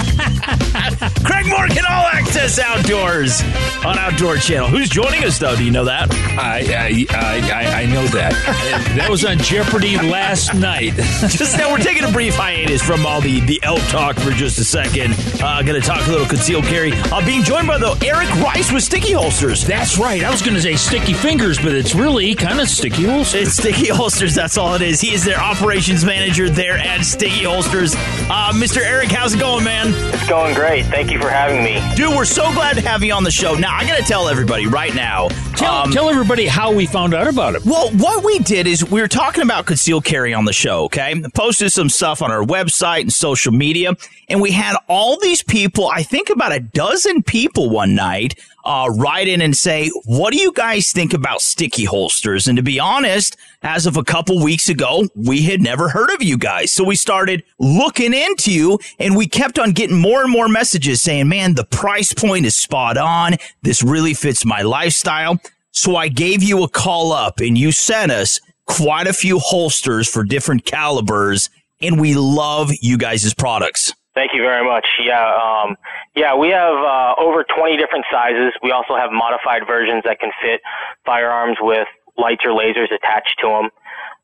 Craig 1.26 1.48
Morgan 1.48 1.84
All 1.90 2.06
Access 2.06 2.60
Outdoors 2.60 3.42
on 3.84 3.98
Outdoor 3.98 4.38
Channel. 4.38 4.68
Who's 4.68 4.90
joining 4.90 5.24
us, 5.24 5.40
though? 5.40 5.56
Do 5.56 5.64
you 5.64 5.72
know 5.72 5.86
that? 5.86 6.12
I 6.38 7.08
I, 7.10 7.42
I, 7.50 7.82
I 7.82 7.86
know 7.88 8.06
that. 8.08 8.32
that 8.96 9.10
was 9.10 9.26
on 9.26 9.40
Jeopardy 9.40 9.98
last 9.98 10.54
night. 10.54 10.94
just 10.96 11.58
now, 11.58 11.72
we're 11.72 11.80
taking 11.80 12.04
a 12.04 12.12
brief 12.12 12.36
hiatus 12.36 12.82
from 12.82 13.06
all 13.06 13.22
the, 13.22 13.40
the 13.42 13.60
elk 13.64 13.82
talk 13.88 14.16
for 14.18 14.32
just 14.32 14.60
a 14.60 14.64
second. 14.64 15.16
Uh, 15.42 15.64
going 15.64 15.80
to 15.80 15.86
talk 15.86 16.06
a 16.08 16.12
little 16.12 16.28
concealed 16.28 16.66
carry. 16.66 16.92
Uh, 16.94 17.26
being 17.26 17.44
joined 17.44 17.68
by, 17.68 17.80
though, 17.80 17.96
Eric 18.04 18.30
Rice 18.36 18.72
with 18.72 18.84
Sticky 18.84 19.14
Holsters. 19.14 19.66
That's 19.66 19.98
right. 19.98 20.24
I 20.24 20.30
was 20.30 20.44
going 20.44 20.56
to 20.56 20.62
say 20.62 20.76
sticky 20.76 21.14
fingers, 21.14 21.58
but 21.58 21.74
it's 21.74 21.96
really 21.96 22.36
kind 22.36 22.60
of 22.60 22.70
sticky 22.70 23.04
holsters. 23.04 23.48
It's 23.48 23.58
Sticky 23.58 23.88
Holsters. 23.90 24.36
That's 24.36 24.58
all 24.58 24.76
it 24.76 24.82
is. 24.82 25.02
He 25.02 25.14
is 25.14 25.24
their 25.24 25.40
operations 25.40 26.06
manager 26.06 26.50
there 26.50 26.78
at 26.78 27.04
Sticky 27.04 27.46
Holsters. 27.46 27.96
Uh, 27.96 28.52
Mr. 28.54 28.78
Eric, 28.78 29.10
how's 29.10 29.34
it 29.34 29.40
going, 29.40 29.64
man? 29.64 29.94
It's 30.14 30.30
going 30.30 30.54
great. 30.54 30.86
Thank 30.86 31.12
you 31.12 31.14
for 31.19 31.30
having 31.30 31.63
me. 31.63 31.82
Dude, 31.95 32.15
we're 32.15 32.25
so 32.25 32.51
glad 32.54 32.75
to 32.75 32.82
have 32.82 33.04
you 33.04 33.13
on 33.13 33.23
the 33.23 33.32
show. 33.32 33.56
Now, 33.56 33.75
I 33.75 33.86
got 33.86 33.97
to 33.97 34.04
tell 34.04 34.28
everybody 34.28 34.67
right 34.67 34.93
now. 34.93 35.30
Tell, 35.56 35.88
tell 35.88 36.10
everybody 36.10 36.45
how 36.45 36.73
we 36.73 36.86
found 36.86 37.13
out 37.13 37.28
about 37.28 37.56
it. 37.56 37.65
Well, 37.65 37.89
what 37.91 38.23
we 38.23 38.39
did 38.39 38.67
is 38.67 38.89
we 38.89 39.01
were 39.01 39.08
talking 39.08 39.43
about 39.43 39.65
concealed 39.65 40.06
carry 40.06 40.34
on 40.34 40.45
the 40.45 40.54
show, 40.54 40.84
okay? 40.86 41.21
Posted 41.34 41.71
some 41.71 41.89
stuff 41.89 42.21
on 42.21 42.32
our 42.32 42.43
website 42.43 43.01
and 43.01 43.13
social 43.13 43.51
media, 43.54 43.93
and 44.28 44.41
we 44.41 44.51
had 44.51 44.75
all 44.88 45.19
these 45.19 45.41
people, 45.43 45.88
I 45.88 46.04
think 46.04 46.30
about 46.30 46.51
a 46.51 46.60
dozen 46.60 47.23
people 47.23 47.69
one 47.69 47.95
night, 47.95 48.36
uh, 48.65 48.89
write 48.95 49.28
in 49.28 49.41
and 49.41 49.56
say, 49.56 49.89
what 50.06 50.34
do 50.34 50.39
you 50.39 50.51
guys 50.51 50.91
think 50.91 51.13
about 51.13 51.41
sticky 51.41 51.86
holsters? 51.86 52.47
And 52.47 52.58
to 52.58 52.63
be 52.63 52.80
honest, 52.80 53.38
as 53.65 53.88
of 53.88 53.97
a 53.97 54.04
couple 54.04 54.41
weeks 54.41 54.69
ago, 54.69 55.08
we 55.15 55.41
had 55.41 55.60
never 55.60 55.89
heard 55.89 56.12
of 56.12 56.21
you 56.21 56.38
guys. 56.38 56.71
So 56.71 56.84
we 56.84 56.95
started 56.95 57.43
looking 57.60 58.13
into 58.13 58.51
you 58.51 58.78
and 58.99 59.17
we 59.17 59.28
kept 59.28 59.58
on 59.58 59.71
getting 59.71 59.97
more 59.97 60.21
and 60.21 60.32
more 60.32 60.47
messages 60.47 61.01
saying, 61.01 61.28
man, 61.28 61.56
the 61.56 61.65
price 61.65 62.13
point 62.13 62.45
is 62.45 62.56
spot 62.56 62.95
on. 62.95 63.38
This 63.63 63.82
really 63.82 64.13
fits 64.13 64.45
my 64.45 64.62
lifestyle. 64.62 65.39
So 65.71 65.95
I 65.95 66.10
gave 66.10 66.43
you 66.43 66.63
a 66.63 66.69
call 66.69 67.12
up 67.12 67.39
and 67.39 67.58
you 67.58 67.71
sent 67.71 68.12
us 68.12 68.39
quite 68.67 69.08
a 69.08 69.13
few 69.13 69.39
holsters 69.39 70.08
for 70.08 70.23
different 70.23 70.65
calibers 70.65 71.49
and 71.82 71.99
we 71.99 72.13
love 72.13 72.69
you 72.82 72.99
guys' 72.99 73.34
products. 73.34 73.91
Thank 74.13 74.32
you 74.34 74.43
very 74.43 74.63
much. 74.63 74.86
Yeah, 75.04 75.25
um, 75.36 75.75
yeah, 76.15 76.36
we 76.36 76.49
have 76.49 76.73
uh, 76.73 77.15
over 77.17 77.43
20 77.43 77.78
different 77.78 78.06
sizes. 78.12 78.54
We 78.62 78.71
also 78.71 78.95
have 78.95 79.12
modified 79.12 79.63
versions 79.67 80.04
that 80.06 80.19
can 80.19 80.32
fit 80.41 80.62
firearms 81.04 81.58
with 81.60 81.88
lights 82.17 82.43
or 82.45 82.51
lasers 82.51 82.93
attached 82.93 83.38
to 83.41 83.47
them. 83.47 83.69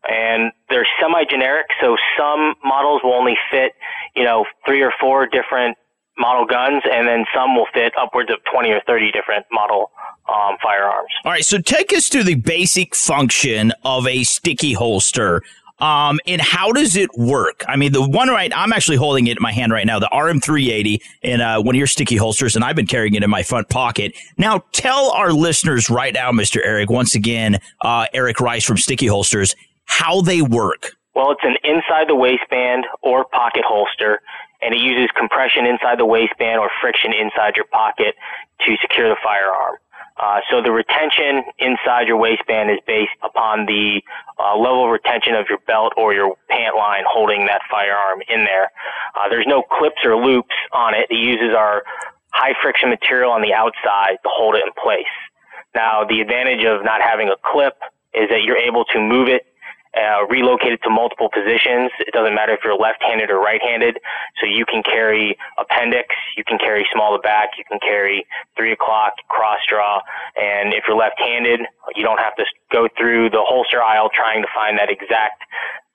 And 0.09 0.51
they're 0.69 0.87
semi-generic, 0.99 1.67
so 1.79 1.95
some 2.17 2.55
models 2.63 3.01
will 3.03 3.13
only 3.13 3.37
fit, 3.51 3.73
you 4.15 4.23
know, 4.23 4.45
three 4.65 4.81
or 4.81 4.91
four 4.99 5.27
different 5.27 5.77
model 6.17 6.45
guns, 6.45 6.83
and 6.91 7.07
then 7.07 7.25
some 7.35 7.55
will 7.55 7.67
fit 7.73 7.93
upwards 7.99 8.31
of 8.31 8.37
20 8.51 8.69
or 8.71 8.81
30 8.87 9.11
different 9.11 9.45
model 9.51 9.91
um, 10.27 10.57
firearms. 10.61 11.09
All 11.25 11.31
right, 11.31 11.45
so 11.45 11.57
take 11.59 11.93
us 11.93 12.07
through 12.07 12.23
the 12.23 12.35
basic 12.35 12.95
function 12.95 13.73
of 13.83 14.07
a 14.07 14.23
sticky 14.23 14.73
holster. 14.73 15.43
Um, 15.81 16.19
and 16.27 16.39
how 16.39 16.71
does 16.71 16.95
it 16.95 17.09
work? 17.17 17.65
I 17.67 17.75
mean, 17.75 17.91
the 17.91 18.07
one 18.07 18.29
right, 18.29 18.51
I'm 18.55 18.71
actually 18.71 18.97
holding 18.97 19.25
it 19.27 19.37
in 19.37 19.41
my 19.41 19.51
hand 19.51 19.71
right 19.71 19.85
now, 19.85 19.97
the 19.97 20.09
RM380 20.13 21.01
in 21.23 21.41
uh, 21.41 21.59
one 21.59 21.75
of 21.75 21.77
your 21.77 21.87
sticky 21.87 22.17
holsters, 22.17 22.55
and 22.55 22.63
I've 22.63 22.75
been 22.75 22.85
carrying 22.85 23.15
it 23.15 23.23
in 23.23 23.29
my 23.29 23.41
front 23.41 23.67
pocket. 23.67 24.13
Now, 24.37 24.63
tell 24.73 25.11
our 25.11 25.33
listeners 25.33 25.89
right 25.89 26.13
now, 26.13 26.31
Mr. 26.31 26.61
Eric, 26.63 26.91
once 26.91 27.15
again, 27.15 27.59
uh, 27.81 28.05
Eric 28.13 28.39
Rice 28.39 28.63
from 28.63 28.77
Sticky 28.77 29.07
Holsters, 29.07 29.55
how 29.85 30.21
they 30.21 30.43
work. 30.43 30.95
Well, 31.15 31.31
it's 31.31 31.43
an 31.43 31.57
inside 31.63 32.07
the 32.07 32.15
waistband 32.15 32.85
or 33.01 33.25
pocket 33.25 33.63
holster, 33.65 34.21
and 34.61 34.75
it 34.75 34.79
uses 34.79 35.09
compression 35.17 35.65
inside 35.65 35.97
the 35.97 36.05
waistband 36.05 36.59
or 36.59 36.69
friction 36.79 37.11
inside 37.11 37.55
your 37.55 37.65
pocket 37.65 38.15
to 38.67 38.75
secure 38.81 39.09
the 39.09 39.17
firearm. 39.23 39.77
Uh, 40.21 40.39
so 40.51 40.61
the 40.61 40.71
retention 40.71 41.43
inside 41.57 42.07
your 42.07 42.17
waistband 42.17 42.69
is 42.69 42.77
based 42.85 43.11
upon 43.23 43.65
the 43.65 44.01
uh, 44.37 44.55
level 44.55 44.85
of 44.85 44.91
retention 44.91 45.33
of 45.33 45.45
your 45.49 45.57
belt 45.65 45.93
or 45.97 46.13
your 46.13 46.35
pant 46.49 46.75
line 46.75 47.03
holding 47.09 47.47
that 47.47 47.61
firearm 47.71 48.21
in 48.29 48.45
there. 48.45 48.69
Uh, 49.17 49.27
there's 49.29 49.47
no 49.47 49.63
clips 49.63 49.97
or 50.05 50.15
loops 50.15 50.53
on 50.73 50.93
it. 50.93 51.07
It 51.09 51.17
uses 51.17 51.55
our 51.57 51.83
high 52.31 52.53
friction 52.61 52.89
material 52.89 53.31
on 53.31 53.41
the 53.41 53.53
outside 53.53 54.21
to 54.23 54.29
hold 54.29 54.55
it 54.55 54.63
in 54.65 54.71
place. 54.81 55.09
Now, 55.73 56.05
the 56.07 56.21
advantage 56.21 56.63
of 56.65 56.83
not 56.83 57.01
having 57.01 57.29
a 57.29 57.35
clip 57.43 57.73
is 58.13 58.29
that 58.29 58.43
you're 58.43 58.57
able 58.57 58.85
to 58.93 58.99
move 58.99 59.27
it 59.27 59.50
uh, 59.97 60.25
relocate 60.29 60.71
it 60.73 60.81
to 60.83 60.89
multiple 60.89 61.29
positions. 61.33 61.91
It 61.99 62.13
doesn't 62.13 62.33
matter 62.33 62.53
if 62.53 62.59
you're 62.63 62.77
left-handed 62.77 63.29
or 63.29 63.39
right-handed. 63.39 63.99
So 64.39 64.45
you 64.45 64.65
can 64.65 64.83
carry 64.83 65.37
appendix, 65.59 66.15
you 66.37 66.43
can 66.43 66.57
carry 66.57 66.85
small 66.93 67.15
to 67.15 67.21
back, 67.21 67.49
you 67.57 67.63
can 67.69 67.79
carry 67.79 68.25
three 68.55 68.71
o'clock, 68.71 69.13
cross 69.27 69.59
draw, 69.69 70.01
and 70.39 70.73
if 70.73 70.85
you're 70.87 70.97
left-handed, 70.97 71.61
you 71.95 72.03
don't 72.03 72.19
have 72.19 72.35
to 72.35 72.45
go 72.71 72.87
through 72.97 73.29
the 73.29 73.43
holster 73.43 73.81
aisle 73.83 74.09
trying 74.13 74.41
to 74.41 74.47
find 74.55 74.77
that 74.77 74.89
exact 74.89 75.43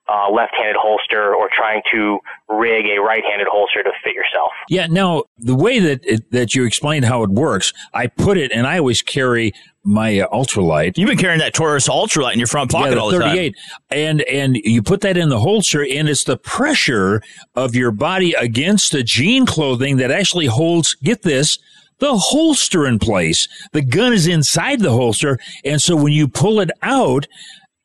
uh, 0.09 0.29
left-handed 0.31 0.75
holster 0.79 1.35
or 1.35 1.49
trying 1.53 1.81
to 1.91 2.19
rig 2.47 2.85
a 2.85 2.99
right-handed 3.01 3.47
holster 3.49 3.83
to 3.83 3.91
fit 4.03 4.13
yourself. 4.13 4.51
Yeah. 4.69 4.87
Now, 4.87 5.23
the 5.37 5.55
way 5.55 5.79
that 5.79 6.05
it, 6.05 6.31
that 6.31 6.55
you 6.55 6.65
explained 6.65 7.05
how 7.05 7.23
it 7.23 7.29
works, 7.29 7.73
I 7.93 8.07
put 8.07 8.37
it, 8.37 8.51
and 8.53 8.65
I 8.65 8.77
always 8.77 9.01
carry 9.01 9.53
my 9.87 10.19
uh, 10.19 10.29
ultralight. 10.29 10.97
You've 10.97 11.07
been 11.07 11.17
carrying 11.17 11.39
that 11.39 11.53
Taurus 11.53 11.87
ultralight 11.87 12.33
in 12.33 12.39
your 12.39 12.47
front 12.47 12.71
pocket 12.71 12.93
yeah, 12.93 12.99
all 12.99 13.09
the 13.09 13.19
38. 13.19 13.55
time. 13.55 13.79
And 13.89 14.21
and 14.23 14.55
you 14.57 14.83
put 14.83 15.01
that 15.01 15.17
in 15.17 15.29
the 15.29 15.39
holster, 15.39 15.83
and 15.83 16.09
it's 16.09 16.25
the 16.25 16.37
pressure 16.37 17.21
of 17.55 17.73
your 17.73 17.91
body 17.91 18.33
against 18.33 18.91
the 18.91 19.01
jean 19.01 19.45
clothing 19.45 19.97
that 19.97 20.11
actually 20.11 20.47
holds. 20.47 20.95
Get 20.95 21.23
this. 21.23 21.57
The 21.99 22.15
holster 22.15 22.85
in 22.85 22.99
place. 22.99 23.47
The 23.71 23.81
gun 23.81 24.13
is 24.13 24.27
inside 24.27 24.81
the 24.81 24.91
holster. 24.91 25.39
And 25.65 25.81
so 25.81 25.95
when 25.95 26.13
you 26.13 26.27
pull 26.27 26.59
it 26.59 26.69
out, 26.83 27.25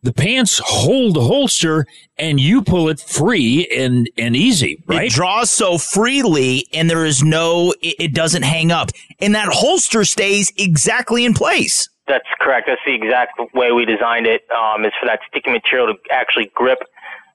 the 0.03 0.12
pants 0.12 0.61
hold 0.62 1.14
the 1.14 1.22
holster 1.22 1.86
and 2.18 2.38
you 2.38 2.61
pull 2.61 2.88
it 2.88 3.00
free 3.00 3.66
and, 3.68 4.11
and 4.18 4.36
easy, 4.36 4.82
right? 4.86 5.07
It 5.07 5.12
draws 5.12 5.50
so 5.50 5.78
freely 5.78 6.66
and 6.74 6.90
there 6.90 7.07
is 7.07 7.22
no, 7.22 7.72
it, 7.80 7.96
it 7.98 8.14
doesn't 8.14 8.42
hang 8.42 8.70
up. 8.70 8.90
And 9.20 9.34
that 9.34 9.48
holster 9.48 10.05
stays 10.05 10.53
exactly 10.59 11.24
in 11.24 11.32
place. 11.34 11.88
That's 12.07 12.26
correct. 12.40 12.66
That's 12.66 12.80
the 12.84 12.94
exact 12.94 13.40
way 13.55 13.72
we 13.72 13.84
designed 13.84 14.26
it. 14.26 14.42
Um, 14.50 14.84
is 14.84 14.92
for 15.00 15.07
that 15.07 15.20
sticky 15.28 15.50
material 15.50 15.94
to 15.94 15.98
actually 16.11 16.50
grip 16.55 16.78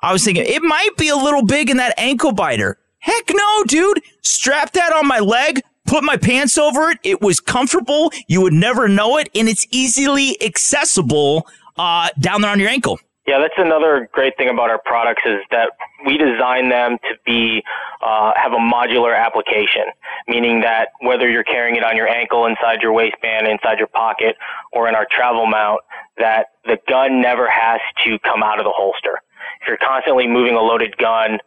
I 0.00 0.12
was 0.12 0.24
thinking 0.24 0.44
it 0.46 0.62
might 0.62 0.96
be 0.96 1.08
a 1.08 1.16
little 1.16 1.44
big 1.44 1.70
in 1.70 1.76
that 1.76 1.94
ankle 1.96 2.32
biter. 2.32 2.78
Heck 2.98 3.30
no, 3.30 3.64
dude. 3.64 4.00
Strap 4.22 4.72
that 4.72 4.92
on 4.92 5.06
my 5.06 5.18
leg, 5.18 5.60
put 5.86 6.04
my 6.04 6.16
pants 6.16 6.56
over 6.56 6.90
it. 6.90 6.98
It 7.02 7.20
was 7.20 7.40
comfortable. 7.40 8.12
You 8.28 8.40
would 8.40 8.52
never 8.52 8.88
know 8.88 9.18
it, 9.18 9.28
and 9.34 9.48
it's 9.48 9.66
easily 9.70 10.40
accessible 10.42 11.46
uh, 11.76 12.08
down 12.18 12.40
there 12.42 12.50
on 12.50 12.60
your 12.60 12.68
ankle. 12.68 12.98
Yeah, 13.26 13.38
that's 13.38 13.54
another 13.56 14.08
great 14.12 14.36
thing 14.36 14.48
about 14.48 14.68
our 14.68 14.80
products 14.84 15.22
is 15.24 15.38
that 15.52 15.70
we 16.04 16.18
design 16.18 16.70
them 16.70 16.98
to 17.08 17.14
be 17.24 17.62
uh, 18.04 18.32
have 18.34 18.52
a 18.52 18.56
modular 18.56 19.16
application, 19.16 19.84
meaning 20.26 20.60
that 20.62 20.88
whether 21.00 21.30
you're 21.30 21.44
carrying 21.44 21.76
it 21.76 21.84
on 21.84 21.96
your 21.96 22.08
ankle, 22.08 22.46
inside 22.46 22.82
your 22.82 22.92
waistband, 22.92 23.46
inside 23.46 23.78
your 23.78 23.86
pocket, 23.86 24.34
or 24.72 24.88
in 24.88 24.96
our 24.96 25.06
travel 25.08 25.46
mount, 25.46 25.80
that 26.18 26.46
the 26.64 26.78
gun 26.88 27.20
never 27.20 27.48
has 27.48 27.80
to 28.04 28.18
come 28.20 28.42
out 28.42 28.58
of 28.58 28.64
the 28.64 28.74
holster. 28.74 29.20
If 29.60 29.68
you're 29.68 29.78
constantly 29.78 30.26
moving 30.26 30.56
a 30.56 30.60
loaded 30.60 30.96
gun 30.96 31.38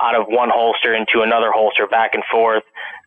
out 0.00 0.14
of 0.14 0.26
one 0.28 0.50
holster 0.54 0.94
into 0.94 1.22
another 1.22 1.50
holster, 1.50 1.88
back 1.88 2.14
and 2.14 2.22
forth, 2.30 2.62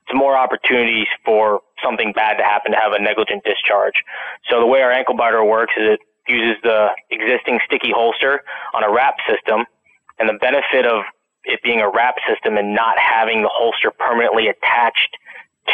it's 0.07 0.15
more 0.15 0.37
opportunities 0.37 1.07
for 1.23 1.61
something 1.83 2.11
bad 2.13 2.35
to 2.37 2.43
happen 2.43 2.71
to 2.71 2.77
have 2.77 2.91
a 2.91 3.01
negligent 3.01 3.43
discharge. 3.43 3.95
So 4.49 4.59
the 4.59 4.65
way 4.67 4.81
our 4.81 4.91
ankle 4.91 5.15
biter 5.15 5.43
works 5.43 5.73
is 5.77 5.95
it 5.95 5.99
uses 6.27 6.57
the 6.63 6.89
existing 7.09 7.59
sticky 7.65 7.91
holster 7.91 8.41
on 8.73 8.83
a 8.83 8.91
wrap 8.91 9.15
system. 9.29 9.65
And 10.19 10.29
the 10.29 10.37
benefit 10.39 10.85
of 10.85 11.03
it 11.43 11.61
being 11.63 11.79
a 11.79 11.89
wrap 11.89 12.15
system 12.27 12.57
and 12.57 12.75
not 12.75 12.97
having 12.99 13.41
the 13.41 13.49
holster 13.51 13.91
permanently 13.91 14.47
attached 14.47 15.17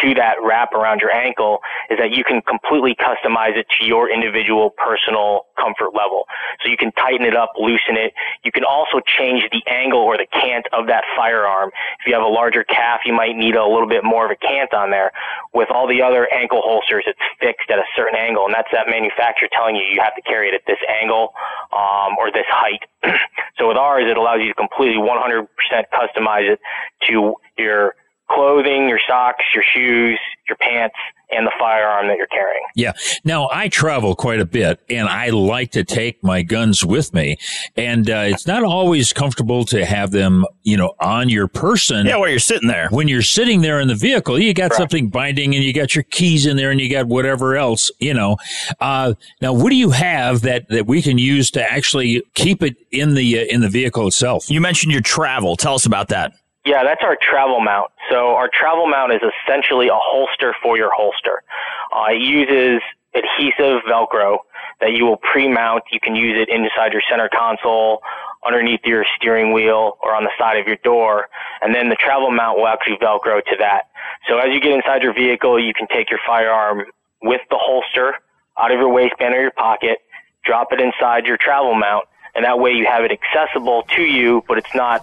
to 0.01 0.13
that 0.15 0.35
wrap 0.43 0.73
around 0.73 0.99
your 1.01 1.11
ankle 1.11 1.59
is 1.89 1.97
that 1.97 2.11
you 2.11 2.23
can 2.23 2.41
completely 2.41 2.95
customize 2.95 3.55
it 3.57 3.67
to 3.79 3.85
your 3.85 4.09
individual 4.09 4.71
personal 4.71 5.45
comfort 5.57 5.93
level. 5.93 6.25
So 6.61 6.69
you 6.69 6.77
can 6.77 6.91
tighten 6.93 7.25
it 7.25 7.35
up, 7.35 7.53
loosen 7.57 7.97
it. 7.97 8.13
You 8.43 8.51
can 8.51 8.63
also 8.63 8.99
change 9.17 9.43
the 9.51 9.61
angle 9.69 9.99
or 9.99 10.17
the 10.17 10.27
cant 10.31 10.65
of 10.73 10.87
that 10.87 11.03
firearm. 11.15 11.71
If 11.99 12.07
you 12.07 12.13
have 12.13 12.23
a 12.23 12.27
larger 12.27 12.63
calf, 12.63 13.01
you 13.05 13.13
might 13.13 13.35
need 13.35 13.55
a 13.55 13.65
little 13.65 13.87
bit 13.87 14.03
more 14.03 14.25
of 14.25 14.31
a 14.31 14.35
cant 14.35 14.73
on 14.73 14.91
there. 14.91 15.11
With 15.53 15.69
all 15.69 15.87
the 15.87 16.01
other 16.01 16.27
ankle 16.33 16.61
holsters, 16.63 17.03
it's 17.07 17.19
fixed 17.39 17.69
at 17.69 17.79
a 17.79 17.87
certain 17.95 18.17
angle, 18.17 18.45
and 18.45 18.53
that's 18.53 18.69
that 18.71 18.87
manufacturer 18.87 19.49
telling 19.53 19.75
you 19.75 19.83
you 19.83 20.01
have 20.01 20.15
to 20.15 20.21
carry 20.21 20.49
it 20.49 20.55
at 20.55 20.61
this 20.65 20.79
angle 21.01 21.33
um, 21.71 22.17
or 22.17 22.31
this 22.31 22.47
height. 22.49 22.81
so 23.57 23.67
with 23.67 23.77
ours, 23.77 24.03
it 24.09 24.17
allows 24.17 24.39
you 24.41 24.47
to 24.47 24.55
completely 24.55 25.01
100% 25.01 25.47
customize 25.93 26.49
it 26.49 26.59
to 27.07 27.35
your 27.57 27.95
clothing, 28.31 28.87
your 28.87 28.99
socks, 29.07 29.43
your 29.53 29.63
shoes, 29.73 30.19
your 30.47 30.57
pants, 30.57 30.95
and 31.35 31.47
the 31.47 31.51
firearm 31.59 32.07
that 32.07 32.17
you're 32.17 32.27
carrying. 32.27 32.61
Yeah. 32.75 32.93
Now 33.23 33.49
I 33.51 33.67
travel 33.67 34.15
quite 34.15 34.39
a 34.39 34.45
bit 34.45 34.79
and 34.89 35.07
I 35.07 35.29
like 35.29 35.71
to 35.71 35.83
take 35.83 36.23
my 36.23 36.43
guns 36.43 36.85
with 36.85 37.13
me 37.13 37.37
and 37.75 38.09
uh, 38.09 38.25
it's 38.27 38.45
not 38.45 38.63
always 38.63 39.13
comfortable 39.13 39.65
to 39.65 39.85
have 39.85 40.11
them, 40.11 40.45
you 40.61 40.77
know, 40.77 40.93
on 40.99 41.29
your 41.29 41.47
person. 41.47 42.05
Yeah, 42.05 42.17
while 42.17 42.29
you're 42.29 42.39
sitting 42.39 42.67
there. 42.67 42.87
When 42.89 43.07
you're 43.07 43.21
sitting 43.21 43.61
there 43.61 43.79
in 43.79 43.87
the 43.87 43.95
vehicle, 43.95 44.39
you 44.39 44.53
got 44.53 44.71
Correct. 44.71 44.75
something 44.75 45.09
binding 45.09 45.55
and 45.55 45.63
you 45.63 45.73
got 45.73 45.95
your 45.95 46.03
keys 46.03 46.45
in 46.45 46.57
there 46.57 46.71
and 46.71 46.79
you 46.79 46.89
got 46.89 47.07
whatever 47.07 47.55
else, 47.55 47.89
you 47.99 48.13
know. 48.13 48.37
Uh, 48.79 49.13
now 49.41 49.53
what 49.53 49.69
do 49.69 49.75
you 49.75 49.89
have 49.89 50.41
that, 50.41 50.69
that 50.69 50.85
we 50.85 51.01
can 51.01 51.17
use 51.17 51.49
to 51.51 51.71
actually 51.71 52.21
keep 52.35 52.61
it 52.61 52.75
in 52.91 53.15
the, 53.15 53.39
uh, 53.39 53.45
in 53.45 53.61
the 53.61 53.69
vehicle 53.69 54.07
itself? 54.07 54.51
You 54.51 54.61
mentioned 54.61 54.91
your 54.91 55.01
travel. 55.01 55.55
Tell 55.55 55.75
us 55.75 55.85
about 55.85 56.09
that. 56.09 56.33
Yeah, 56.65 56.83
that's 56.83 57.01
our 57.03 57.17
travel 57.21 57.59
mount. 57.59 57.91
So 58.09 58.35
our 58.35 58.49
travel 58.51 58.87
mount 58.87 59.11
is 59.11 59.21
essentially 59.21 59.87
a 59.89 59.99
holster 59.99 60.55
for 60.61 60.77
your 60.77 60.91
holster. 60.95 61.43
Uh, 61.91 62.11
it 62.11 62.21
uses 62.21 62.81
adhesive 63.13 63.83
Velcro 63.83 64.37
that 64.79 64.93
you 64.93 65.05
will 65.05 65.17
pre-mount. 65.17 65.83
You 65.91 65.99
can 65.99 66.15
use 66.15 66.37
it 66.39 66.49
inside 66.49 66.93
your 66.93 67.01
center 67.09 67.29
console, 67.29 68.01
underneath 68.45 68.79
your 68.85 69.05
steering 69.17 69.51
wheel, 69.51 69.97
or 70.01 70.15
on 70.15 70.23
the 70.23 70.31
side 70.39 70.57
of 70.57 70.65
your 70.65 70.77
door. 70.83 71.27
And 71.61 71.75
then 71.75 71.89
the 71.89 71.95
travel 71.95 72.31
mount 72.31 72.57
will 72.57 72.67
actually 72.67 72.97
Velcro 72.97 73.43
to 73.43 73.55
that. 73.59 73.83
So 74.29 74.37
as 74.37 74.47
you 74.53 74.61
get 74.61 74.71
inside 74.71 75.03
your 75.03 75.13
vehicle, 75.13 75.59
you 75.59 75.73
can 75.73 75.87
take 75.87 76.09
your 76.09 76.19
firearm 76.25 76.85
with 77.21 77.41
the 77.49 77.57
holster 77.59 78.15
out 78.57 78.71
of 78.71 78.79
your 78.79 78.89
waistband 78.91 79.33
or 79.33 79.41
your 79.41 79.51
pocket, 79.51 79.99
drop 80.45 80.71
it 80.71 80.79
inside 80.79 81.25
your 81.25 81.37
travel 81.37 81.75
mount, 81.75 82.05
and 82.35 82.45
that 82.45 82.59
way 82.59 82.71
you 82.71 82.85
have 82.89 83.03
it 83.03 83.11
accessible 83.11 83.83
to 83.95 84.01
you, 84.03 84.43
but 84.47 84.57
it's 84.57 84.73
not 84.75 85.01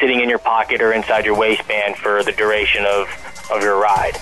sitting 0.00 0.20
in 0.20 0.28
your 0.28 0.38
pocket 0.38 0.80
or 0.80 0.92
inside 0.92 1.24
your 1.24 1.36
waistband 1.36 1.96
for 1.96 2.22
the 2.22 2.32
duration 2.32 2.84
of, 2.86 3.08
of 3.52 3.62
your 3.62 3.80
ride. 3.80 4.16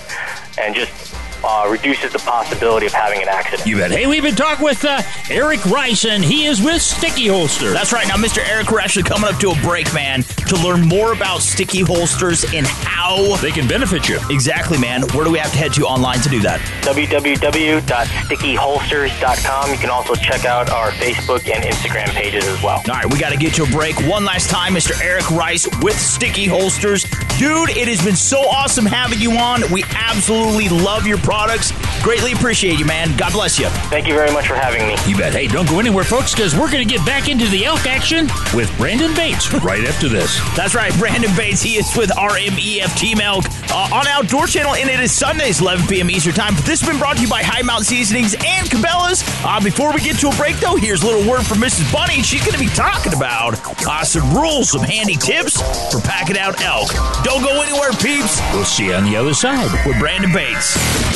And 0.58 0.74
just 0.74 1.14
uh, 1.44 1.66
reduces 1.70 2.12
the 2.12 2.18
possibility 2.18 2.86
of 2.86 2.92
having 2.92 3.22
an 3.22 3.28
accident. 3.28 3.66
You 3.66 3.76
bet. 3.76 3.90
Hey, 3.90 4.06
we've 4.06 4.22
been 4.22 4.34
talking 4.34 4.64
with 4.64 4.84
uh, 4.84 5.02
Eric 5.30 5.64
Rice, 5.66 6.04
and 6.04 6.24
he 6.24 6.46
is 6.46 6.62
with 6.62 6.82
Sticky 6.82 7.28
Holster. 7.28 7.72
That's 7.72 7.92
right. 7.92 8.06
Now, 8.08 8.16
Mr. 8.16 8.46
Eric, 8.48 8.70
we're 8.70 8.80
actually 8.80 9.04
coming 9.04 9.32
up 9.32 9.38
to 9.40 9.50
a 9.50 9.54
break, 9.62 9.92
man, 9.94 10.22
to 10.22 10.56
learn 10.56 10.82
more 10.82 11.12
about 11.12 11.42
sticky 11.42 11.80
holsters 11.80 12.44
and 12.52 12.66
how 12.66 13.36
they 13.36 13.50
can 13.50 13.66
benefit 13.68 14.08
you. 14.08 14.18
Exactly, 14.30 14.78
man. 14.78 15.02
Where 15.14 15.24
do 15.24 15.30
we 15.30 15.38
have 15.38 15.50
to 15.52 15.58
head 15.58 15.72
to 15.74 15.86
online 15.86 16.20
to 16.20 16.28
do 16.28 16.40
that? 16.42 16.60
www.stickyholsters.com. 16.82 19.70
You 19.70 19.78
can 19.78 19.90
also 19.90 20.14
check 20.14 20.44
out 20.44 20.70
our 20.70 20.90
Facebook 20.92 21.48
and 21.52 21.64
Instagram 21.64 22.08
pages 22.08 22.44
as 22.46 22.62
well. 22.62 22.82
All 22.88 22.94
right, 22.94 23.12
we 23.12 23.18
got 23.18 23.30
to 23.30 23.36
get 23.36 23.54
to 23.54 23.64
a 23.64 23.66
break. 23.66 23.96
One 24.08 24.24
last 24.24 24.50
time, 24.50 24.74
Mr. 24.74 25.00
Eric 25.02 25.30
Rice 25.30 25.66
with 25.82 25.98
Sticky 25.98 26.46
Holsters. 26.46 27.04
Dude, 27.38 27.70
it 27.70 27.88
has 27.88 28.04
been 28.04 28.16
so 28.16 28.40
awesome 28.40 28.86
having 28.86 29.20
you 29.20 29.32
on. 29.32 29.62
We 29.70 29.84
absolutely 29.94 30.68
love 30.68 31.06
your 31.06 31.18
products. 31.26 31.72
Greatly 32.04 32.30
appreciate 32.32 32.78
you, 32.78 32.84
man. 32.86 33.14
God 33.16 33.32
bless 33.32 33.58
you. 33.58 33.66
Thank 33.90 34.06
you 34.06 34.14
very 34.14 34.30
much 34.32 34.46
for 34.46 34.54
having 34.54 34.86
me. 34.86 34.94
You 35.10 35.18
bet. 35.18 35.32
Hey, 35.32 35.48
don't 35.48 35.68
go 35.68 35.80
anywhere, 35.80 36.04
folks, 36.04 36.32
because 36.32 36.54
we're 36.54 36.70
going 36.70 36.86
to 36.86 36.88
get 36.88 37.04
back 37.04 37.28
into 37.28 37.48
the 37.48 37.64
elk 37.64 37.84
action 37.84 38.28
with 38.54 38.72
Brandon 38.78 39.12
Bates 39.16 39.52
right 39.52 39.84
after 39.84 40.08
this. 40.08 40.38
That's 40.54 40.76
right, 40.76 40.96
Brandon 40.98 41.34
Bates. 41.36 41.62
He 41.62 41.74
is 41.78 41.96
with 41.96 42.10
RMEF 42.10 42.96
Team 42.96 43.20
Elk 43.20 43.44
uh, 43.72 43.88
on 43.92 44.06
Outdoor 44.06 44.46
Channel, 44.46 44.76
and 44.76 44.88
it 44.88 45.00
is 45.00 45.10
Sundays, 45.10 45.60
11 45.60 45.88
p.m. 45.88 46.10
Eastern 46.10 46.34
Time. 46.34 46.54
This 46.62 46.80
has 46.80 46.88
been 46.88 46.98
brought 46.98 47.16
to 47.16 47.22
you 47.22 47.28
by 47.28 47.42
High 47.42 47.62
Mountain 47.62 47.86
Seasonings 47.86 48.34
and 48.34 48.68
Cabela's. 48.70 49.24
Uh, 49.44 49.58
before 49.60 49.92
we 49.92 50.00
get 50.02 50.20
to 50.20 50.28
a 50.28 50.34
break, 50.36 50.56
though, 50.60 50.76
here's 50.76 51.02
a 51.02 51.06
little 51.06 51.28
word 51.28 51.44
from 51.44 51.58
Mrs. 51.58 51.92
Bunny. 51.92 52.22
She's 52.22 52.42
going 52.42 52.54
to 52.54 52.62
be 52.62 52.70
talking 52.70 53.14
about 53.14 53.58
uh, 53.84 54.04
some 54.04 54.32
rules, 54.32 54.70
some 54.70 54.82
handy 54.82 55.16
tips 55.16 55.60
for 55.90 56.00
packing 56.00 56.38
out 56.38 56.60
elk. 56.62 56.92
Don't 57.24 57.42
go 57.42 57.62
anywhere, 57.62 57.90
peeps. 57.98 58.40
We'll 58.52 58.64
see 58.64 58.86
you 58.86 58.94
on 58.94 59.04
the 59.04 59.16
other 59.16 59.34
side 59.34 59.72
with 59.84 59.98
Brandon 59.98 60.32
Bates. 60.32 61.15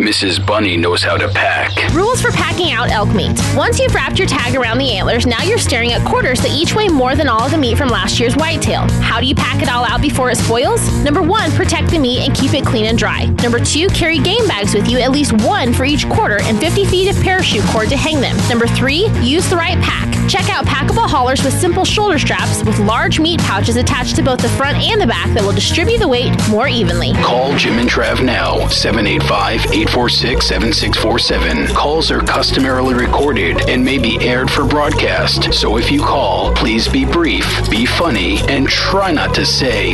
Mrs. 0.00 0.44
Bunny 0.44 0.78
knows 0.78 1.02
how 1.02 1.18
to 1.18 1.28
pack. 1.28 1.92
Rules 1.92 2.22
for 2.22 2.30
packing 2.30 2.72
out 2.72 2.90
elk 2.90 3.10
meat. 3.14 3.38
Once 3.54 3.78
you've 3.78 3.94
wrapped 3.94 4.18
your 4.18 4.26
tag 4.26 4.56
around 4.56 4.78
the 4.78 4.90
antlers, 4.92 5.26
now 5.26 5.42
you're 5.42 5.58
staring 5.58 5.92
at 5.92 6.06
quarters 6.06 6.40
that 6.40 6.50
each 6.50 6.74
weigh 6.74 6.88
more 6.88 7.14
than 7.14 7.28
all 7.28 7.44
of 7.44 7.50
the 7.50 7.58
meat 7.58 7.76
from 7.76 7.88
last 7.88 8.18
year's 8.18 8.34
whitetail. 8.34 8.88
How 9.02 9.20
do 9.20 9.26
you 9.26 9.34
pack 9.34 9.62
it 9.62 9.68
all 9.68 9.84
out 9.84 10.00
before 10.00 10.30
it 10.30 10.36
spoils? 10.38 10.90
Number 11.04 11.20
one, 11.20 11.50
protect 11.52 11.90
the 11.90 11.98
meat 11.98 12.26
and 12.26 12.34
keep 12.34 12.54
it 12.54 12.64
clean 12.64 12.86
and 12.86 12.96
dry. 12.96 13.26
Number 13.42 13.58
two, 13.58 13.88
carry 13.88 14.18
game 14.18 14.46
bags 14.48 14.72
with 14.74 14.88
you, 14.88 14.98
at 15.00 15.10
least 15.10 15.34
one 15.44 15.74
for 15.74 15.84
each 15.84 16.08
quarter, 16.08 16.40
and 16.44 16.58
50 16.58 16.86
feet 16.86 17.14
of 17.14 17.22
parachute 17.22 17.64
cord 17.66 17.90
to 17.90 17.96
hang 17.96 18.22
them. 18.22 18.36
Number 18.48 18.66
three, 18.66 19.06
use 19.20 19.50
the 19.50 19.56
right 19.56 19.78
pack. 19.82 20.10
Check 20.30 20.48
out 20.48 20.64
packable 20.64 21.08
haulers 21.08 21.42
with 21.44 21.52
simple 21.52 21.84
shoulder 21.84 22.18
straps 22.18 22.64
with 22.64 22.78
large 22.78 23.20
meat 23.20 23.40
pouches 23.40 23.76
attached 23.76 24.16
to 24.16 24.22
both 24.22 24.40
the 24.40 24.48
front 24.50 24.78
and 24.78 25.00
the 25.00 25.06
back 25.06 25.28
that 25.34 25.42
will 25.42 25.52
distribute 25.52 25.98
the 25.98 26.08
weight 26.08 26.32
more 26.48 26.68
evenly. 26.68 27.12
Call 27.14 27.54
Jim 27.56 27.78
and 27.78 27.88
Trav 27.88 28.24
now, 28.24 28.66
785 28.68 29.72
846 29.90 30.46
7647. 30.46 31.66
Calls 31.74 32.12
are 32.12 32.20
customarily 32.20 32.94
recorded 32.94 33.68
and 33.68 33.84
may 33.84 33.98
be 33.98 34.16
aired 34.20 34.48
for 34.48 34.64
broadcast. 34.64 35.52
So 35.52 35.78
if 35.78 35.90
you 35.90 36.00
call, 36.00 36.54
please 36.54 36.86
be 36.86 37.04
brief, 37.04 37.68
be 37.68 37.86
funny, 37.86 38.38
and 38.48 38.68
try 38.68 39.10
not 39.10 39.34
to 39.34 39.44
say 39.44 39.92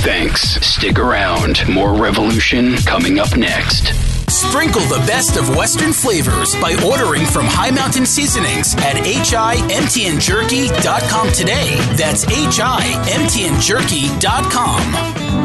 thanks. 0.00 0.40
Stick 0.66 0.98
around. 0.98 1.62
More 1.68 1.94
revolution 1.94 2.74
coming 2.78 3.20
up 3.20 3.36
next. 3.36 3.94
Sprinkle 4.28 4.82
the 4.82 4.98
best 5.06 5.36
of 5.36 5.54
Western 5.54 5.92
flavors 5.92 6.56
by 6.56 6.74
ordering 6.84 7.24
from 7.24 7.44
High 7.46 7.70
Mountain 7.70 8.06
Seasonings 8.06 8.74
at 8.78 8.96
himtnjerky.com 8.96 11.30
today. 11.32 11.76
That's 11.94 12.24
himtnjerky.com. 12.24 14.80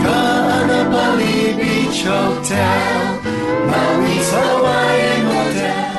Kaanapali 0.01 1.55
Beach 1.55 2.01
Hotel, 2.03 3.20
Maui's 3.69 4.31
Hawaiian. 4.31 5.30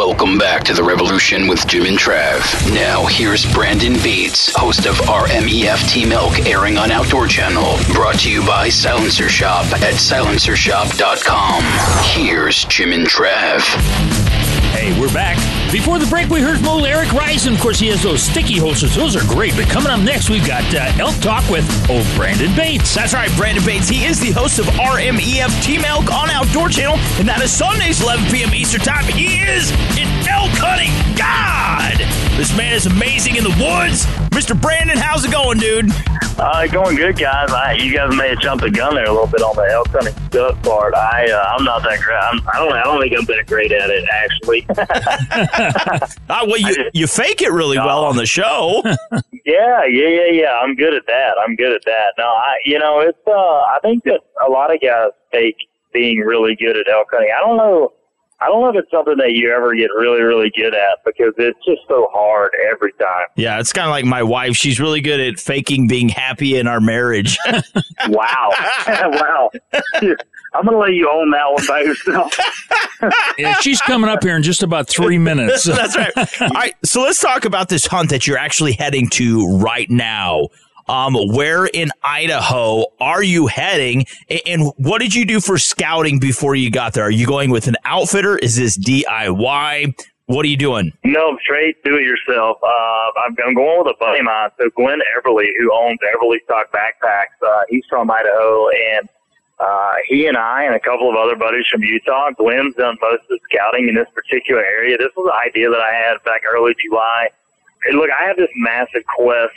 Welcome 0.00 0.38
back 0.38 0.64
to 0.64 0.72
the 0.72 0.82
Revolution 0.82 1.46
with 1.46 1.66
Jim 1.66 1.84
and 1.84 1.98
Trav. 1.98 2.72
Now, 2.72 3.04
here's 3.04 3.44
Brandon 3.52 3.92
Bates, 4.02 4.50
host 4.56 4.86
of 4.86 4.94
RMEF 5.00 6.10
Elk, 6.10 6.46
airing 6.46 6.78
on 6.78 6.90
Outdoor 6.90 7.26
Channel. 7.26 7.76
Brought 7.92 8.20
to 8.20 8.32
you 8.32 8.40
by 8.46 8.70
Silencer 8.70 9.28
Shop 9.28 9.66
at 9.82 9.96
silencershop.com. 9.96 11.62
Here's 12.02 12.64
Jim 12.64 12.92
and 12.92 13.06
Trav. 13.06 14.19
Hey, 14.70 14.98
we're 15.00 15.12
back. 15.12 15.36
Before 15.72 15.98
the 15.98 16.06
break, 16.06 16.28
we 16.28 16.40
heard 16.40 16.58
from 16.58 16.68
old 16.68 16.86
Eric 16.86 17.12
Rice, 17.12 17.46
and 17.46 17.56
of 17.56 17.60
course, 17.60 17.78
he 17.80 17.88
has 17.88 18.02
those 18.02 18.22
sticky 18.22 18.58
holsters. 18.58 18.94
Those 18.94 19.16
are 19.16 19.26
great. 19.26 19.54
But 19.56 19.68
coming 19.68 19.90
up 19.90 20.00
next, 20.00 20.30
we've 20.30 20.46
got 20.46 20.62
uh, 20.72 20.92
Elk 20.98 21.16
Talk 21.16 21.48
with 21.50 21.66
old 21.90 22.06
Brandon 22.14 22.54
Bates. 22.54 22.94
That's 22.94 23.12
right, 23.12 23.30
Brandon 23.36 23.64
Bates. 23.64 23.88
He 23.88 24.04
is 24.04 24.20
the 24.20 24.30
host 24.30 24.58
of 24.60 24.66
RMEF 24.66 25.62
Team 25.62 25.84
Elk 25.84 26.10
on 26.12 26.30
Outdoor 26.30 26.68
Channel, 26.68 26.96
and 27.18 27.28
that 27.28 27.42
is 27.42 27.50
Sundays, 27.50 28.00
11 28.00 28.30
p.m. 28.30 28.54
Eastern 28.54 28.80
Time. 28.80 29.04
He 29.04 29.42
is 29.42 29.72
an 29.98 30.06
elk 30.28 30.54
hunting 30.54 30.94
god. 31.18 31.98
This 32.38 32.56
man 32.56 32.72
is 32.72 32.86
amazing 32.86 33.36
in 33.36 33.44
the 33.44 33.50
woods. 33.50 34.06
Mr. 34.30 34.58
Brandon, 34.58 34.96
how's 34.96 35.24
it 35.24 35.32
going, 35.32 35.58
dude? 35.58 35.90
Uh, 36.40 36.66
going 36.68 36.96
good, 36.96 37.18
guys. 37.18 37.50
I, 37.50 37.74
you 37.74 37.92
guys 37.94 38.16
may 38.16 38.30
have 38.30 38.40
jumped 38.40 38.64
the 38.64 38.70
gun 38.70 38.94
there 38.94 39.04
a 39.04 39.12
little 39.12 39.26
bit 39.26 39.42
on 39.42 39.54
the 39.56 39.70
elk 39.74 39.88
hunting 39.88 40.14
stuff 40.28 40.62
part. 40.62 40.94
I, 40.94 41.30
uh, 41.30 41.54
I'm 41.54 41.64
not 41.64 41.82
that 41.82 42.00
great. 42.00 42.16
I'm, 42.16 42.40
I 42.48 42.56
don't, 42.56 42.72
I 42.72 42.82
don't 42.82 42.98
think 42.98 43.14
I'm 43.14 43.26
that 43.26 43.46
great 43.46 43.70
at 43.72 43.90
it, 43.90 44.08
actually. 44.08 44.66
Ah, 46.30 46.44
well, 46.46 46.56
you, 46.56 46.88
you 46.94 47.06
fake 47.06 47.42
it 47.42 47.50
really 47.52 47.76
well 47.76 48.04
on 48.04 48.16
the 48.16 48.24
show. 48.24 48.82
yeah, 49.44 49.84
yeah, 49.84 50.08
yeah, 50.08 50.30
yeah. 50.30 50.58
I'm 50.62 50.76
good 50.76 50.94
at 50.94 51.06
that. 51.08 51.34
I'm 51.44 51.56
good 51.56 51.72
at 51.74 51.84
that. 51.84 52.14
No, 52.16 52.24
I, 52.24 52.54
you 52.64 52.78
know, 52.78 53.00
it's. 53.00 53.18
Uh, 53.26 53.32
I 53.32 53.78
think 53.82 54.04
that 54.04 54.20
a 54.46 54.48
lot 54.48 54.72
of 54.72 54.80
guys 54.80 55.10
fake 55.32 55.56
being 55.92 56.20
really 56.20 56.54
good 56.54 56.76
at 56.76 56.88
elk 56.88 57.08
hunting. 57.10 57.32
I 57.36 57.40
don't 57.40 57.56
know. 57.56 57.92
I 58.42 58.46
don't 58.46 58.62
know 58.62 58.70
if 58.70 58.76
it's 58.76 58.90
something 58.90 59.16
that 59.18 59.32
you 59.32 59.52
ever 59.52 59.74
get 59.74 59.90
really, 59.94 60.22
really 60.22 60.50
good 60.56 60.74
at 60.74 60.98
because 61.04 61.34
it's 61.36 61.58
just 61.64 61.82
so 61.88 62.08
hard 62.10 62.50
every 62.72 62.92
time. 62.92 63.26
Yeah, 63.36 63.60
it's 63.60 63.72
kind 63.72 63.86
of 63.86 63.90
like 63.90 64.06
my 64.06 64.22
wife. 64.22 64.56
She's 64.56 64.80
really 64.80 65.02
good 65.02 65.20
at 65.20 65.38
faking 65.38 65.88
being 65.88 66.08
happy 66.08 66.56
in 66.56 66.66
our 66.66 66.80
marriage. 66.80 67.36
wow, 68.08 68.50
wow. 68.88 69.50
I'm 70.52 70.64
going 70.64 70.72
to 70.72 70.78
let 70.78 70.94
you 70.94 71.08
own 71.12 71.30
that 71.30 71.52
one 71.52 71.66
by 71.68 71.82
yourself. 71.82 72.36
Yeah, 73.38 73.54
she's 73.60 73.80
coming 73.82 74.10
up 74.10 74.22
here 74.22 74.36
in 74.36 74.42
just 74.42 74.62
about 74.62 74.88
three 74.88 75.18
minutes. 75.18 75.64
That's 75.64 75.96
right. 75.96 76.42
All 76.42 76.48
right, 76.48 76.74
so 76.84 77.02
let's 77.02 77.20
talk 77.20 77.44
about 77.44 77.68
this 77.68 77.86
hunt 77.86 78.10
that 78.10 78.26
you're 78.26 78.38
actually 78.38 78.72
heading 78.72 79.08
to 79.10 79.58
right 79.58 79.88
now. 79.88 80.48
Um, 80.90 81.14
where 81.14 81.66
in 81.66 81.90
Idaho 82.02 82.86
are 82.98 83.22
you 83.22 83.46
heading, 83.46 84.06
and 84.44 84.72
what 84.76 85.00
did 85.00 85.14
you 85.14 85.24
do 85.24 85.38
for 85.38 85.56
scouting 85.56 86.18
before 86.18 86.56
you 86.56 86.68
got 86.68 86.94
there? 86.94 87.04
Are 87.04 87.12
you 87.12 87.28
going 87.28 87.50
with 87.50 87.68
an 87.68 87.76
outfitter? 87.84 88.36
Is 88.38 88.56
this 88.56 88.76
DIY? 88.76 89.94
What 90.26 90.44
are 90.44 90.48
you 90.48 90.56
doing? 90.56 90.92
No, 91.04 91.38
straight 91.40 91.80
do 91.84 91.94
it 91.94 92.02
yourself. 92.02 92.58
Uh, 92.60 93.20
I'm, 93.24 93.36
I'm 93.46 93.54
going 93.54 93.84
with 93.84 93.94
a 93.94 93.98
buddy 94.00 94.18
of 94.18 94.24
mine. 94.24 94.50
So 94.58 94.68
Glenn 94.70 94.98
Eberle, 95.16 95.46
who 95.60 95.72
owns 95.72 96.00
Eberlestock 96.00 96.72
Backpacks, 96.74 97.38
uh, 97.46 97.62
he's 97.68 97.84
from 97.88 98.10
Idaho, 98.10 98.68
and 98.68 99.08
uh, 99.60 99.92
he 100.08 100.26
and 100.26 100.36
I 100.36 100.64
and 100.64 100.74
a 100.74 100.80
couple 100.80 101.08
of 101.08 101.14
other 101.14 101.36
buddies 101.36 101.66
from 101.70 101.84
Utah. 101.84 102.32
Glenn's 102.32 102.74
done 102.74 102.96
most 103.00 103.22
of 103.22 103.28
the 103.28 103.38
scouting 103.48 103.88
in 103.88 103.94
this 103.94 104.08
particular 104.12 104.64
area. 104.64 104.98
This 104.98 105.12
was 105.16 105.30
an 105.32 105.48
idea 105.48 105.70
that 105.70 105.80
I 105.80 105.92
had 105.94 106.20
back 106.24 106.42
early 106.52 106.74
July. 106.84 107.28
Look, 107.92 108.10
I 108.10 108.26
have 108.26 108.36
this 108.36 108.50
massive 108.56 109.04
quest 109.06 109.54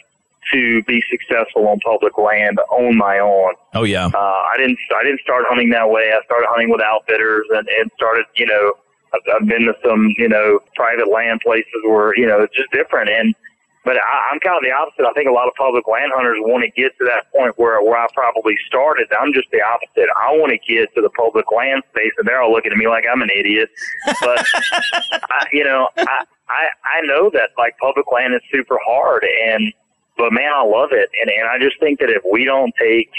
to 0.51 0.83
be 0.83 1.03
successful 1.09 1.67
on 1.67 1.79
public 1.79 2.17
land 2.17 2.59
on 2.71 2.97
my 2.97 3.19
own. 3.19 3.53
Oh 3.73 3.83
yeah. 3.83 4.07
Uh, 4.07 4.17
I 4.17 4.55
didn't 4.57 4.77
I 4.95 5.03
didn't 5.03 5.21
start 5.21 5.45
hunting 5.47 5.69
that 5.69 5.89
way. 5.89 6.11
I 6.13 6.23
started 6.25 6.47
hunting 6.49 6.69
with 6.69 6.81
outfitters 6.81 7.45
and, 7.51 7.67
and 7.67 7.91
started, 7.95 8.25
you 8.35 8.45
know, 8.45 8.73
I've, 9.13 9.41
I've 9.41 9.47
been 9.47 9.63
to 9.63 9.75
some, 9.85 10.13
you 10.17 10.27
know, 10.27 10.59
private 10.75 11.09
land 11.11 11.41
places 11.43 11.81
where, 11.85 12.17
you 12.17 12.25
know, 12.25 12.41
it's 12.41 12.55
just 12.55 12.71
different. 12.71 13.09
And, 13.09 13.35
but 13.85 13.97
I, 13.97 14.31
I'm 14.31 14.39
kind 14.39 14.57
of 14.57 14.63
the 14.63 14.71
opposite. 14.71 15.05
I 15.05 15.13
think 15.13 15.29
a 15.29 15.33
lot 15.33 15.47
of 15.47 15.53
public 15.55 15.87
land 15.87 16.11
hunters 16.15 16.37
want 16.41 16.63
to 16.63 16.71
get 16.71 16.97
to 16.97 17.05
that 17.05 17.31
point 17.35 17.57
where, 17.57 17.81
where 17.83 17.97
I 17.97 18.07
probably 18.13 18.55
started. 18.67 19.07
I'm 19.19 19.33
just 19.33 19.49
the 19.51 19.61
opposite. 19.61 20.09
I 20.17 20.31
want 20.33 20.51
to 20.51 20.59
get 20.65 20.93
to 20.95 21.01
the 21.01 21.09
public 21.09 21.45
land 21.51 21.83
space 21.91 22.13
and 22.17 22.27
they're 22.27 22.41
all 22.41 22.51
looking 22.51 22.71
at 22.71 22.77
me 22.77 22.87
like 22.87 23.05
I'm 23.11 23.21
an 23.21 23.29
idiot. 23.29 23.69
But, 24.21 24.45
I, 25.13 25.47
you 25.51 25.63
know, 25.63 25.89
I, 25.97 26.25
I, 26.49 26.63
I 26.97 27.01
know 27.05 27.29
that 27.33 27.49
like 27.57 27.77
public 27.77 28.05
land 28.11 28.33
is 28.33 28.41
super 28.51 28.77
hard 28.85 29.25
and, 29.45 29.73
but 30.17 30.31
man, 30.31 30.51
I 30.53 30.63
love 30.63 30.89
it. 30.91 31.09
And, 31.21 31.29
and 31.29 31.47
I 31.47 31.59
just 31.59 31.79
think 31.79 31.99
that 31.99 32.09
if 32.09 32.23
we 32.29 32.45
don't 32.45 32.73
take 32.79 33.09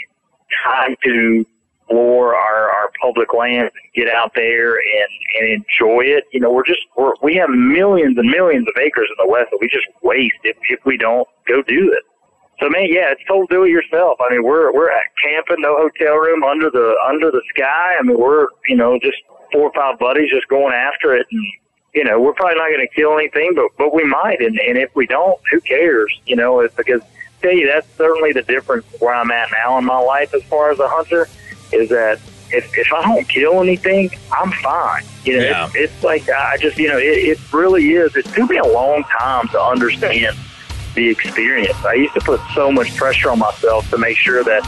time 0.64 0.96
to 1.04 1.46
explore 1.80 2.34
our, 2.34 2.70
our 2.70 2.90
public 3.00 3.34
land, 3.34 3.70
get 3.94 4.08
out 4.08 4.32
there 4.34 4.76
and, 4.76 5.08
and 5.40 5.48
enjoy 5.50 6.04
it, 6.04 6.24
you 6.32 6.40
know, 6.40 6.52
we're 6.52 6.66
just, 6.66 6.80
we're, 6.96 7.12
we 7.22 7.34
have 7.34 7.50
millions 7.50 8.16
and 8.16 8.28
millions 8.28 8.66
of 8.68 8.80
acres 8.80 9.08
in 9.10 9.26
the 9.26 9.30
West 9.30 9.50
that 9.50 9.58
we 9.60 9.68
just 9.68 9.86
waste 10.02 10.38
if, 10.44 10.56
if 10.70 10.80
we 10.84 10.96
don't 10.96 11.28
go 11.46 11.62
do 11.62 11.92
it. 11.92 12.02
So 12.60 12.68
man, 12.70 12.86
yeah, 12.88 13.10
it's 13.10 13.24
told 13.26 13.48
do 13.50 13.64
it 13.64 13.70
yourself. 13.70 14.18
I 14.20 14.32
mean, 14.32 14.44
we're, 14.44 14.72
we're 14.72 14.90
at 14.90 15.04
camping, 15.22 15.60
no 15.60 15.76
hotel 15.76 16.16
room 16.16 16.44
under 16.44 16.70
the, 16.70 16.94
under 17.06 17.30
the 17.30 17.42
sky. 17.54 17.96
I 17.98 18.02
mean, 18.02 18.18
we're, 18.18 18.46
you 18.68 18.76
know, 18.76 18.98
just 19.02 19.18
four 19.52 19.62
or 19.62 19.72
five 19.74 19.98
buddies 19.98 20.30
just 20.30 20.48
going 20.48 20.72
after 20.72 21.14
it 21.14 21.26
and, 21.30 21.44
you 21.94 22.04
know, 22.04 22.20
we're 22.20 22.32
probably 22.32 22.56
not 22.56 22.68
going 22.70 22.86
to 22.86 22.94
kill 22.94 23.16
anything, 23.16 23.52
but 23.54 23.66
but 23.78 23.94
we 23.94 24.04
might, 24.04 24.40
and 24.40 24.58
and 24.58 24.76
if 24.76 24.94
we 24.96 25.06
don't, 25.06 25.40
who 25.50 25.60
cares? 25.60 26.12
You 26.26 26.36
know, 26.36 26.60
it's 26.60 26.74
because 26.74 27.00
I 27.02 27.06
tell 27.42 27.52
you 27.52 27.66
that's 27.66 27.86
certainly 27.96 28.32
the 28.32 28.42
difference 28.42 28.84
where 28.98 29.14
I'm 29.14 29.30
at 29.30 29.50
now 29.52 29.78
in 29.78 29.84
my 29.84 29.98
life 29.98 30.34
as 30.34 30.42
far 30.44 30.70
as 30.70 30.78
a 30.80 30.88
hunter 30.88 31.28
is 31.72 31.88
that 31.90 32.18
if 32.50 32.76
if 32.76 32.92
I 32.92 33.02
don't 33.02 33.28
kill 33.28 33.60
anything, 33.60 34.10
I'm 34.32 34.50
fine. 34.52 35.04
You 35.24 35.38
know, 35.38 35.44
Yeah. 35.44 35.66
it's, 35.66 35.76
it's 35.76 36.02
like 36.04 36.28
I 36.28 36.56
just 36.58 36.78
you 36.78 36.88
know 36.88 36.98
it, 36.98 37.02
it 37.38 37.52
really 37.52 37.92
is. 37.92 38.16
It 38.16 38.26
took 38.26 38.50
me 38.50 38.58
a 38.58 38.66
long 38.66 39.04
time 39.04 39.48
to 39.48 39.60
understand 39.60 40.36
the 40.94 41.08
experience. 41.08 41.76
I 41.84 41.94
used 41.94 42.14
to 42.14 42.20
put 42.20 42.40
so 42.54 42.70
much 42.70 42.94
pressure 42.96 43.30
on 43.30 43.38
myself 43.38 43.88
to 43.90 43.98
make 43.98 44.16
sure 44.16 44.42
that 44.44 44.62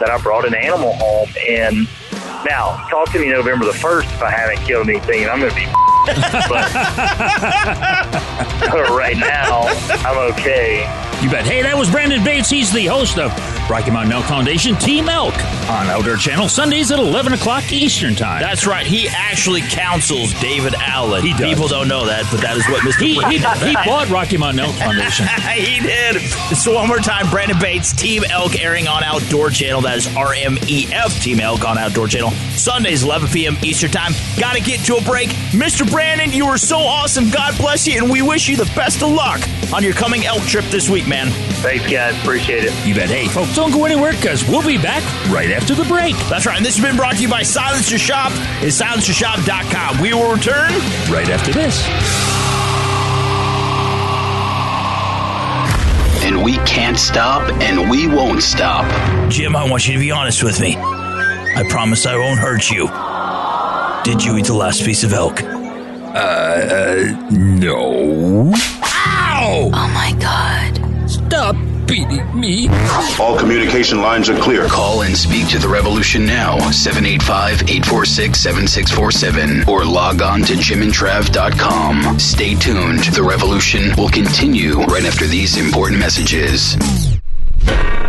that 0.00 0.10
I 0.10 0.18
brought 0.22 0.46
an 0.46 0.54
animal 0.54 0.94
home. 0.94 1.28
And 1.48 1.86
now, 2.44 2.76
talk 2.88 3.10
to 3.12 3.18
me 3.18 3.28
November 3.28 3.66
the 3.66 3.74
first 3.74 4.08
if 4.08 4.22
I 4.22 4.30
haven't 4.30 4.64
killed 4.66 4.88
anything. 4.88 5.28
I'm 5.28 5.40
going 5.40 5.50
to 5.50 5.56
be. 5.56 5.66
but 8.70 8.88
right 8.90 9.16
now, 9.16 9.62
I'm 10.04 10.32
okay. 10.32 10.80
You 11.22 11.28
bet. 11.28 11.44
Hey, 11.44 11.60
that 11.60 11.76
was 11.76 11.90
Brandon 11.90 12.24
Bates. 12.24 12.48
He's 12.48 12.72
the 12.72 12.86
host 12.86 13.18
of 13.18 13.30
Rocky 13.68 13.90
Mountain 13.90 14.12
Elk 14.12 14.24
Foundation 14.24 14.74
Team 14.76 15.10
Elk 15.10 15.34
on 15.68 15.86
Outdoor 15.88 16.16
Channel 16.16 16.48
Sundays 16.48 16.90
at 16.90 16.98
11 16.98 17.34
o'clock 17.34 17.70
Eastern 17.70 18.14
Time. 18.14 18.40
That's 18.40 18.66
right. 18.66 18.86
He 18.86 19.06
actually 19.08 19.60
counsels 19.60 20.32
David 20.40 20.74
Allen. 20.78 21.22
He 21.22 21.32
does. 21.32 21.42
People 21.42 21.68
don't 21.68 21.88
know 21.88 22.06
that, 22.06 22.26
but 22.30 22.40
that 22.40 22.56
is 22.56 22.66
what 22.68 22.80
Mr. 22.82 23.02
He, 23.02 23.14
he, 23.28 23.68
he 23.68 23.74
bought 23.86 24.08
Rocky 24.08 24.38
Mountain 24.38 24.64
Elk 24.64 24.74
Foundation. 24.76 25.26
he 25.52 25.80
did. 25.80 26.22
So 26.56 26.74
one 26.74 26.88
more 26.88 26.98
time, 26.98 27.28
Brandon 27.28 27.58
Bates, 27.60 27.92
Team 27.92 28.24
Elk, 28.30 28.58
airing 28.58 28.88
on 28.88 29.04
Outdoor 29.04 29.50
Channel. 29.50 29.82
That 29.82 29.98
is 29.98 30.06
RMEF 30.06 31.22
Team 31.22 31.40
Elk 31.40 31.68
on 31.68 31.76
Outdoor 31.76 31.99
Channel. 32.08 32.30
Sundays, 32.56 33.02
11 33.02 33.28
p.m. 33.28 33.56
Eastern 33.62 33.90
Time. 33.90 34.12
Got 34.38 34.54
to 34.54 34.60
get 34.62 34.80
to 34.86 34.96
a 34.96 35.02
break. 35.02 35.28
Mr. 35.50 35.90
Brandon, 35.90 36.32
you 36.32 36.46
are 36.46 36.58
so 36.58 36.78
awesome. 36.78 37.30
God 37.30 37.56
bless 37.56 37.86
you, 37.86 37.98
and 37.98 38.10
we 38.10 38.22
wish 38.22 38.48
you 38.48 38.56
the 38.56 38.70
best 38.74 39.02
of 39.02 39.10
luck 39.10 39.40
on 39.72 39.82
your 39.82 39.92
coming 39.92 40.24
elk 40.24 40.42
trip 40.42 40.64
this 40.66 40.88
week, 40.88 41.06
man. 41.06 41.28
Thanks, 41.60 41.90
guys. 41.90 42.16
Appreciate 42.22 42.64
it. 42.64 42.86
You 42.86 42.94
bet. 42.94 43.08
Hey, 43.08 43.28
folks, 43.28 43.54
don't 43.54 43.72
go 43.72 43.84
anywhere 43.84 44.12
because 44.12 44.46
we'll 44.48 44.66
be 44.66 44.78
back 44.78 45.02
right 45.30 45.50
after 45.50 45.74
the 45.74 45.84
break. 45.84 46.16
That's 46.28 46.46
right. 46.46 46.56
And 46.56 46.64
this 46.64 46.76
has 46.76 46.84
been 46.84 46.96
brought 46.96 47.16
to 47.16 47.22
you 47.22 47.28
by 47.28 47.42
Silencer 47.42 47.98
Shop. 47.98 48.32
It's 48.62 48.80
silencershop.com. 48.80 50.00
We 50.00 50.14
will 50.14 50.32
return 50.32 50.72
right 51.10 51.28
after 51.28 51.52
this. 51.52 51.86
And 56.22 56.44
we 56.44 56.58
can't 56.58 56.98
stop, 56.98 57.50
and 57.62 57.90
we 57.90 58.06
won't 58.06 58.42
stop. 58.42 58.84
Jim, 59.30 59.56
I 59.56 59.68
want 59.68 59.88
you 59.88 59.94
to 59.94 59.98
be 59.98 60.10
honest 60.10 60.42
with 60.44 60.60
me. 60.60 60.76
I 61.60 61.68
promise 61.68 62.06
I 62.06 62.16
won't 62.16 62.40
hurt 62.40 62.70
you. 62.70 62.86
Did 64.02 64.24
you 64.24 64.38
eat 64.38 64.46
the 64.46 64.54
last 64.54 64.82
piece 64.82 65.04
of 65.04 65.12
elk? 65.12 65.42
Uh, 65.42 66.16
uh 66.16 67.28
no. 67.30 68.50
Ow! 68.54 69.70
Oh 69.70 69.90
my 69.92 70.16
god. 70.18 71.10
Stop 71.10 71.56
beating 71.86 72.24
me. 72.34 72.68
All 73.20 73.38
communication 73.38 74.00
lines 74.00 74.30
are 74.30 74.38
clear. 74.40 74.68
Call 74.68 75.02
and 75.02 75.14
speak 75.14 75.50
to 75.50 75.58
the 75.58 75.68
revolution 75.68 76.24
now. 76.24 76.58
785 76.70 77.68
846 77.68 78.40
7647 78.40 79.68
or 79.68 79.84
log 79.84 80.22
on 80.22 80.40
to 80.40 80.54
jimandtrav.com. 80.54 82.18
Stay 82.18 82.54
tuned. 82.54 83.04
The 83.12 83.22
revolution 83.22 83.94
will 83.98 84.08
continue 84.08 84.80
right 84.84 85.04
after 85.04 85.26
these 85.26 85.58
important 85.58 86.00
messages. 86.00 86.78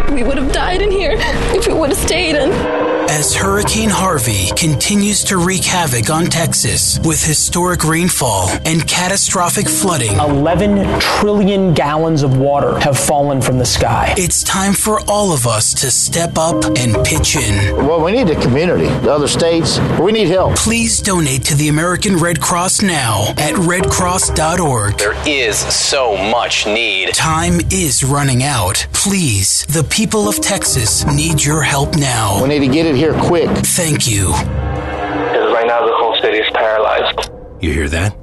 We 0.09 0.23
would 0.23 0.37
have 0.37 0.53
died 0.53 0.81
in 0.81 0.89
here 0.89 1.15
if 1.17 1.67
we 1.67 1.73
would 1.73 1.89
have 1.89 1.99
stayed 1.99 2.37
in. 2.37 3.00
As 3.13 3.35
Hurricane 3.35 3.89
Harvey 3.89 4.51
continues 4.55 5.25
to 5.25 5.35
wreak 5.35 5.65
havoc 5.65 6.09
on 6.09 6.27
Texas 6.27 6.97
with 7.03 7.21
historic 7.21 7.83
rainfall 7.83 8.47
and 8.63 8.87
catastrophic 8.87 9.67
flooding, 9.67 10.13
11 10.13 10.97
trillion 11.01 11.73
gallons 11.73 12.23
of 12.23 12.37
water 12.37 12.79
have 12.79 12.97
fallen 12.97 13.41
from 13.41 13.57
the 13.57 13.65
sky. 13.65 14.15
it's 14.17 14.43
time 14.43 14.71
for 14.71 15.01
all 15.09 15.33
of 15.33 15.45
us 15.45 15.73
to 15.73 15.91
step 15.91 16.37
up 16.37 16.63
and 16.77 17.05
pitch 17.05 17.35
in. 17.35 17.75
Well, 17.85 18.01
we 18.01 18.13
need 18.13 18.29
the 18.29 18.41
community, 18.41 18.85
the 18.85 19.11
other 19.11 19.27
states. 19.27 19.77
We 19.99 20.13
need 20.13 20.29
help. 20.29 20.55
Please 20.55 21.01
donate 21.01 21.43
to 21.45 21.55
the 21.55 21.67
American 21.67 22.15
Red 22.15 22.39
Cross 22.39 22.81
now 22.81 23.31
at 23.31 23.55
redcross.org. 23.55 24.97
There 24.97 25.27
is 25.27 25.57
so 25.57 26.15
much 26.15 26.65
need. 26.65 27.13
Time 27.13 27.59
is 27.71 28.05
running 28.05 28.41
out. 28.43 28.87
Please, 28.93 29.65
the 29.65 29.83
people 29.83 30.29
of 30.29 30.39
Texas 30.39 31.05
need 31.07 31.43
your 31.43 31.61
help 31.61 31.97
now. 31.97 32.41
We 32.41 32.47
need 32.47 32.59
to 32.59 32.73
get 32.73 32.85
it 32.85 33.00
here 33.01 33.19
quick. 33.23 33.49
Thank 33.49 34.07
you. 34.07 34.27
Because 34.27 35.51
right 35.51 35.65
now 35.65 35.83
the 35.83 35.91
whole 35.95 36.15
city 36.21 36.37
is 36.37 36.47
paralyzed. 36.53 37.31
You 37.59 37.73
hear 37.73 37.89
that? 37.89 38.15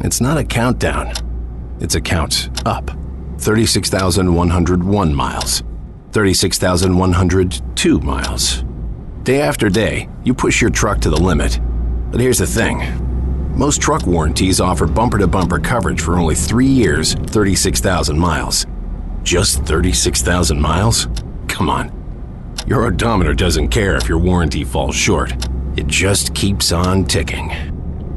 It's 0.00 0.20
not 0.20 0.36
a 0.36 0.42
countdown. 0.42 1.12
It's 1.78 1.94
a 1.94 2.00
count 2.00 2.50
up. 2.66 2.90
36,101 3.38 5.14
miles. 5.14 5.62
36,102 6.10 8.00
miles. 8.00 8.64
Day 9.22 9.42
after 9.42 9.68
day, 9.68 10.08
you 10.24 10.34
push 10.34 10.60
your 10.60 10.70
truck 10.70 11.00
to 11.02 11.10
the 11.10 11.16
limit. 11.16 11.60
But 12.10 12.20
here's 12.20 12.38
the 12.38 12.48
thing 12.48 12.78
most 13.56 13.80
truck 13.80 14.08
warranties 14.08 14.60
offer 14.60 14.88
bumper 14.88 15.18
to 15.18 15.28
bumper 15.28 15.60
coverage 15.60 16.00
for 16.00 16.18
only 16.18 16.34
three 16.34 16.66
years, 16.66 17.14
36,000 17.14 18.18
miles. 18.18 18.66
Just 19.22 19.62
36,000 19.62 20.60
miles? 20.60 21.06
Come 21.46 21.70
on. 21.70 21.99
Your 22.66 22.86
odometer 22.86 23.34
doesn't 23.34 23.68
care 23.68 23.96
if 23.96 24.08
your 24.08 24.18
warranty 24.18 24.64
falls 24.64 24.94
short, 24.94 25.32
it 25.76 25.86
just 25.86 26.34
keeps 26.34 26.72
on 26.72 27.04
ticking. 27.04 27.50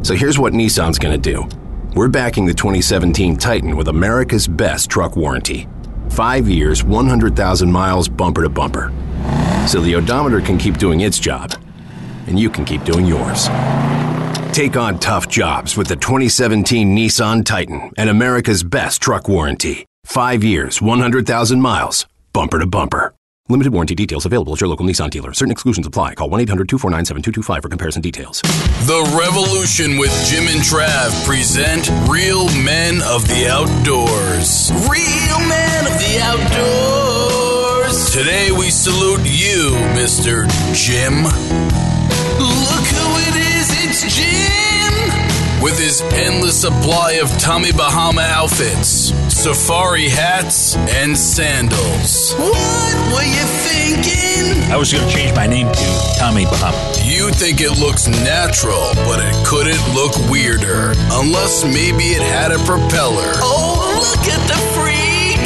So 0.04 0.16
here's 0.16 0.38
what 0.39 0.54
Nissan's 0.54 1.00
gonna 1.00 1.18
do 1.18 1.48
we're 1.96 2.08
backing 2.08 2.46
the 2.46 2.54
2017 2.54 3.38
Titan 3.38 3.78
with 3.78 3.88
America's 3.88 4.48
best 4.48 4.89
truck 4.89 5.16
warranty 5.16 5.68
five 6.14 6.48
years, 6.48 6.84
100,000 6.84 7.72
miles 7.72 8.08
bumper 8.08 8.44
to 8.44 8.50
bumper. 8.50 8.94
So 9.68 9.82
the 9.82 9.96
odometer 9.96 10.41
can 10.41 10.58
keep 10.58 10.78
doing 10.78 11.02
its 11.02 11.20
job, 11.20 11.54
and 12.28 12.39
you 12.39 12.50
can 12.50 12.66
keep 12.66 12.84
doing 12.84 13.06
yours. 13.06 13.48
Take 14.52 14.78
on 14.78 15.00
tough 15.00 15.28
jobs 15.28 15.76
with 15.76 15.88
the 15.88 15.96
2017 15.96 16.96
Nissan 16.96 17.44
Titan 17.44 17.91
and 17.98 18.10
America's 18.10 18.62
best 18.62 19.02
truck 19.02 19.28
warranty. 19.28 19.86
Five 20.06 20.44
years, 20.44 20.82
100,000 20.82 21.60
miles, 21.60 22.06
bumper 22.34 22.60
to 22.60 22.68
bumper. 22.68 23.16
Limited 23.50 23.74
warranty 23.74 23.94
details 23.94 24.26
available 24.26 24.54
at 24.54 24.62
your 24.62 24.70
local 24.70 24.86
Nissan 24.86 25.10
dealer. 25.10 25.34
Certain 25.34 25.52
exclusions 25.52 25.86
apply. 25.86 26.16
Call 26.16 26.30
1 26.30 26.39
800 26.41 26.70
249 26.70 27.04
7225 27.06 27.62
for 27.62 27.68
comparison 27.68 28.02
details. 28.02 28.41
The 28.88 29.04
Revolution 29.20 29.98
with 29.98 30.14
Jim 30.30 30.48
and 30.48 30.62
Trav 30.64 31.12
present 31.26 31.89
Real 32.10 32.48
Men 32.64 33.02
of 33.04 33.28
the 33.28 33.50
Outdoors. 33.52 34.72
Real 34.88 35.39
Men 35.44 35.88
of 35.91 36.00
the 36.00 36.20
Outdoors. 36.24 38.12
Today 38.14 38.52
we 38.52 38.70
salute 38.70 39.28
you, 39.28 39.76
Mr. 39.91 40.48
Jim. 40.74 41.24
Look 42.39 42.86
who 42.96 43.08
it 43.28 43.36
is, 43.60 43.68
it's 43.84 44.16
Jim! 44.16 44.62
With 45.64 45.80
his 45.80 46.01
endless 46.01 46.59
supply 46.59 47.14
of 47.24 47.30
Tommy 47.39 47.72
Bahama 47.72 48.20
outfits, 48.20 49.14
safari 49.34 50.09
hats, 50.09 50.76
and 50.76 51.18
sandals. 51.18 52.34
What 52.34 53.14
were 53.14 53.24
you 53.24 53.45
thinking? 53.64 54.70
I 54.70 54.76
was 54.76 54.91
going 54.91 55.07
to 55.07 55.16
change 55.16 55.34
my 55.38 55.47
name 55.47 55.72
to 55.72 56.16
Tommy 56.20 56.43
Bahama. 56.43 56.78
You 57.05 57.32
think 57.32 57.61
it 57.61 57.80
looks 57.80 58.09
natural, 58.09 58.91
but 59.07 59.22
it 59.24 59.34
couldn't 59.47 59.80
look 59.95 60.11
weirder. 60.30 60.95
Unless 61.11 61.64
maybe 61.64 62.11
it 62.11 62.22
had 62.22 62.51
a 62.51 62.59
propeller. 62.66 63.32
Oh, 63.39 64.03
look 64.03 64.28
at 64.28 64.45
the 64.49 64.57
freak! 64.76 65.03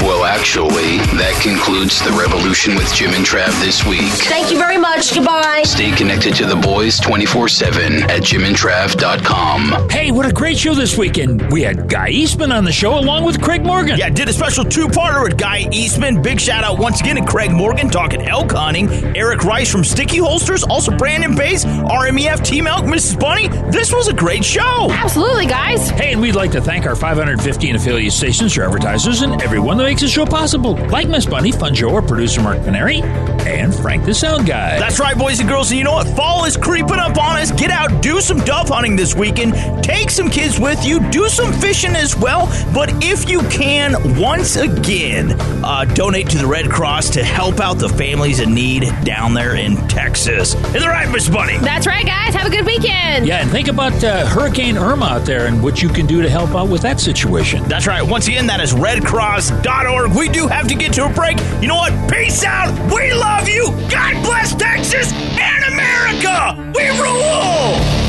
Well, 0.00 0.24
actually, 0.24 0.96
that 1.20 1.38
concludes 1.42 2.02
the 2.02 2.10
revolution 2.12 2.74
with 2.74 2.92
Jim 2.94 3.10
and 3.12 3.24
Trav 3.24 3.52
this 3.60 3.84
week. 3.86 4.10
Thank 4.28 4.50
you 4.50 4.56
very 4.56 4.78
much. 4.78 5.14
Goodbye. 5.14 5.62
Stay 5.64 5.92
connected 5.92 6.34
to 6.36 6.46
the 6.46 6.56
boys 6.56 6.98
24 6.98 7.48
7 7.48 7.92
at 8.04 8.22
jimandtrav.com. 8.22 9.90
Hey, 9.90 10.10
what 10.10 10.24
a 10.24 10.32
great 10.32 10.56
show 10.58 10.74
this 10.74 10.96
weekend. 10.96 11.52
We 11.52 11.60
had 11.62 11.86
Guy 11.90 12.08
Eastman 12.08 12.50
on 12.50 12.64
the 12.64 12.72
show 12.72 12.98
along 12.98 13.24
with 13.24 13.42
Craig 13.42 13.62
Morgan. 13.62 13.98
Yeah, 13.98 14.08
did 14.08 14.26
a 14.30 14.32
special 14.32 14.64
two-parter 14.64 15.22
with 15.22 15.36
Guy 15.36 15.68
Eastman. 15.70 16.22
Big 16.22 16.40
shout 16.40 16.64
out 16.64 16.78
once 16.78 17.00
again 17.02 17.16
to 17.16 17.24
Craig 17.24 17.50
Morgan 17.52 17.90
talking 17.90 18.22
elk 18.22 18.52
hunting. 18.52 18.88
Eric 19.14 19.44
Rice 19.44 19.70
from 19.70 19.84
Sticky 19.84 20.16
Holsters, 20.18 20.64
also 20.64 20.96
Brandon 20.96 21.34
Bates, 21.34 21.66
RMEF 21.66 22.42
Team 22.42 22.66
Elk, 22.66 22.86
Mrs. 22.86 23.20
Bunny. 23.20 23.48
This 23.70 23.92
was 23.92 24.08
a 24.08 24.14
great 24.14 24.46
show. 24.46 24.88
Absolutely, 24.90 25.44
guys. 25.44 25.90
Hey, 25.90 26.12
and 26.12 26.22
we'd 26.22 26.36
like 26.36 26.52
to 26.52 26.62
thank 26.62 26.86
our 26.86 26.96
515 26.96 27.76
affiliate 27.76 28.14
stations, 28.14 28.56
your 28.56 28.64
advertisers, 28.64 29.20
and 29.20 29.42
everyone 29.42 29.76
that 29.76 29.89
makes 29.90 30.02
the 30.02 30.08
show 30.08 30.24
possible. 30.24 30.74
Like 30.86 31.08
Miss 31.08 31.26
Bunny, 31.26 31.50
Fun 31.50 31.74
Joe, 31.74 31.92
our 31.96 32.00
producer 32.00 32.40
Mark 32.40 32.58
Paneri, 32.58 33.00
and 33.46 33.74
Frank 33.74 34.04
the 34.04 34.14
Sound 34.14 34.46
Guy. 34.46 34.78
That's 34.78 34.98
right, 35.00 35.16
boys 35.16 35.40
and 35.40 35.48
girls. 35.48 35.70
And 35.70 35.78
you 35.78 35.84
know 35.84 35.92
what? 35.92 36.06
Fall 36.16 36.44
is 36.44 36.56
creeping 36.56 36.98
up 36.98 37.18
on 37.18 37.38
us. 37.38 37.50
Get 37.52 37.70
out, 37.70 38.02
do 38.02 38.20
some 38.20 38.38
dove 38.38 38.68
hunting 38.68 38.96
this 38.96 39.14
weekend. 39.14 39.54
Take 39.82 40.10
some 40.10 40.30
kids 40.30 40.58
with 40.58 40.84
you. 40.84 41.00
Do 41.10 41.28
some 41.28 41.52
fishing 41.52 41.94
as 41.96 42.16
well. 42.16 42.46
But 42.72 42.90
if 43.02 43.28
you 43.28 43.40
can, 43.48 44.18
once 44.18 44.56
again, 44.56 45.32
uh, 45.64 45.84
donate 45.94 46.28
to 46.30 46.38
the 46.38 46.46
Red 46.46 46.70
Cross 46.70 47.10
to 47.10 47.24
help 47.24 47.60
out 47.60 47.74
the 47.78 47.88
families 47.88 48.40
in 48.40 48.54
need 48.54 48.84
down 49.04 49.34
there 49.34 49.56
in 49.56 49.76
Texas. 49.88 50.54
Is 50.54 50.82
that 50.82 50.86
right, 50.86 51.10
Miss 51.10 51.28
Bunny? 51.28 51.58
That's 51.58 51.86
right, 51.86 52.04
guys. 52.06 52.34
Have 52.34 52.46
a 52.46 52.50
good 52.50 52.66
weekend. 52.66 53.26
Yeah, 53.26 53.40
and 53.40 53.50
think 53.50 53.68
about 53.68 54.02
uh, 54.04 54.26
Hurricane 54.26 54.76
Irma 54.76 55.06
out 55.06 55.26
there 55.26 55.46
and 55.46 55.62
what 55.62 55.82
you 55.82 55.88
can 55.88 56.06
do 56.06 56.22
to 56.22 56.28
help 56.28 56.50
out 56.50 56.68
with 56.68 56.82
that 56.82 57.00
situation. 57.00 57.64
That's 57.64 57.86
right. 57.86 58.02
Once 58.02 58.28
again, 58.28 58.46
that 58.46 58.60
is 58.60 58.72
redcross.org. 58.72 60.12
We 60.16 60.28
do 60.28 60.46
have 60.46 60.68
to 60.68 60.74
get 60.74 60.92
to 60.94 61.06
a 61.06 61.12
break. 61.12 61.38
You 61.60 61.68
know 61.68 61.76
what? 61.76 62.10
Peace 62.10 62.44
out. 62.44 62.70
We 62.92 63.12
love 63.12 63.39
love 63.40 63.48
you. 63.48 63.70
God 63.88 64.22
bless 64.22 64.54
Texas 64.54 65.12
and 65.12 65.64
America. 65.72 66.72
We 66.76 66.88
rule. 67.00 67.99